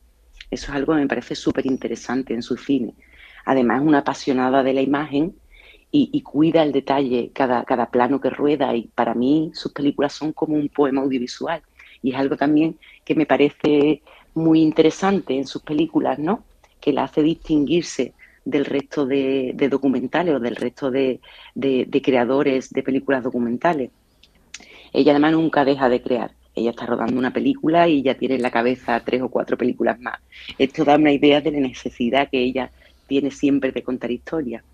Eso 0.51 0.71
es 0.73 0.77
algo 0.77 0.95
que 0.95 1.01
me 1.01 1.09
parece 1.09 1.35
súper 1.35 1.67
interesante 1.67 2.35
en 2.35 2.43
su 2.43 2.57
cine. 2.57 2.95
Además, 3.45 3.83
una 3.83 3.99
apasionada 3.99 4.63
de 4.63 4.73
la 4.75 4.83
imagen 4.83 5.37
y, 5.97 6.21
cuida 6.23 6.65
el 6.65 6.73
detalle, 6.73 7.31
cada, 7.33 7.63
cada 7.65 7.87
plano 7.87 8.21
que 8.21 8.29
rueda. 8.29 8.75
Y 8.75 8.89
para 8.95 9.15
mí, 9.15 9.53
sus 9.55 9.73
películas 9.73 10.13
son 10.13 10.33
como 10.33 10.55
un 10.57 10.69
poema 10.69 11.03
audiovisual. 11.03 11.63
Y 12.03 12.11
es 12.13 12.17
algo 12.17 12.37
también 12.37 12.77
que 13.05 13.15
me 13.15 13.27
parece 13.27 14.03
muy 14.35 14.61
interesante 14.61 15.37
en 15.37 15.47
sus 15.47 15.63
películas, 15.63 16.19
¿no? 16.19 16.43
Que 16.81 16.93
la 16.93 17.05
hace 17.05 17.23
distinguirse 17.23 18.13
del 18.45 18.65
resto 18.65 19.07
de, 19.07 19.55
documentales 19.71 20.35
o 20.35 20.41
del 20.41 20.57
resto 20.57 20.91
de- 20.91 21.21
de 21.55 22.03
creadores 22.03 22.71
de 22.71 22.83
películas 22.83 23.23
documentales. 23.23 23.91
Ella 24.93 25.13
además 25.13 25.33
nunca 25.33 25.65
deja 25.65 25.89
de 25.89 26.03
crear. 26.03 26.33
Ella 26.57 26.71
está 26.71 26.87
rodando 26.87 27.19
una 27.19 27.33
película 27.33 27.89
y 27.89 28.03
ya 28.03 28.15
tiene 28.17 28.35
en 28.35 28.43
la 28.43 28.51
cabeza 28.51 29.01
tres 29.05 29.23
o 29.23 29.29
cuatro 29.29 29.57
películas 29.57 30.01
más. 30.01 30.19
Esto 30.59 30.85
da 30.85 30.97
una 30.97 31.13
idea 31.13 31.41
de 31.41 31.53
la 31.53 31.61
necesidad 31.61 32.29
que 32.31 32.43
ella 32.43 32.71
tiene 33.07 33.31
siempre 33.31 33.71
de 33.73 33.83
contar 33.83 34.11
historias. 34.11 34.65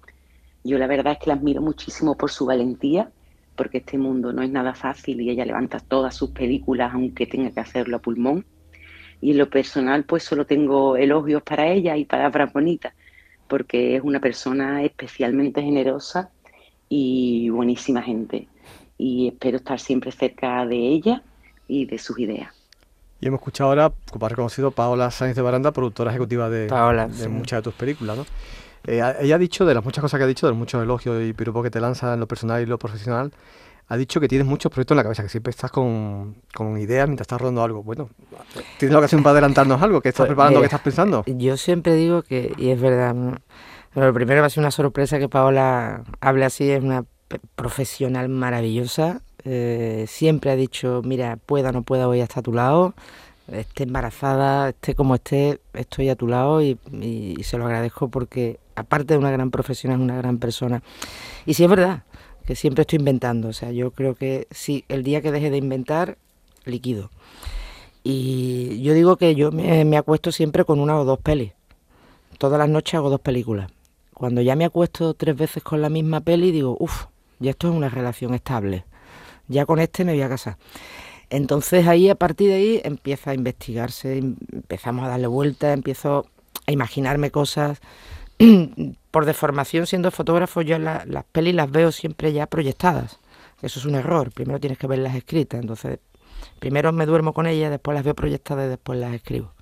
Yo 0.64 0.78
la 0.78 0.86
verdad 0.86 1.14
es 1.14 1.18
que 1.18 1.26
la 1.26 1.34
admiro 1.34 1.62
muchísimo 1.62 2.16
por 2.16 2.30
su 2.30 2.46
valentía, 2.46 3.10
porque 3.56 3.78
este 3.78 3.98
mundo 3.98 4.32
no 4.32 4.42
es 4.42 4.50
nada 4.50 4.74
fácil 4.74 5.20
y 5.20 5.30
ella 5.30 5.44
levanta 5.44 5.80
todas 5.80 6.14
sus 6.14 6.30
películas 6.30 6.92
aunque 6.94 7.26
tenga 7.26 7.50
que 7.50 7.60
hacerlo 7.60 7.96
a 7.96 8.00
pulmón. 8.00 8.44
Y 9.20 9.32
en 9.32 9.38
lo 9.38 9.50
personal 9.50 10.04
pues 10.04 10.22
solo 10.22 10.46
tengo 10.46 10.96
elogios 10.96 11.42
para 11.42 11.66
ella 11.68 11.96
y 11.96 12.04
palabras 12.04 12.52
bonitas, 12.52 12.94
porque 13.48 13.96
es 13.96 14.02
una 14.02 14.20
persona 14.20 14.82
especialmente 14.82 15.62
generosa 15.62 16.30
y 16.88 17.50
buenísima 17.50 18.02
gente. 18.02 18.48
Y 18.96 19.28
espero 19.28 19.58
estar 19.58 19.78
siempre 19.78 20.12
cerca 20.12 20.64
de 20.66 20.76
ella 20.76 21.22
y 21.68 21.86
de 21.86 21.98
sus 21.98 22.18
ideas. 22.18 22.54
Y 23.20 23.26
hemos 23.26 23.40
escuchado 23.40 23.70
ahora, 23.70 23.92
como 24.10 24.24
has 24.24 24.32
reconocido, 24.32 24.70
Paola 24.70 25.10
Sáenz 25.10 25.36
de 25.36 25.42
Baranda, 25.42 25.72
productora 25.72 26.10
ejecutiva 26.10 26.48
de, 26.48 26.66
Paola, 26.66 27.06
de 27.06 27.14
sí. 27.14 27.28
muchas 27.28 27.58
de 27.58 27.62
tus 27.62 27.74
películas, 27.74 28.16
¿no? 28.16 28.26
Eh, 28.86 29.02
ella 29.20 29.34
ha 29.34 29.38
dicho, 29.38 29.64
de 29.66 29.74
las 29.74 29.84
muchas 29.84 30.02
cosas 30.02 30.18
que 30.18 30.24
ha 30.24 30.26
dicho, 30.26 30.46
de 30.46 30.52
los 30.52 30.58
muchos 30.58 30.82
elogios 30.82 31.22
y 31.22 31.32
piropos 31.32 31.62
que 31.62 31.70
te 31.70 31.80
lanza 31.80 32.14
en 32.14 32.20
lo 32.20 32.26
personal 32.26 32.62
y 32.62 32.66
lo 32.66 32.78
profesional, 32.78 33.32
ha 33.88 33.96
dicho 33.96 34.20
que 34.20 34.28
tienes 34.28 34.46
muchos 34.46 34.70
proyectos 34.70 34.94
en 34.94 34.96
la 34.98 35.02
cabeza, 35.02 35.22
que 35.22 35.28
siempre 35.28 35.50
estás 35.50 35.70
con, 35.70 36.36
con 36.54 36.78
ideas 36.78 37.08
mientras 37.08 37.24
estás 37.24 37.40
rodando 37.40 37.62
algo. 37.62 37.82
Bueno, 37.82 38.08
¿tienes 38.78 38.92
la 38.92 38.98
ocasión 39.00 39.22
para 39.22 39.32
adelantarnos 39.32 39.82
algo? 39.82 40.00
¿Qué 40.00 40.10
estás 40.10 40.22
Pues, 40.26 40.28
preparando? 40.28 40.60
¿Qué 40.60 40.64
mira, 40.64 40.76
estás 40.76 40.80
pensando? 40.80 41.24
Yo 41.26 41.56
siempre 41.56 41.94
digo 41.94 42.22
que, 42.22 42.52
y 42.56 42.70
es 42.70 42.80
verdad, 42.80 43.14
lo 43.94 44.12
primero 44.14 44.40
va 44.40 44.46
a 44.46 44.50
ser 44.50 44.62
una 44.62 44.70
sorpresa 44.70 45.18
que 45.18 45.28
Paola 45.28 46.04
hable 46.20 46.44
así, 46.44 46.70
es 46.70 46.82
una 46.82 47.04
profesional 47.56 48.28
maravillosa. 48.28 49.22
eh, 49.44 50.04
siempre 50.06 50.50
ha 50.50 50.56
dicho, 50.56 51.00
mira, 51.04 51.36
pueda 51.44 51.70
o 51.70 51.72
no 51.72 51.82
pueda, 51.82 52.06
voy 52.06 52.20
hasta 52.20 52.40
a 52.40 52.42
tu 52.42 52.52
lado. 52.52 52.94
Esté 53.50 53.84
embarazada, 53.84 54.68
esté 54.68 54.94
como 54.94 55.14
esté, 55.16 55.60
estoy 55.72 56.08
a 56.10 56.14
tu 56.14 56.28
lado 56.28 56.62
y, 56.62 56.78
y- 56.92 57.34
y 57.38 57.42
se 57.42 57.56
lo 57.58 57.64
agradezco 57.66 58.08
porque 58.08 58.60
aparte 58.80 59.14
de 59.14 59.18
una 59.18 59.30
gran 59.30 59.50
profesional, 59.50 59.98
es 59.98 60.04
una 60.04 60.16
gran 60.16 60.38
persona. 60.38 60.82
Y 61.46 61.54
sí 61.54 61.64
es 61.64 61.70
verdad 61.70 62.02
que 62.46 62.56
siempre 62.56 62.82
estoy 62.82 62.98
inventando, 62.98 63.48
o 63.48 63.52
sea, 63.52 63.70
yo 63.72 63.92
creo 63.92 64.14
que 64.14 64.46
sí, 64.50 64.84
el 64.88 65.02
día 65.02 65.20
que 65.20 65.30
deje 65.32 65.50
de 65.50 65.56
inventar, 65.56 66.18
liquido. 66.64 67.10
Y 68.02 68.82
yo 68.82 68.94
digo 68.94 69.16
que 69.16 69.34
yo 69.34 69.52
me, 69.52 69.84
me 69.84 69.96
acuesto 69.96 70.32
siempre 70.32 70.64
con 70.64 70.80
una 70.80 70.98
o 70.98 71.04
dos 71.04 71.18
pelis. 71.18 71.52
Todas 72.38 72.58
las 72.58 72.68
noches 72.68 72.94
hago 72.94 73.10
dos 73.10 73.20
películas. 73.20 73.70
Cuando 74.14 74.40
ya 74.40 74.56
me 74.56 74.64
acuesto 74.64 75.14
tres 75.14 75.36
veces 75.36 75.62
con 75.62 75.80
la 75.82 75.88
misma 75.88 76.20
peli, 76.20 76.50
digo, 76.50 76.76
uff, 76.78 77.06
ya 77.38 77.50
esto 77.50 77.68
es 77.68 77.74
una 77.74 77.88
relación 77.88 78.34
estable. 78.34 78.84
Ya 79.48 79.66
con 79.66 79.78
este 79.78 80.04
me 80.04 80.12
voy 80.12 80.22
a 80.22 80.28
casar. 80.28 80.56
Entonces 81.30 81.86
ahí, 81.86 82.08
a 82.08 82.14
partir 82.14 82.48
de 82.48 82.54
ahí, 82.54 82.80
empieza 82.84 83.30
a 83.30 83.34
investigarse, 83.34 84.18
em- 84.18 84.36
empezamos 84.52 85.04
a 85.04 85.08
darle 85.08 85.26
vueltas, 85.26 85.72
empiezo 85.74 86.26
a 86.66 86.72
imaginarme 86.72 87.30
cosas. 87.30 87.80
Por 89.10 89.24
deformación, 89.26 89.86
siendo 89.86 90.10
fotógrafo, 90.10 90.62
yo 90.62 90.78
la- 90.78 91.04
las 91.06 91.24
pelis 91.24 91.54
las 91.54 91.70
veo 91.70 91.92
siempre 91.92 92.32
ya 92.32 92.46
proyectadas. 92.46 93.18
Eso 93.62 93.78
es 93.78 93.84
un 93.84 93.94
error. 93.94 94.32
Primero 94.32 94.58
tienes 94.60 94.78
que 94.78 94.86
verlas 94.86 95.14
escritas. 95.14 95.60
Entonces, 95.60 95.98
primero 96.58 96.92
me 96.92 97.06
duermo 97.06 97.34
con 97.34 97.46
ellas, 97.46 97.70
después 97.70 97.94
las 97.94 98.04
veo 98.04 98.14
proyectadas 98.14 98.66
y 98.66 98.70
después 98.70 98.98
las 98.98 99.12
escribo. 99.14 99.52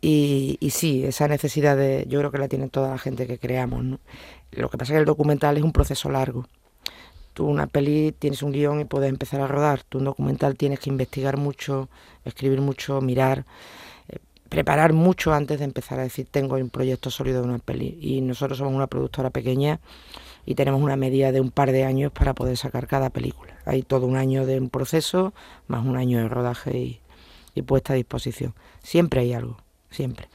Y, 0.00 0.58
sí, 0.70 1.04
esa 1.04 1.28
necesidad 1.28 1.76
de, 1.76 2.04
yo 2.08 2.18
creo 2.18 2.32
que 2.32 2.38
la 2.38 2.48
tiene 2.48 2.68
toda 2.68 2.90
la 2.90 2.98
gente 2.98 3.26
que 3.26 3.38
creamos. 3.38 3.84
¿no? 3.84 4.00
Lo 4.52 4.68
que 4.68 4.76
pasa 4.78 4.92
es 4.92 4.96
que 4.96 5.00
el 5.00 5.04
documental 5.06 5.56
es 5.56 5.62
un 5.62 5.72
proceso 5.72 6.10
largo. 6.10 6.46
Tú 7.32 7.46
una 7.46 7.66
peli 7.66 8.12
tienes 8.12 8.42
un 8.42 8.52
guion 8.52 8.80
y 8.80 8.84
puedes 8.84 9.08
empezar 9.10 9.40
a 9.40 9.46
rodar. 9.48 9.82
Tú 9.84 9.98
un 9.98 10.04
documental 10.04 10.56
tienes 10.56 10.80
que 10.80 10.90
investigar 10.90 11.36
mucho, 11.36 11.88
escribir 12.24 12.60
mucho, 12.60 13.00
mirar, 13.00 13.44
preparar 14.54 14.92
mucho 14.92 15.34
antes 15.34 15.58
de 15.58 15.64
empezar 15.64 15.98
a 15.98 16.04
decir 16.04 16.28
tengo 16.30 16.54
un 16.54 16.70
proyecto 16.70 17.10
sólido 17.10 17.42
de 17.42 17.48
una 17.48 17.58
peli. 17.58 17.98
Y 18.00 18.20
nosotros 18.20 18.58
somos 18.58 18.72
una 18.72 18.86
productora 18.86 19.30
pequeña 19.30 19.80
y 20.46 20.54
tenemos 20.54 20.80
una 20.80 20.94
medida 20.94 21.32
de 21.32 21.40
un 21.40 21.50
par 21.50 21.72
de 21.72 21.82
años 21.82 22.12
para 22.12 22.34
poder 22.34 22.56
sacar 22.56 22.86
cada 22.86 23.10
película. 23.10 23.56
Hay 23.64 23.82
todo 23.82 24.06
un 24.06 24.16
año 24.16 24.46
de 24.46 24.60
un 24.60 24.70
proceso, 24.70 25.34
más 25.66 25.84
un 25.84 25.96
año 25.96 26.18
de 26.18 26.28
rodaje 26.28 26.78
y, 26.78 27.00
y 27.56 27.62
puesta 27.62 27.94
a 27.94 27.96
disposición. 27.96 28.54
Siempre 28.80 29.22
hay 29.22 29.32
algo, 29.32 29.56
siempre. 29.90 30.28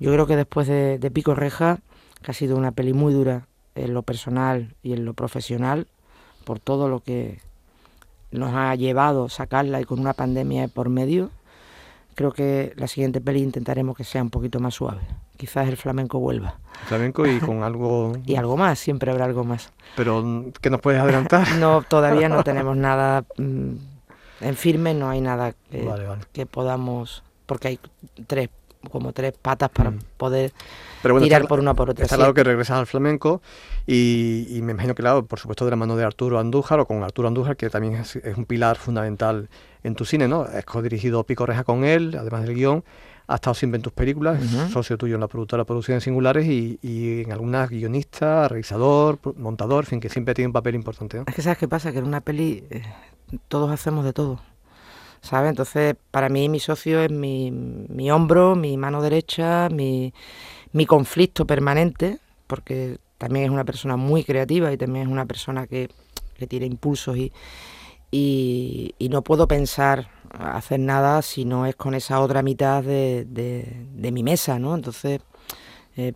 Yo 0.00 0.10
creo 0.10 0.26
que 0.26 0.36
después 0.36 0.66
de, 0.66 0.98
de 0.98 1.10
Pico 1.10 1.34
Reja, 1.34 1.80
que 2.22 2.30
ha 2.30 2.34
sido 2.34 2.56
una 2.56 2.72
peli 2.72 2.94
muy 2.94 3.12
dura 3.12 3.46
en 3.74 3.92
lo 3.92 4.04
personal 4.04 4.74
y 4.82 4.94
en 4.94 5.04
lo 5.04 5.12
profesional, 5.12 5.86
por 6.44 6.60
todo 6.60 6.88
lo 6.88 7.00
que 7.00 7.40
nos 8.30 8.54
ha 8.54 8.74
llevado 8.74 9.28
sacarla 9.28 9.82
y 9.82 9.84
con 9.84 10.00
una 10.00 10.14
pandemia 10.14 10.62
de 10.62 10.68
por 10.68 10.88
medio, 10.88 11.30
creo 12.16 12.32
que 12.32 12.72
la 12.76 12.88
siguiente 12.88 13.20
peli 13.20 13.42
intentaremos 13.42 13.96
que 13.96 14.02
sea 14.02 14.22
un 14.22 14.30
poquito 14.30 14.58
más 14.58 14.74
suave. 14.74 15.02
Quizás 15.36 15.68
el 15.68 15.76
flamenco 15.76 16.18
vuelva. 16.18 16.58
Flamenco 16.86 17.26
y 17.26 17.38
con 17.38 17.62
algo... 17.62 18.14
y 18.24 18.34
algo 18.34 18.56
más, 18.56 18.80
siempre 18.80 19.12
habrá 19.12 19.26
algo 19.26 19.44
más. 19.44 19.70
Pero, 19.94 20.46
¿qué 20.60 20.70
nos 20.70 20.80
puedes 20.80 21.00
adelantar? 21.00 21.46
no, 21.60 21.82
todavía 21.82 22.28
no 22.28 22.42
tenemos 22.44 22.76
nada 22.76 23.24
mm, 23.36 23.72
en 24.40 24.56
firme, 24.56 24.94
no 24.94 25.10
hay 25.10 25.20
nada 25.20 25.54
que, 25.70 25.88
que 26.32 26.46
podamos... 26.46 27.22
Porque 27.44 27.68
hay 27.68 27.80
tres 28.26 28.48
como 28.88 29.12
tres 29.12 29.34
patas 29.40 29.70
para 29.70 29.90
mm. 29.90 29.98
poder 30.16 30.52
tirar 31.20 31.46
por 31.46 31.60
una 31.60 31.74
por 31.74 31.90
otra. 31.90 32.04
Está 32.04 32.16
claro 32.16 32.34
que 32.34 32.44
regresas 32.44 32.78
al 32.78 32.86
flamenco 32.86 33.42
y, 33.86 34.60
me 34.62 34.72
imagino 34.72 34.94
que, 34.94 35.02
claro, 35.02 35.24
por 35.24 35.38
supuesto, 35.38 35.64
de 35.64 35.70
la 35.70 35.76
mano 35.76 35.96
de 35.96 36.04
Arturo 36.04 36.38
Andújar 36.38 36.80
o 36.80 36.86
con 36.86 37.02
Arturo 37.02 37.28
Andújar, 37.28 37.56
que 37.56 37.70
también 37.70 37.94
es, 37.94 38.18
un 38.36 38.44
pilar 38.44 38.76
fundamental 38.76 39.48
en 39.84 39.94
tu 39.94 40.04
cine, 40.04 40.26
¿no? 40.26 40.42
Has 40.42 40.64
co-dirigido 40.64 41.22
Pico 41.24 41.46
Reja 41.46 41.64
con 41.64 41.84
él, 41.84 42.16
además 42.18 42.44
del 42.44 42.54
guion. 42.54 42.84
Ha 43.28 43.36
estado 43.36 43.54
siempre 43.54 43.76
en 43.76 43.82
tus 43.82 43.92
películas, 43.92 44.40
socio 44.72 44.96
tuyo 44.96 45.16
en 45.16 45.20
la 45.20 45.26
productora 45.26 45.64
Producciones 45.64 46.04
Singulares 46.04 46.46
y, 46.46 46.78
en 47.22 47.32
algunas 47.32 47.68
guionista, 47.70 48.46
realizador, 48.46 49.18
montador, 49.36 49.84
en 49.84 49.88
fin, 49.88 50.00
que 50.00 50.08
siempre 50.08 50.32
tiene 50.32 50.46
un 50.46 50.52
papel 50.52 50.76
importante. 50.76 51.22
Es 51.26 51.34
que 51.34 51.42
sabes 51.42 51.58
qué 51.58 51.66
pasa, 51.66 51.90
que 51.90 51.98
en 51.98 52.04
una 52.04 52.20
peli 52.20 52.62
eh, 52.70 52.82
todos 53.48 53.70
hacemos 53.70 54.04
de 54.04 54.12
todo. 54.12 54.40
¿Sabes? 55.26 55.50
Entonces, 55.50 55.96
para 56.10 56.28
mí 56.28 56.48
mi 56.48 56.60
socio 56.60 57.02
es 57.02 57.10
mi, 57.10 57.50
mi 57.50 58.10
hombro, 58.10 58.56
mi 58.56 58.76
mano 58.76 59.02
derecha, 59.02 59.68
mi, 59.70 60.14
mi 60.72 60.86
conflicto 60.86 61.46
permanente, 61.46 62.18
porque 62.46 62.98
también 63.18 63.46
es 63.46 63.50
una 63.50 63.64
persona 63.64 63.96
muy 63.96 64.24
creativa 64.24 64.72
y 64.72 64.76
también 64.76 65.06
es 65.06 65.12
una 65.12 65.26
persona 65.26 65.66
que, 65.66 65.90
le 66.38 66.46
tiene 66.46 66.66
impulsos 66.66 67.16
y, 67.16 67.32
y, 68.10 69.08
no 69.08 69.22
puedo 69.22 69.48
pensar 69.48 70.10
hacer 70.30 70.80
nada 70.80 71.22
si 71.22 71.44
no 71.44 71.66
es 71.66 71.76
con 71.76 71.94
esa 71.94 72.20
otra 72.20 72.42
mitad 72.42 72.82
de, 72.82 73.24
de, 73.24 74.12
mi 74.12 74.22
mesa, 74.22 74.58
¿no? 74.58 74.74
Entonces, 74.74 75.20
eh, 75.96 76.12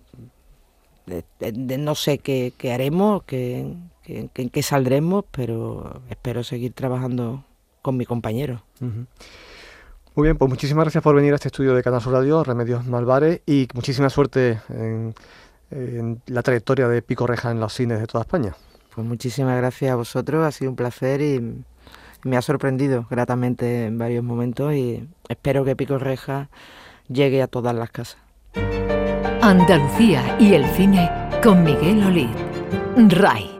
no 1.79 1.95
sé 1.95 2.19
qué, 2.19 2.53
qué 2.57 2.73
haremos, 2.73 3.23
qué, 3.25 3.75
qué, 4.03 4.29
qué, 4.51 4.63
saldremos, 4.63 5.25
pero 5.31 6.03
espero 6.11 6.45
seguir 6.45 6.73
trabajando 6.75 7.45
con 7.83 7.97
mi 7.97 8.05
compañero. 8.05 8.63
Muy 8.81 10.27
bien, 10.27 10.37
pues 10.37 10.49
muchísimas 10.49 10.85
gracias 10.85 11.05
por 11.05 11.15
venir 11.15 11.33
a 11.33 11.37
este 11.37 11.49
estudio 11.49 11.75
de 11.75 11.83
Canal 11.83 12.01
Sur 12.01 12.15
Radio, 12.15 12.43
Remedios 12.43 12.87
Malvares, 12.87 13.43
y 13.47 13.69
muchísima 13.75 14.11
suerte 14.11 14.61
en, 14.69 15.15
la 16.27 16.43
trayectoria 16.43 16.89
de 16.89 17.01
Pico 17.01 17.27
Reja 17.27 17.51
en 17.51 17.61
los 17.61 17.73
cines 17.73 18.01
de 18.01 18.07
toda 18.07 18.23
España. 18.23 18.57
Pues 18.95 19.07
muchísimas 19.07 19.57
gracias 19.57 19.93
a 19.93 19.95
vosotros, 19.95 20.45
ha 20.45 20.51
sido 20.51 20.71
un 20.71 20.77
placer 20.77 21.21
y 21.21 21.63
me 22.25 22.37
ha 22.37 22.43
sorprendido 22.43 23.07
gratamente 23.09 23.87
en 23.87 23.99
varios 23.99 24.25
momentos 24.25 24.75
y 24.75 25.09
espero 25.29 25.65
que 25.65 25.77
Pico 25.77 25.99
Reja 25.99 26.49
llegue 27.09 27.41
a 27.41 27.47
todas 27.47 27.75
las 27.75 27.91
casas. 27.91 28.19
Andalucía 29.43 30.37
y 30.41 30.55
el 30.55 30.67
cine 30.71 31.09
con 31.43 31.63
Miguel 31.63 32.03
Olid. 32.05 32.29
RAI. 32.97 33.60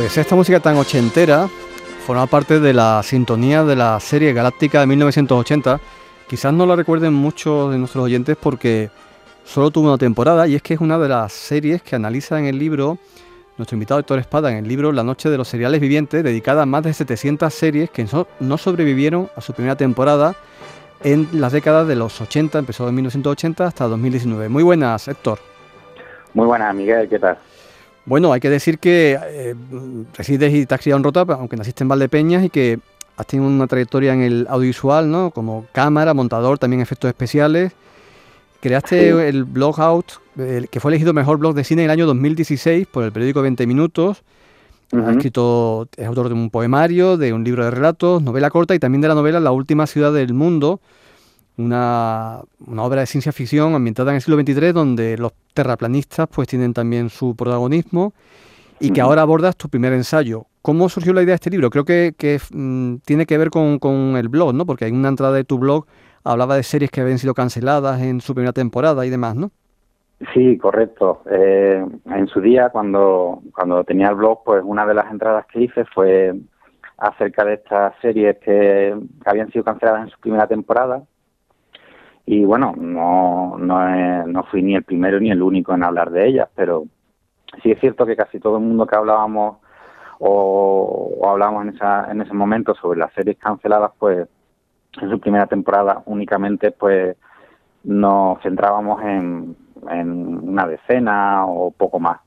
Pues 0.00 0.16
esta 0.16 0.34
música 0.34 0.60
tan 0.60 0.78
ochentera 0.78 1.46
forma 2.06 2.26
parte 2.26 2.58
de 2.58 2.72
la 2.72 3.02
sintonía 3.02 3.64
de 3.64 3.76
la 3.76 4.00
serie 4.00 4.32
Galáctica 4.32 4.80
de 4.80 4.86
1980. 4.86 5.78
Quizás 6.26 6.54
no 6.54 6.64
la 6.64 6.74
recuerden 6.74 7.12
muchos 7.12 7.70
de 7.70 7.76
nuestros 7.76 8.04
oyentes 8.04 8.34
porque 8.40 8.88
solo 9.44 9.70
tuvo 9.70 9.88
una 9.88 9.98
temporada 9.98 10.48
y 10.48 10.54
es 10.54 10.62
que 10.62 10.72
es 10.72 10.80
una 10.80 10.98
de 10.98 11.10
las 11.10 11.34
series 11.34 11.82
que 11.82 11.96
analiza 11.96 12.38
en 12.38 12.46
el 12.46 12.58
libro 12.58 12.96
nuestro 13.58 13.76
invitado 13.76 14.00
Héctor 14.00 14.20
Espada 14.20 14.50
en 14.50 14.56
el 14.56 14.68
libro 14.68 14.90
La 14.90 15.04
noche 15.04 15.28
de 15.28 15.36
los 15.36 15.48
seriales 15.48 15.82
vivientes, 15.82 16.24
dedicada 16.24 16.62
a 16.62 16.66
más 16.66 16.82
de 16.82 16.94
700 16.94 17.52
series 17.52 17.90
que 17.90 18.06
no 18.40 18.56
sobrevivieron 18.56 19.28
a 19.36 19.42
su 19.42 19.52
primera 19.52 19.76
temporada 19.76 20.34
en 21.04 21.28
las 21.32 21.52
décadas 21.52 21.86
de 21.86 21.96
los 21.96 22.18
80, 22.18 22.58
empezó 22.58 22.88
en 22.88 22.94
1980 22.94 23.66
hasta 23.66 23.86
2019. 23.86 24.48
Muy 24.48 24.62
buenas, 24.62 25.06
Héctor. 25.08 25.40
Muy 26.32 26.46
buenas, 26.46 26.74
Miguel, 26.74 27.06
¿qué 27.06 27.18
tal? 27.18 27.36
Bueno, 28.06 28.32
hay 28.32 28.40
que 28.40 28.50
decir 28.50 28.78
que 28.78 29.18
eh, 29.22 29.54
resides 30.14 30.54
y 30.54 30.66
te 30.66 30.74
has 30.74 30.80
criado 30.80 30.98
en 30.98 31.04
Rota, 31.04 31.20
aunque 31.30 31.56
naciste 31.56 31.84
en 31.84 31.88
Valdepeñas 31.88 32.44
y 32.44 32.50
que 32.50 32.78
has 33.16 33.26
tenido 33.26 33.48
una 33.48 33.66
trayectoria 33.66 34.14
en 34.14 34.22
el 34.22 34.46
audiovisual, 34.48 35.10
¿no? 35.10 35.30
Como 35.30 35.66
cámara, 35.72 36.14
montador, 36.14 36.58
también 36.58 36.80
efectos 36.80 37.08
especiales. 37.08 37.72
Creaste 38.60 39.28
el 39.28 39.44
blog 39.44 39.80
Out, 39.80 40.12
que 40.70 40.80
fue 40.80 40.90
elegido 40.90 41.12
mejor 41.12 41.38
blog 41.38 41.54
de 41.54 41.64
cine 41.64 41.82
en 41.82 41.86
el 41.86 41.90
año 41.92 42.06
2016 42.06 42.86
por 42.86 43.04
el 43.04 43.12
periódico 43.12 43.42
20 43.42 43.66
Minutos. 43.66 44.22
Ha 44.92 45.12
escrito, 45.12 45.88
es 45.96 46.06
autor 46.06 46.28
de 46.28 46.34
un 46.34 46.50
poemario, 46.50 47.16
de 47.16 47.32
un 47.32 47.44
libro 47.44 47.64
de 47.64 47.70
relatos, 47.70 48.22
novela 48.22 48.50
corta 48.50 48.74
y 48.74 48.78
también 48.78 49.00
de 49.00 49.08
la 49.08 49.14
novela 49.14 49.38
La 49.38 49.52
última 49.52 49.86
ciudad 49.86 50.12
del 50.12 50.34
mundo, 50.34 50.80
una, 51.60 52.40
obra 52.76 53.00
de 53.00 53.06
ciencia 53.06 53.32
ficción 53.32 53.74
ambientada 53.74 54.10
en 54.10 54.16
el 54.16 54.22
siglo 54.22 54.40
XXIII 54.40 54.72
donde 54.72 55.16
los 55.18 55.32
terraplanistas 55.54 56.28
pues 56.28 56.48
tienen 56.48 56.72
también 56.72 57.10
su 57.10 57.36
protagonismo 57.36 58.12
y 58.78 58.92
que 58.92 59.00
ahora 59.00 59.22
abordas 59.22 59.56
tu 59.56 59.68
primer 59.68 59.92
ensayo. 59.92 60.46
¿Cómo 60.62 60.88
surgió 60.88 61.12
la 61.12 61.22
idea 61.22 61.32
de 61.32 61.36
este 61.36 61.50
libro? 61.50 61.70
Creo 61.70 61.84
que, 61.84 62.40
mm, 62.52 62.96
tiene 63.04 63.26
que 63.26 63.38
ver 63.38 63.50
con, 63.50 64.16
el 64.16 64.28
blog, 64.28 64.54
¿no? 64.54 64.64
Porque 64.66 64.86
hay 64.86 64.92
una 64.92 65.08
entrada 65.08 65.34
de 65.34 65.44
tu 65.44 65.58
blog 65.58 65.86
hablaba 66.24 66.56
de 66.56 66.62
series 66.62 66.90
que 66.90 67.00
habían 67.00 67.18
sido 67.18 67.34
canceladas 67.34 68.02
en 68.02 68.20
su 68.20 68.34
primera 68.34 68.52
temporada 68.52 69.06
y 69.06 69.10
demás, 69.10 69.36
¿no? 69.36 69.50
Sí, 70.34 70.58
correcto. 70.58 71.22
Eh, 71.30 71.82
en 72.04 72.26
su 72.26 72.42
día, 72.42 72.68
cuando, 72.68 73.40
cuando 73.54 73.84
tenía 73.84 74.08
el 74.10 74.16
blog, 74.16 74.44
pues 74.44 74.62
una 74.64 74.84
de 74.86 74.94
las 74.94 75.10
entradas 75.10 75.46
que 75.46 75.62
hice 75.62 75.84
fue 75.86 76.34
acerca 76.98 77.44
de 77.46 77.54
estas 77.54 77.94
series 78.02 78.36
que 78.38 78.94
habían 79.24 79.50
sido 79.50 79.64
canceladas 79.64 80.02
en 80.04 80.10
su 80.10 80.20
primera 80.20 80.46
temporada 80.46 81.02
y 82.32 82.44
bueno, 82.44 82.74
no, 82.76 83.58
no, 83.58 84.24
no 84.24 84.44
fui 84.44 84.62
ni 84.62 84.76
el 84.76 84.84
primero 84.84 85.18
ni 85.18 85.32
el 85.32 85.42
único 85.42 85.74
en 85.74 85.82
hablar 85.82 86.12
de 86.12 86.28
ellas, 86.28 86.48
pero 86.54 86.84
sí 87.60 87.72
es 87.72 87.80
cierto 87.80 88.06
que 88.06 88.14
casi 88.14 88.38
todo 88.38 88.58
el 88.58 88.62
mundo 88.62 88.86
que 88.86 88.94
hablábamos 88.94 89.56
o, 90.20 91.28
hablábamos 91.28 91.64
en, 91.64 91.74
esa, 91.74 92.08
en 92.08 92.20
ese 92.20 92.32
momento 92.32 92.72
sobre 92.76 93.00
las 93.00 93.12
series 93.14 93.36
canceladas, 93.36 93.90
pues 93.98 94.28
en 95.02 95.10
su 95.10 95.18
primera 95.18 95.48
temporada 95.48 96.04
únicamente 96.06 96.70
pues 96.70 97.16
nos 97.82 98.40
centrábamos 98.42 99.02
en, 99.02 99.56
en 99.90 100.48
una 100.50 100.68
decena 100.68 101.46
o 101.46 101.72
poco 101.72 101.98
más. 101.98 102.20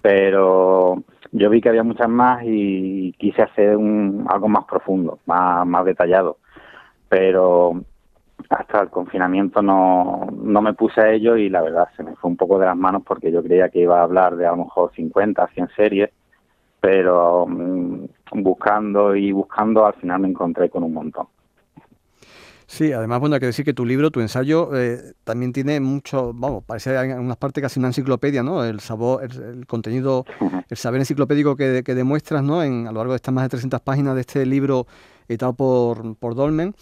Pero 0.00 1.02
yo 1.32 1.50
vi 1.50 1.60
que 1.60 1.68
había 1.68 1.82
muchas 1.82 2.08
más 2.08 2.40
y 2.46 3.12
quise 3.18 3.42
hacer 3.42 3.76
un, 3.76 4.26
algo 4.26 4.48
más 4.48 4.64
profundo, 4.64 5.18
más, 5.26 5.66
más 5.66 5.84
detallado. 5.84 6.38
Pero 7.10 7.84
hasta 8.50 8.82
el 8.82 8.90
confinamiento 8.90 9.62
no, 9.62 10.26
no 10.32 10.62
me 10.62 10.74
puse 10.74 11.00
a 11.00 11.10
ello 11.10 11.36
y 11.36 11.48
la 11.48 11.62
verdad 11.62 11.88
se 11.96 12.02
me 12.02 12.14
fue 12.16 12.30
un 12.30 12.36
poco 12.36 12.58
de 12.58 12.66
las 12.66 12.76
manos 12.76 13.02
porque 13.06 13.32
yo 13.32 13.42
creía 13.42 13.68
que 13.68 13.80
iba 13.80 14.00
a 14.00 14.04
hablar 14.04 14.36
de 14.36 14.46
a 14.46 14.50
lo 14.50 14.58
mejor 14.58 14.92
50, 14.94 15.46
100 15.48 15.68
series, 15.76 16.10
pero 16.80 17.46
mm, 17.46 18.04
buscando 18.34 19.16
y 19.16 19.32
buscando 19.32 19.86
al 19.86 19.94
final 19.94 20.20
me 20.20 20.28
encontré 20.28 20.68
con 20.68 20.82
un 20.82 20.92
montón. 20.92 21.26
Sí, 22.66 22.92
además, 22.92 23.20
bueno, 23.20 23.34
hay 23.34 23.40
que 23.40 23.46
decir 23.46 23.64
que 23.64 23.74
tu 23.74 23.84
libro, 23.84 24.10
tu 24.10 24.20
ensayo, 24.20 24.74
eh, 24.74 25.12
también 25.22 25.52
tiene 25.52 25.80
mucho, 25.80 26.32
vamos, 26.34 26.64
parece 26.64 26.94
en 26.98 27.18
unas 27.20 27.36
partes 27.36 27.62
casi 27.62 27.78
una 27.78 27.88
enciclopedia, 27.88 28.42
¿no? 28.42 28.64
El 28.64 28.80
sabor, 28.80 29.22
el, 29.22 29.66
contenido, 29.66 30.24
el 30.68 30.76
saber 30.76 31.00
enciclopédico 31.00 31.56
que, 31.56 31.82
que, 31.84 31.94
demuestras, 31.94 32.42
¿no? 32.42 32.62
En, 32.62 32.86
a 32.88 32.92
lo 32.92 32.98
largo 32.98 33.12
de 33.12 33.16
estas 33.16 33.34
más 33.34 33.44
de 33.44 33.50
300 33.50 33.80
páginas 33.82 34.14
de 34.14 34.22
este 34.22 34.46
libro 34.46 34.86
editado 35.28 35.52
por, 35.52 36.16
por 36.16 36.34
Dolmen 36.34 36.74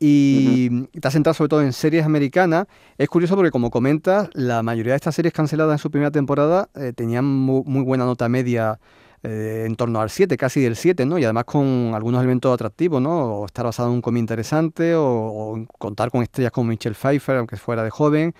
y 0.00 0.86
te 0.86 1.08
has 1.08 1.12
centrado 1.12 1.34
sobre 1.34 1.48
todo 1.48 1.62
en 1.62 1.72
series 1.72 2.04
americanas. 2.04 2.66
Es 2.98 3.08
curioso 3.08 3.34
porque, 3.34 3.50
como 3.50 3.70
comentas, 3.70 4.28
la 4.32 4.62
mayoría 4.62 4.92
de 4.92 4.96
estas 4.96 5.14
series 5.14 5.34
canceladas 5.34 5.74
en 5.74 5.78
su 5.78 5.90
primera 5.90 6.10
temporada 6.10 6.68
eh, 6.74 6.92
tenían 6.94 7.24
muy, 7.24 7.82
buena 7.82 8.04
nota 8.04 8.28
media 8.28 8.78
eh, 9.24 9.64
en 9.66 9.74
torno 9.74 10.00
al 10.00 10.10
7, 10.10 10.36
casi 10.36 10.60
del 10.60 10.76
7, 10.76 11.04
¿no? 11.04 11.18
Y 11.18 11.24
además 11.24 11.44
con 11.44 11.92
algunos 11.94 12.20
elementos 12.20 12.54
atractivos, 12.54 13.02
¿no? 13.02 13.40
O 13.40 13.46
estar 13.46 13.64
basado 13.64 13.88
en 13.88 13.96
un 13.96 14.02
cómic 14.02 14.20
interesante, 14.20 14.94
o, 14.94 15.66
contar 15.78 16.10
con 16.10 16.22
estrellas 16.22 16.52
como 16.52 16.70
Michelle 16.70 16.94
Pfeiffer, 16.94 17.36
aunque 17.36 17.56
fuera 17.56 17.82
de 17.82 17.90
joven, 17.90 18.34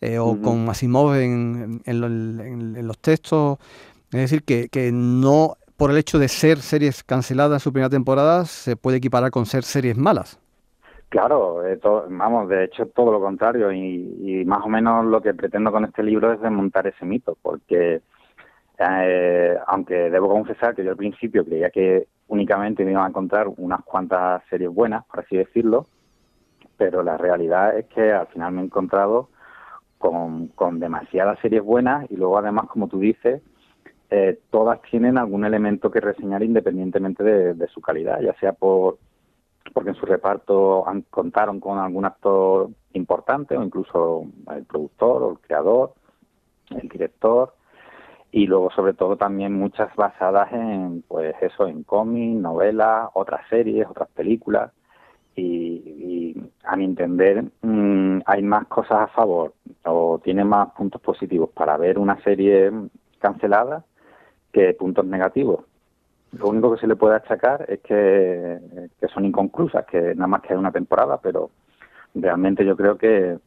eh, 0.00 0.18
o 0.18 0.40
con 0.40 0.68
Asimov 0.70 1.14
en, 1.16 1.82
en, 1.84 2.86
los 2.86 2.98
textos. 2.98 3.58
Es 4.10 4.20
decir, 4.20 4.42
que, 4.42 4.68
que 4.70 4.90
no 4.92 5.58
por 5.76 5.90
el 5.90 5.98
hecho 5.98 6.18
de 6.18 6.28
ser 6.28 6.62
series 6.62 7.02
canceladas 7.02 7.60
en 7.60 7.60
su 7.60 7.72
primera 7.72 7.90
temporada 7.90 8.46
se 8.46 8.76
puede 8.76 8.98
equiparar 8.98 9.30
con 9.30 9.44
ser 9.44 9.64
series 9.64 9.96
malas. 9.96 10.38
Claro, 11.14 11.64
eh, 11.64 11.78
vamos, 12.10 12.48
de 12.48 12.64
hecho 12.64 12.86
todo 12.86 13.12
lo 13.12 13.20
contrario 13.20 13.70
y, 13.70 14.42
más 14.44 14.64
o 14.64 14.68
menos 14.68 15.06
lo 15.06 15.20
que 15.22 15.32
pretendo 15.32 15.70
con 15.70 15.84
este 15.84 16.02
libro 16.02 16.32
es 16.32 16.40
desmontar 16.40 16.88
ese 16.88 17.04
mito, 17.06 17.38
porque 17.40 18.02
Eh, 18.76 19.56
aunque 19.68 19.94
debo 20.10 20.28
confesar 20.28 20.74
que 20.74 20.82
yo 20.82 20.90
al 20.90 20.96
principio 20.96 21.44
creía 21.44 21.70
que 21.70 22.08
únicamente 22.26 22.84
me 22.84 22.90
iban 22.90 23.04
a 23.04 23.08
encontrar 23.10 23.46
unas 23.56 23.84
cuantas 23.84 24.42
series 24.50 24.70
buenas, 24.74 25.04
por 25.04 25.20
así 25.20 25.36
decirlo, 25.36 25.86
pero 26.76 27.04
la 27.04 27.16
realidad 27.16 27.78
es 27.78 27.86
que 27.86 28.12
al 28.12 28.26
final 28.26 28.52
me 28.52 28.62
he 28.62 28.64
encontrado 28.64 29.28
con, 29.98 30.48
con 30.48 30.80
demasiadas 30.80 31.38
series 31.38 31.62
buenas 31.62 32.10
y 32.10 32.16
luego 32.16 32.36
además, 32.38 32.66
como 32.66 32.88
tú 32.88 32.98
dices, 32.98 33.40
eh, 34.10 34.40
todas 34.50 34.82
tienen 34.90 35.16
algún 35.18 35.44
elemento 35.44 35.92
que 35.92 36.00
reseñar 36.00 36.42
independientemente 36.42 37.22
de, 37.22 37.54
de 37.54 37.68
su 37.68 37.80
calidad, 37.80 38.20
ya 38.20 38.34
sea 38.40 38.52
por 38.52 38.98
porque 39.72 39.90
en 39.90 39.96
su 39.96 40.06
reparto 40.06 40.86
han, 40.86 41.02
contaron 41.02 41.60
con 41.60 41.78
algún 41.78 42.04
actor 42.04 42.68
importante 42.92 43.56
o 43.56 43.62
incluso 43.62 44.26
el 44.54 44.64
productor 44.64 45.22
o 45.22 45.30
el 45.32 45.38
creador, 45.38 45.94
el 46.70 46.88
director 46.88 47.54
y 48.30 48.46
luego 48.46 48.70
sobre 48.70 48.94
todo 48.94 49.16
también 49.16 49.52
muchas 49.52 49.94
basadas 49.96 50.52
en 50.52 51.04
pues 51.06 51.34
eso 51.40 51.66
en 51.66 51.84
cómics, 51.84 52.40
novelas, 52.40 53.08
otras 53.14 53.48
series, 53.48 53.86
otras 53.88 54.08
películas 54.10 54.72
y, 55.36 55.42
y 55.42 56.52
a 56.64 56.76
mi 56.76 56.84
entender 56.84 57.44
mm, 57.62 58.20
hay 58.26 58.42
más 58.42 58.66
cosas 58.66 59.02
a 59.02 59.06
favor 59.08 59.54
o 59.84 60.20
tiene 60.22 60.44
más 60.44 60.72
puntos 60.72 61.00
positivos 61.00 61.50
para 61.50 61.76
ver 61.76 61.98
una 61.98 62.20
serie 62.22 62.70
cancelada 63.18 63.84
que 64.52 64.74
puntos 64.74 65.04
negativos 65.04 65.60
lo 66.38 66.48
único 66.48 66.74
que 66.74 66.80
se 66.80 66.86
le 66.86 66.96
puede 66.96 67.16
achacar 67.16 67.64
es 67.68 67.80
que, 67.80 68.58
que 69.00 69.08
son 69.08 69.24
inconclusas, 69.24 69.84
que 69.86 70.14
nada 70.14 70.26
más 70.26 70.42
que 70.42 70.52
hay 70.52 70.58
una 70.58 70.72
temporada, 70.72 71.18
pero 71.20 71.50
realmente 72.14 72.64
yo 72.64 72.76
creo 72.76 72.96
que, 72.96 73.38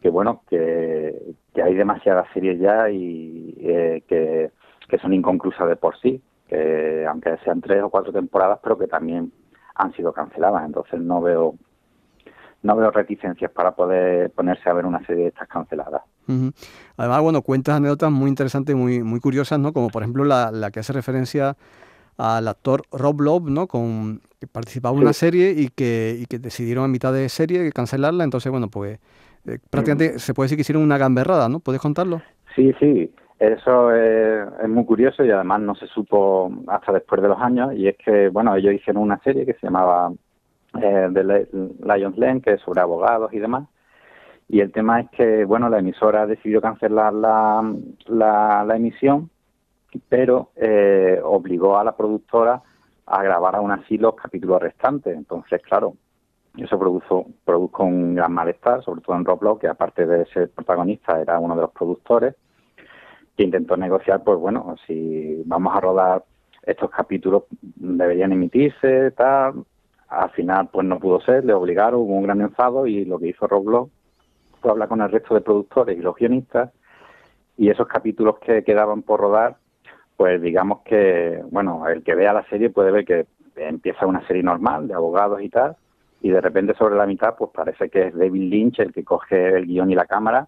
que 0.00 0.10
bueno, 0.10 0.42
que, 0.48 1.34
hay 1.62 1.74
demasiadas 1.74 2.26
series 2.32 2.58
ya 2.58 2.90
y 2.90 3.54
eh, 3.60 4.02
que, 4.06 4.50
que 4.88 4.98
son 4.98 5.12
inconclusas 5.12 5.68
de 5.68 5.76
por 5.76 5.98
sí, 6.00 6.22
que 6.48 7.06
aunque 7.06 7.36
sean 7.44 7.60
tres 7.60 7.82
o 7.82 7.90
cuatro 7.90 8.12
temporadas, 8.12 8.58
pero 8.62 8.78
que 8.78 8.86
también 8.86 9.32
han 9.74 9.92
sido 9.92 10.12
canceladas. 10.12 10.64
Entonces 10.64 11.00
no 11.00 11.20
veo 11.22 11.54
no 12.62 12.76
veo 12.76 12.90
reticencias 12.92 13.50
para 13.50 13.72
poder 13.74 14.30
ponerse 14.30 14.70
a 14.70 14.72
ver 14.72 14.86
una 14.86 15.04
serie 15.04 15.24
de 15.24 15.28
estas 15.30 15.48
canceladas. 15.48 16.02
Además, 16.96 17.20
bueno, 17.20 17.42
cuentas 17.42 17.76
anécdotas 17.76 18.12
muy 18.12 18.28
interesantes 18.28 18.76
muy, 18.76 19.02
muy 19.02 19.18
curiosas, 19.18 19.58
¿no? 19.58 19.72
Como 19.72 19.88
por 19.88 20.02
ejemplo 20.02 20.24
la, 20.24 20.52
la 20.52 20.70
que 20.70 20.80
hace 20.80 20.92
referencia 20.92 21.56
al 22.18 22.48
actor 22.48 22.82
Rob 22.92 23.20
Lowe, 23.20 23.50
¿no? 23.50 23.66
Con, 23.66 24.20
que 24.40 24.46
participaba 24.46 24.96
en 24.96 25.02
una 25.02 25.12
serie 25.12 25.52
y 25.56 25.68
que, 25.68 26.16
y 26.20 26.26
que 26.26 26.38
decidieron 26.38 26.84
a 26.84 26.88
mitad 26.88 27.12
de 27.12 27.28
serie 27.28 27.70
cancelarla. 27.72 28.24
Entonces, 28.24 28.50
bueno, 28.50 28.68
pues 28.68 28.98
eh, 29.46 29.58
prácticamente 29.70 30.18
se 30.18 30.34
puede 30.34 30.46
decir 30.46 30.56
que 30.56 30.62
hicieron 30.62 30.82
una 30.82 30.98
gamberrada, 30.98 31.48
¿no? 31.48 31.60
¿Puedes 31.60 31.80
contarlo? 31.80 32.22
Sí, 32.54 32.72
sí, 32.78 33.12
eso 33.38 33.92
es, 33.94 34.46
es 34.62 34.68
muy 34.68 34.84
curioso 34.84 35.24
y 35.24 35.30
además 35.30 35.60
no 35.62 35.74
se 35.74 35.86
supo 35.86 36.52
hasta 36.68 36.92
después 36.92 37.22
de 37.22 37.28
los 37.28 37.40
años 37.40 37.72
y 37.74 37.88
es 37.88 37.96
que, 37.96 38.28
bueno, 38.28 38.54
ellos 38.54 38.74
hicieron 38.74 39.02
una 39.02 39.18
serie 39.22 39.46
que 39.46 39.54
se 39.54 39.66
llamaba 39.66 40.12
eh, 40.80 41.08
The 41.12 41.24
Li- 41.24 41.74
Lion's 41.82 42.18
Lane, 42.18 42.40
que 42.40 42.52
es 42.52 42.60
sobre 42.60 42.80
abogados 42.80 43.32
y 43.32 43.38
demás. 43.38 43.68
Y 44.48 44.60
el 44.60 44.70
tema 44.70 45.00
es 45.00 45.10
que, 45.10 45.44
bueno, 45.46 45.70
la 45.70 45.78
emisora 45.78 46.26
decidió 46.26 46.60
cancelar 46.60 47.14
la, 47.14 47.74
la, 48.06 48.64
la 48.66 48.76
emisión, 48.76 49.30
pero 50.08 50.50
eh, 50.56 51.20
obligó 51.22 51.78
a 51.78 51.84
la 51.84 51.96
productora 51.96 52.62
a 53.06 53.22
grabar 53.22 53.56
aún 53.56 53.70
así 53.70 53.98
los 53.98 54.14
capítulos 54.14 54.60
restantes. 54.62 55.16
Entonces, 55.16 55.60
claro, 55.62 55.94
eso 56.56 56.78
produjo, 56.78 57.26
produjo 57.44 57.84
un 57.84 58.14
gran 58.14 58.32
malestar, 58.32 58.82
sobre 58.84 59.00
todo 59.00 59.16
en 59.16 59.24
Rob 59.24 59.42
Lowe, 59.42 59.58
que 59.58 59.68
aparte 59.68 60.06
de 60.06 60.26
ser 60.26 60.50
protagonista 60.50 61.20
era 61.20 61.38
uno 61.38 61.54
de 61.54 61.62
los 61.62 61.70
productores, 61.70 62.34
que 63.36 63.44
intentó 63.44 63.76
negociar, 63.76 64.22
pues 64.22 64.38
bueno, 64.38 64.76
si 64.86 65.42
vamos 65.46 65.74
a 65.74 65.80
rodar 65.80 66.24
estos 66.62 66.90
capítulos 66.90 67.44
deberían 67.76 68.32
emitirse, 68.32 69.10
tal. 69.12 69.64
Al 70.08 70.30
final, 70.30 70.68
pues 70.70 70.86
no 70.86 70.98
pudo 71.00 71.20
ser, 71.22 71.44
le 71.44 71.54
obligaron, 71.54 72.00
hubo 72.00 72.14
un 72.14 72.24
gran 72.24 72.40
enfado 72.40 72.86
y 72.86 73.04
lo 73.06 73.18
que 73.18 73.28
hizo 73.28 73.46
Rob 73.46 73.68
Lowe 73.68 73.90
fue 74.60 74.70
hablar 74.70 74.88
con 74.88 75.00
el 75.00 75.10
resto 75.10 75.34
de 75.34 75.40
productores 75.40 75.98
y 75.98 76.02
los 76.02 76.14
guionistas 76.14 76.70
y 77.56 77.70
esos 77.70 77.88
capítulos 77.88 78.38
que 78.38 78.62
quedaban 78.62 79.02
por 79.02 79.20
rodar, 79.20 79.56
pues 80.22 80.40
digamos 80.40 80.82
que, 80.82 81.42
bueno, 81.50 81.88
el 81.88 82.04
que 82.04 82.14
vea 82.14 82.32
la 82.32 82.44
serie 82.44 82.70
puede 82.70 82.92
ver 82.92 83.04
que 83.04 83.26
empieza 83.56 84.06
una 84.06 84.24
serie 84.28 84.44
normal 84.44 84.86
de 84.86 84.94
abogados 84.94 85.42
y 85.42 85.48
tal, 85.48 85.74
y 86.20 86.30
de 86.30 86.40
repente 86.40 86.74
sobre 86.74 86.94
la 86.94 87.06
mitad, 87.06 87.34
pues 87.36 87.50
parece 87.52 87.90
que 87.90 88.06
es 88.06 88.14
David 88.14 88.48
Lynch 88.48 88.78
el 88.78 88.92
que 88.92 89.02
coge 89.02 89.56
el 89.56 89.66
guion 89.66 89.90
y 89.90 89.96
la 89.96 90.06
cámara 90.06 90.46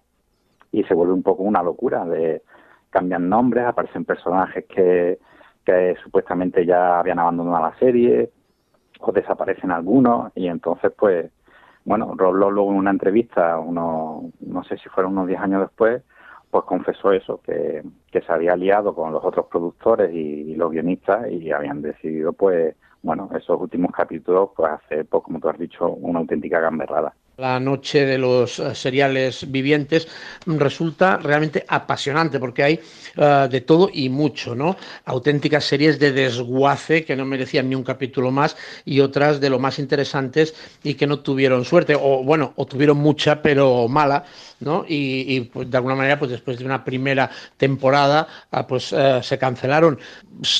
y 0.71 0.85
se 0.85 0.93
vuelve 0.93 1.11
un 1.11 1.23
poco 1.23 1.43
una 1.43 1.61
locura 1.61 2.05
de 2.05 2.41
cambian 2.89 3.27
nombres, 3.27 3.65
aparecen 3.65 4.05
personajes 4.05 4.63
que, 4.63 5.19
que 5.65 5.97
supuestamente 6.01 6.65
ya 6.65 6.97
habían 6.97 7.19
abandonado 7.19 7.65
la 7.65 7.77
serie 7.77 8.31
o 9.01 9.11
desaparecen 9.11 9.71
algunos 9.71 10.31
y 10.35 10.47
entonces 10.47 10.93
pues 10.97 11.29
bueno, 11.83 12.13
Rob 12.15 12.33
luego 12.33 12.71
en 12.71 12.77
una 12.77 12.91
entrevista, 12.91 13.59
uno, 13.59 14.31
no 14.39 14.63
sé 14.63 14.77
si 14.77 14.87
fueron 14.87 15.11
unos 15.11 15.27
10 15.27 15.41
años 15.41 15.61
después, 15.63 16.01
pues 16.55 16.63
confesó 16.67 17.11
eso, 17.11 17.41
que, 17.41 17.83
que 18.09 18.21
se 18.21 18.31
había 18.31 18.55
liado 18.55 18.95
con 18.95 19.11
los 19.11 19.21
otros 19.25 19.47
productores 19.47 20.09
y, 20.13 20.55
los 20.55 20.71
guionistas 20.71 21.29
y 21.29 21.51
habían 21.51 21.81
decidido, 21.81 22.31
pues, 22.31 22.77
bueno, 23.03 23.29
esos 23.37 23.59
últimos 23.59 23.91
capítulos, 23.91 24.51
pues 24.55 24.71
hacer, 24.71 25.05
pues, 25.05 25.21
como 25.21 25.41
tú 25.41 25.49
has 25.49 25.59
dicho, 25.59 25.89
una 25.89 26.19
auténtica 26.19 26.61
gamberrada. 26.61 27.13
La 27.37 27.59
noche 27.59 28.05
de 28.05 28.17
los 28.17 28.59
eh, 28.59 28.73
seriales 28.73 29.51
vivientes 29.51 30.07
mm, 30.45 30.55
resulta 30.55 31.17
realmente 31.17 31.65
apasionante 31.67 32.39
porque 32.39 32.63
hay 32.63 32.79
eh, 33.17 33.47
de 33.51 33.59
todo 33.59 33.89
y 33.91 34.07
mucho, 34.07 34.55
¿no? 34.55 34.77
Auténticas 35.03 35.65
series 35.65 35.99
de 35.99 36.13
desguace 36.13 37.03
que 37.03 37.13
no 37.13 37.25
merecían 37.25 37.67
ni 37.67 37.75
un 37.75 37.83
capítulo 37.83 38.31
más 38.31 38.55
y 38.85 39.01
otras 39.01 39.41
de 39.41 39.49
lo 39.49 39.59
más 39.59 39.79
interesantes 39.79 40.55
y 40.81 40.93
que 40.93 41.07
no 41.07 41.19
tuvieron 41.19 41.65
suerte 41.65 41.93
o 41.93 42.23
bueno, 42.23 42.53
o 42.55 42.65
tuvieron 42.65 42.97
mucha 42.97 43.41
pero 43.41 43.89
mala, 43.89 44.23
¿no? 44.61 44.85
Y, 44.87 45.41
pues, 45.41 45.69
de 45.69 45.75
alguna 45.75 45.95
manera 45.95 46.17
pues 46.17 46.31
después 46.31 46.57
de 46.57 46.63
una 46.63 46.85
primera 46.85 47.29
temporada 47.57 48.27
ah, 48.51 48.65
pues 48.65 48.93
eh, 48.93 49.19
se 49.21 49.37
cancelaron 49.37 49.99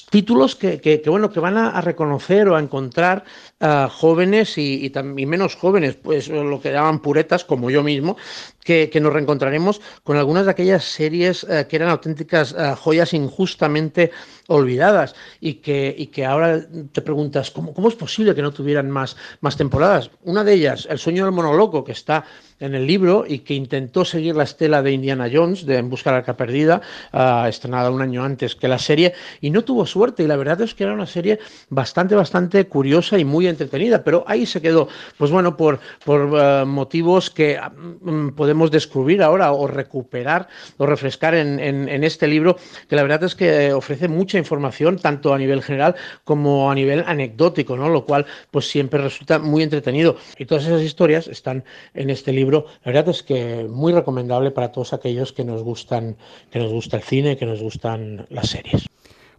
títulos 0.10 0.56
que, 0.56 1.02
bueno 1.06 1.30
que 1.30 1.40
van 1.40 1.58
a, 1.58 1.80
reconocer 1.80 2.50
o 2.50 2.56
a 2.58 2.60
encontrar 2.60 3.24
ah, 3.62 3.90
jóvenes 3.90 4.58
y, 4.58 4.86
y 4.86 4.92
y 5.18 5.26
menos 5.26 5.56
jóvenes, 5.56 5.96
pues 5.96 6.28
lo 6.30 6.62
que 6.66 6.74
llaman 6.74 7.00
puretas, 7.00 7.46
como 7.46 7.70
yo 7.70 7.84
mismo, 7.84 8.18
que, 8.66 8.90
que 8.90 9.00
nos 9.00 9.14
reencontraremos 9.14 9.80
con 10.04 10.18
algunas 10.18 10.46
de 10.46 10.52
aquellas 10.52 10.84
series 10.84 11.46
eh, 11.46 11.68
que 11.70 11.76
eran 11.78 11.90
auténticas 11.90 12.54
eh, 12.58 12.74
joyas 12.76 13.14
injustamente 13.14 14.12
olvidadas 14.48 15.16
y 15.40 15.56
que, 15.56 15.94
y 15.98 16.08
que 16.08 16.26
ahora 16.26 16.66
te 16.92 17.02
preguntas, 17.02 17.52
¿cómo, 17.52 17.74
¿cómo 17.74 17.88
es 17.88 17.96
posible 17.96 18.36
que 18.36 18.42
no 18.42 18.52
tuvieran 18.52 18.90
más, 18.90 19.16
más 19.42 19.56
temporadas? 19.56 20.10
Una 20.24 20.44
de 20.44 20.54
ellas, 20.54 20.88
El 20.90 20.98
sueño 21.00 21.26
del 21.26 21.34
monoloco, 21.34 21.84
que 21.84 21.92
está 21.92 22.26
en 22.60 22.74
el 22.74 22.88
libro 22.88 23.26
y 23.28 23.40
que 23.40 23.54
intentó 23.54 24.06
seguir 24.06 24.36
la 24.36 24.44
estela 24.44 24.82
de 24.82 24.92
Indiana 24.92 25.30
Jones, 25.32 25.66
de 25.66 25.78
En 25.78 25.90
busca 25.90 26.10
de 26.10 26.14
la 26.14 26.20
arca 26.20 26.38
perdida, 26.38 26.82
ah, 27.12 27.46
estrenada 27.50 27.92
un 27.92 28.02
año 28.02 28.24
antes 28.24 28.56
que 28.56 28.68
la 28.68 28.80
serie, 28.80 29.14
y 29.42 29.50
no 29.50 29.64
tuvo 29.64 29.86
suerte. 29.86 30.24
Y 30.24 30.28
la 30.28 30.38
verdad 30.38 30.62
es 30.62 30.74
que 30.74 30.84
era 30.84 30.94
una 30.94 31.06
serie 31.06 31.40
bastante, 31.70 32.16
bastante 32.16 32.66
curiosa 32.68 33.18
y 33.18 33.26
muy 33.26 33.48
entretenida, 33.48 34.04
pero 34.04 34.24
ahí 34.28 34.46
se 34.46 34.62
quedó. 34.62 34.88
Pues 35.18 35.32
bueno, 35.32 35.58
por, 35.58 35.80
por 36.04 36.32
eh, 36.40 36.66
motivos 36.66 37.30
que 37.30 37.58
ah, 37.58 37.70
mm, 37.70 38.30
podemos 38.56 38.72
descubrir 38.72 39.22
ahora 39.22 39.52
o 39.52 39.68
recuperar 39.68 40.48
o 40.78 40.86
refrescar 40.86 41.36
en, 41.36 42.04
este 42.06 42.26
libro, 42.26 42.56
que 42.88 42.96
la 42.96 43.02
verdad 43.02 43.26
es 43.26 43.36
que 43.36 43.74
ofrece 43.74 44.08
mucha 44.08 44.38
información, 44.38 44.98
tanto 44.98 45.34
a 45.34 45.38
nivel 45.38 45.62
general 45.62 45.96
como 46.24 46.72
a 46.72 46.76
nivel 46.76 47.04
anecdótico, 47.06 47.76
¿no? 47.76 47.90
Lo 47.90 48.06
cual, 48.06 48.26
pues 48.52 48.70
siempre 48.70 49.02
resulta 49.02 49.40
muy 49.40 49.62
entretenido. 49.62 50.16
Y 50.38 50.46
todas 50.46 50.66
esas 50.66 50.82
historias 50.84 51.28
están 51.28 51.66
en 51.94 52.10
este 52.10 52.32
libro. 52.32 52.68
La 52.86 52.94
verdad 52.94 53.10
es 53.10 53.24
que 53.24 53.68
muy 53.70 53.92
recomendable 53.92 54.52
para 54.52 54.72
todos 54.72 54.94
aquellos 54.94 55.34
que 55.34 55.44
nos 55.44 55.62
gustan, 55.62 56.16
que 56.50 56.60
nos 56.60 56.72
gusta 56.72 56.96
el 56.96 57.04
cine, 57.04 57.36
que 57.36 57.46
nos 57.46 57.62
gustan 57.62 58.26
las 58.30 58.48
series. 58.48 58.88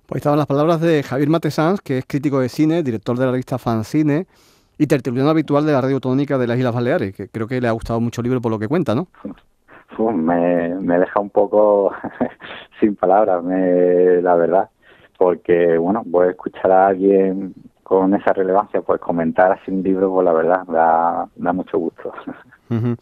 Pues 0.05 0.21
estaban 0.21 0.39
las 0.39 0.47
palabras 0.47 0.83
de 0.83 1.03
Javier 1.03 1.31
Matesans, 1.31 1.81
que 1.81 1.99
es 1.99 2.05
crítico 2.07 2.41
de 2.41 2.51
cine, 2.51 2.83
director 2.83 3.19
de 3.19 3.25
la 3.25 3.31
revista 3.31 3.57
Fancine 3.57 4.27
y 4.79 4.87
tertuliano 4.87 5.31
habitual 5.31 5.65
de 5.67 5.73
la 5.73 5.81
radio 5.81 5.97
autonómica 5.97 6.39
de 6.39 6.47
las 6.47 6.59
Islas 6.59 6.75
Baleares, 6.75 7.15
que 7.15 7.29
creo 7.29 7.47
que 7.47 7.61
le 7.61 7.69
ha 7.69 7.73
gustado 7.73 8.01
mucho 8.01 8.21
el 8.21 8.25
libro 8.25 8.41
por 8.41 8.51
lo 8.51 8.59
que 8.59 8.69
cuenta, 8.69 8.95
¿no? 8.95 9.09
Uf, 9.99 10.15
me, 10.15 10.75
me 10.75 10.99
deja 10.99 11.21
un 11.21 11.31
poco 11.31 11.93
sin 12.81 12.97
palabras, 12.97 13.43
me, 13.43 14.21
la 14.21 14.35
verdad, 14.35 14.69
porque, 15.17 15.79
bueno, 15.79 16.05
pues 16.11 16.31
escuchar 16.31 16.71
a 16.71 16.89
alguien 16.89 17.55
con 17.87 18.13
esa 18.15 18.33
relevancia, 18.33 18.83
pues 18.83 19.01
comentar 19.01 19.53
así 19.53 19.71
un 19.71 19.83
libro, 19.83 20.13
pues 20.13 20.25
la 20.25 20.33
verdad, 20.33 20.65
da, 20.67 21.29
da 21.37 21.53
mucho 21.53 21.79
gusto. 21.79 22.13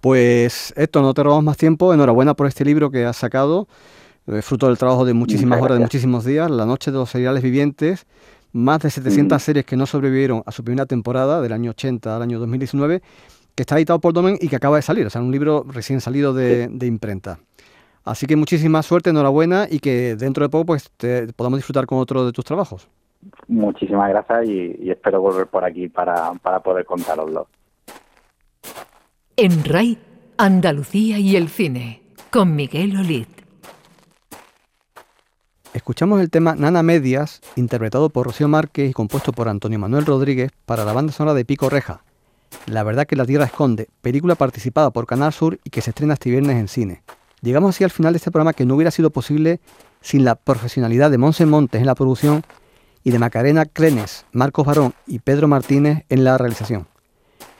Pues 0.00 0.74
esto, 0.76 1.00
no 1.00 1.14
te 1.14 1.22
robamos 1.22 1.44
más 1.44 1.56
tiempo. 1.56 1.94
Enhorabuena 1.94 2.34
por 2.34 2.46
este 2.46 2.62
libro 2.62 2.90
que 2.90 3.06
has 3.06 3.16
sacado, 3.16 3.68
eh, 4.26 4.42
fruto 4.42 4.66
del 4.66 4.76
trabajo 4.76 5.06
de 5.06 5.14
muchísimas 5.14 5.62
horas, 5.62 5.78
de 5.78 5.82
muchísimos 5.84 6.26
días, 6.26 6.50
La 6.50 6.66
Noche 6.66 6.90
de 6.90 6.98
los 6.98 7.08
Seriales 7.08 7.42
Vivientes, 7.42 8.06
más 8.54 8.80
de 8.80 8.88
700 8.88 9.36
Mm. 9.36 9.44
series 9.44 9.66
que 9.66 9.76
no 9.76 9.84
sobrevivieron 9.84 10.42
a 10.46 10.50
su 10.52 10.64
primera 10.64 10.86
temporada, 10.86 11.42
del 11.42 11.52
año 11.52 11.72
80 11.72 12.16
al 12.16 12.22
año 12.22 12.38
2019, 12.38 13.02
que 13.54 13.62
está 13.62 13.76
editado 13.76 14.00
por 14.00 14.14
Domen 14.14 14.38
y 14.40 14.48
que 14.48 14.56
acaba 14.56 14.76
de 14.76 14.82
salir, 14.82 15.06
o 15.06 15.10
sea, 15.10 15.20
un 15.20 15.30
libro 15.30 15.64
recién 15.68 16.00
salido 16.00 16.32
de, 16.32 16.68
de 16.68 16.86
imprenta. 16.86 17.38
Así 18.04 18.26
que 18.26 18.36
muchísima 18.36 18.82
suerte, 18.82 19.10
enhorabuena 19.10 19.66
y 19.70 19.78
que 19.80 20.16
dentro 20.16 20.44
de 20.44 20.48
poco 20.48 20.66
pues 20.66 20.90
te, 20.96 21.32
podamos 21.34 21.58
disfrutar 21.58 21.86
con 21.86 21.98
otro 21.98 22.24
de 22.24 22.32
tus 22.32 22.44
trabajos. 22.44 22.88
Muchísimas 23.48 24.08
gracias 24.10 24.48
y, 24.48 24.76
y 24.80 24.90
espero 24.90 25.20
volver 25.20 25.46
por 25.46 25.64
aquí 25.64 25.88
para, 25.88 26.32
para 26.34 26.60
poder 26.60 26.84
contaroslo. 26.84 27.48
En 29.36 29.64
RAI, 29.64 29.98
Andalucía 30.36 31.18
y 31.18 31.36
el 31.36 31.48
cine, 31.48 32.02
con 32.30 32.54
Miguel 32.54 32.96
Olid. 32.98 33.26
Escuchamos 35.74 36.20
el 36.20 36.30
tema 36.30 36.54
Nana 36.54 36.84
Medias, 36.84 37.40
interpretado 37.56 38.08
por 38.08 38.26
Rocío 38.26 38.46
Márquez 38.46 38.88
y 38.88 38.92
compuesto 38.92 39.32
por 39.32 39.48
Antonio 39.48 39.76
Manuel 39.76 40.06
Rodríguez 40.06 40.52
para 40.66 40.84
la 40.84 40.92
banda 40.92 41.12
sonora 41.12 41.34
de 41.34 41.44
Pico 41.44 41.68
Reja. 41.68 42.04
La 42.66 42.84
verdad 42.84 43.08
que 43.08 43.16
la 43.16 43.26
Tierra 43.26 43.46
esconde, 43.46 43.88
película 44.00 44.36
participada 44.36 44.92
por 44.92 45.04
Canal 45.04 45.32
Sur 45.32 45.58
y 45.64 45.70
que 45.70 45.80
se 45.80 45.90
estrena 45.90 46.14
este 46.14 46.30
viernes 46.30 46.58
en 46.58 46.68
cine. 46.68 47.02
Llegamos 47.42 47.74
así 47.74 47.82
al 47.82 47.90
final 47.90 48.12
de 48.12 48.18
este 48.18 48.30
programa 48.30 48.52
que 48.52 48.64
no 48.64 48.76
hubiera 48.76 48.92
sido 48.92 49.10
posible 49.10 49.58
sin 50.00 50.24
la 50.24 50.36
profesionalidad 50.36 51.10
de 51.10 51.18
Monse 51.18 51.44
Montes 51.44 51.80
en 51.80 51.86
la 51.88 51.96
producción 51.96 52.44
y 53.02 53.10
de 53.10 53.18
Macarena 53.18 53.66
Crenes, 53.66 54.26
Marcos 54.30 54.64
Barón 54.64 54.94
y 55.08 55.18
Pedro 55.18 55.48
Martínez 55.48 56.04
en 56.08 56.22
la 56.22 56.38
realización. 56.38 56.86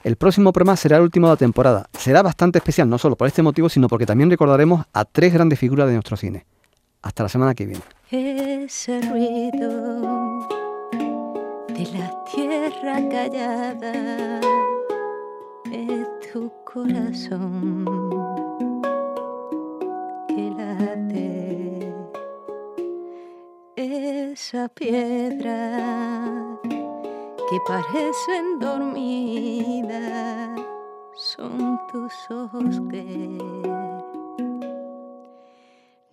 El 0.04 0.14
próximo 0.14 0.52
programa 0.52 0.76
será 0.76 0.98
el 0.98 1.02
último 1.02 1.26
de 1.26 1.32
la 1.32 1.36
temporada. 1.36 1.88
Será 1.98 2.22
bastante 2.22 2.58
especial, 2.58 2.88
no 2.88 2.96
solo 2.96 3.16
por 3.16 3.26
este 3.26 3.42
motivo, 3.42 3.68
sino 3.68 3.88
porque 3.88 4.06
también 4.06 4.30
recordaremos 4.30 4.86
a 4.92 5.04
tres 5.04 5.32
grandes 5.32 5.58
figuras 5.58 5.88
de 5.88 5.94
nuestro 5.94 6.16
cine. 6.16 6.46
Hasta 7.05 7.22
la 7.22 7.28
semana 7.28 7.55
que 7.55 7.66
viene. 7.66 7.84
Ese 8.11 9.00
ruido 9.02 10.40
de 11.68 11.86
la 11.92 12.24
tierra 12.24 12.96
callada 13.11 14.40
es 15.70 16.09
tu 16.32 16.50
corazón 16.64 17.84
que 20.28 20.50
late. 20.57 21.94
Esa 23.76 24.68
piedra 24.68 26.59
que 27.50 27.59
parecen 27.66 28.59
dormidas 28.59 30.59
son 31.12 31.78
tus 31.92 32.14
ojos 32.30 32.80
que 32.90 33.84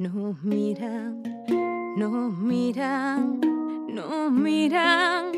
nos 0.01 0.41
miran, 0.41 1.21
nos 1.95 2.33
miran, 2.33 3.39
nos 3.87 4.31
miran, 4.31 5.31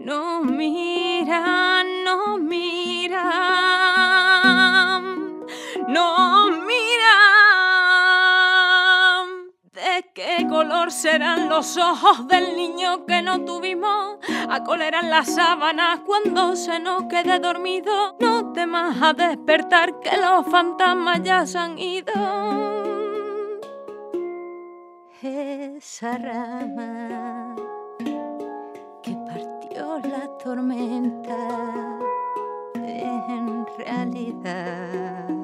nos 0.00 0.44
miran, 0.44 1.86
nos 2.04 2.40
miran, 2.40 3.22
nos 5.86 6.50
miran. 6.66 7.28
¿De 9.72 10.10
qué 10.12 10.48
color 10.48 10.90
serán 10.90 11.48
los 11.48 11.76
ojos 11.76 12.26
del 12.26 12.56
niño 12.56 13.06
que 13.06 13.22
no 13.22 13.44
tuvimos? 13.44 14.16
A 14.50 14.64
coleran 14.64 15.10
las 15.10 15.32
sábanas 15.32 16.00
cuando 16.04 16.56
se 16.56 16.80
nos 16.80 17.04
quede 17.04 17.38
dormido. 17.38 18.16
No 18.18 18.52
temas 18.52 19.00
a 19.00 19.12
despertar 19.12 20.00
que 20.00 20.16
los 20.16 20.44
fantasmas 20.46 21.22
ya 21.22 21.46
se 21.46 21.58
han 21.58 21.78
ido 21.78 22.77
esa 25.22 26.16
rama 26.16 27.56
que 29.02 29.16
partió 29.26 29.98
la 30.00 30.28
tormenta 30.38 31.36
en 32.74 33.66
realidad 33.78 35.37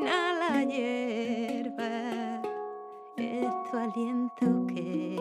despeina 0.00 0.32
la 0.32 0.64
hierba 0.64 2.42
es 3.16 3.70
tu 3.70 3.76
aliento 3.76 4.66
que 4.66 5.16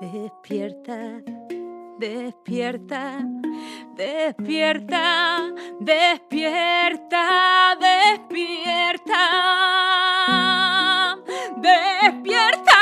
despierta 0.00 1.20
Despierta, 1.98 3.24
despierta, 3.96 5.50
despierta, 5.80 7.74
despierta. 7.80 9.22
Despierta 11.56 12.72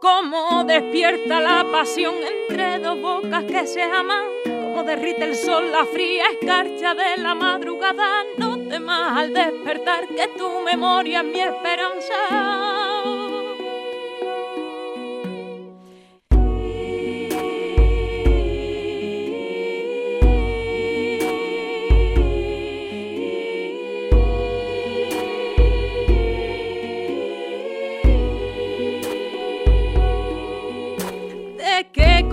como 0.00 0.64
despierta 0.64 1.38
la 1.38 1.70
pasión 1.70 2.14
entre 2.14 2.78
dos 2.78 2.98
bocas 2.98 3.44
que 3.44 3.66
se 3.66 3.82
aman. 3.82 4.43
Derrite 4.86 5.24
el 5.24 5.34
sol 5.34 5.72
la 5.72 5.86
fría 5.86 6.24
escarcha 6.32 6.94
de 6.94 7.16
la 7.16 7.34
madrugada. 7.34 8.24
No 8.36 8.58
temas 8.68 9.16
al 9.16 9.32
despertar 9.32 10.06
que 10.08 10.28
tu 10.36 10.60
memoria 10.60 11.20
es 11.20 11.24
mi 11.24 11.40
esperanza. 11.40 12.14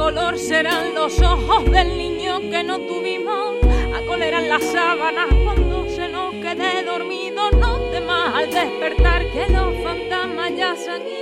color 0.01 0.37
serán 0.37 0.95
los 0.95 1.21
ojos 1.21 1.63
del 1.65 1.97
niño 1.97 2.10
no 2.63 2.79
tuvimos? 2.79 3.57
A 3.95 4.05
coleran 4.05 4.49
las 4.49 4.63
sábanas 4.63 5.27
cuando 5.43 5.87
se 5.89 6.07
nos 6.09 6.33
quede 6.35 6.83
dormido. 6.83 7.51
No 7.51 7.79
temas 7.91 8.35
al 8.35 8.51
despertar 8.51 9.25
que 9.31 9.47
los 9.49 9.75
fantasmas 9.83 10.55
ya 10.55 10.75
se 10.75 10.91
han 10.91 11.01
ido. 11.01 11.21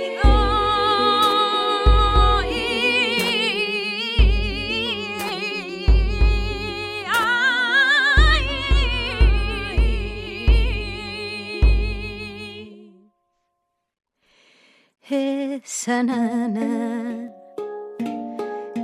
Esa 15.12 16.04
nana 16.04 17.32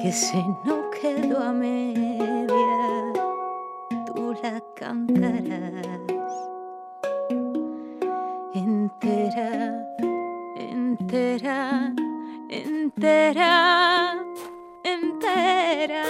que 0.03 0.11
se 0.11 0.37
nos 0.65 0.87
quedó 1.01 1.39
a 1.41 1.53
tú 1.53 2.06
tan 4.87 5.05
caras. 5.09 6.35
Entera, 8.55 9.51
entera, 10.57 11.93
entera, 12.49 13.55
entera. 14.85 16.05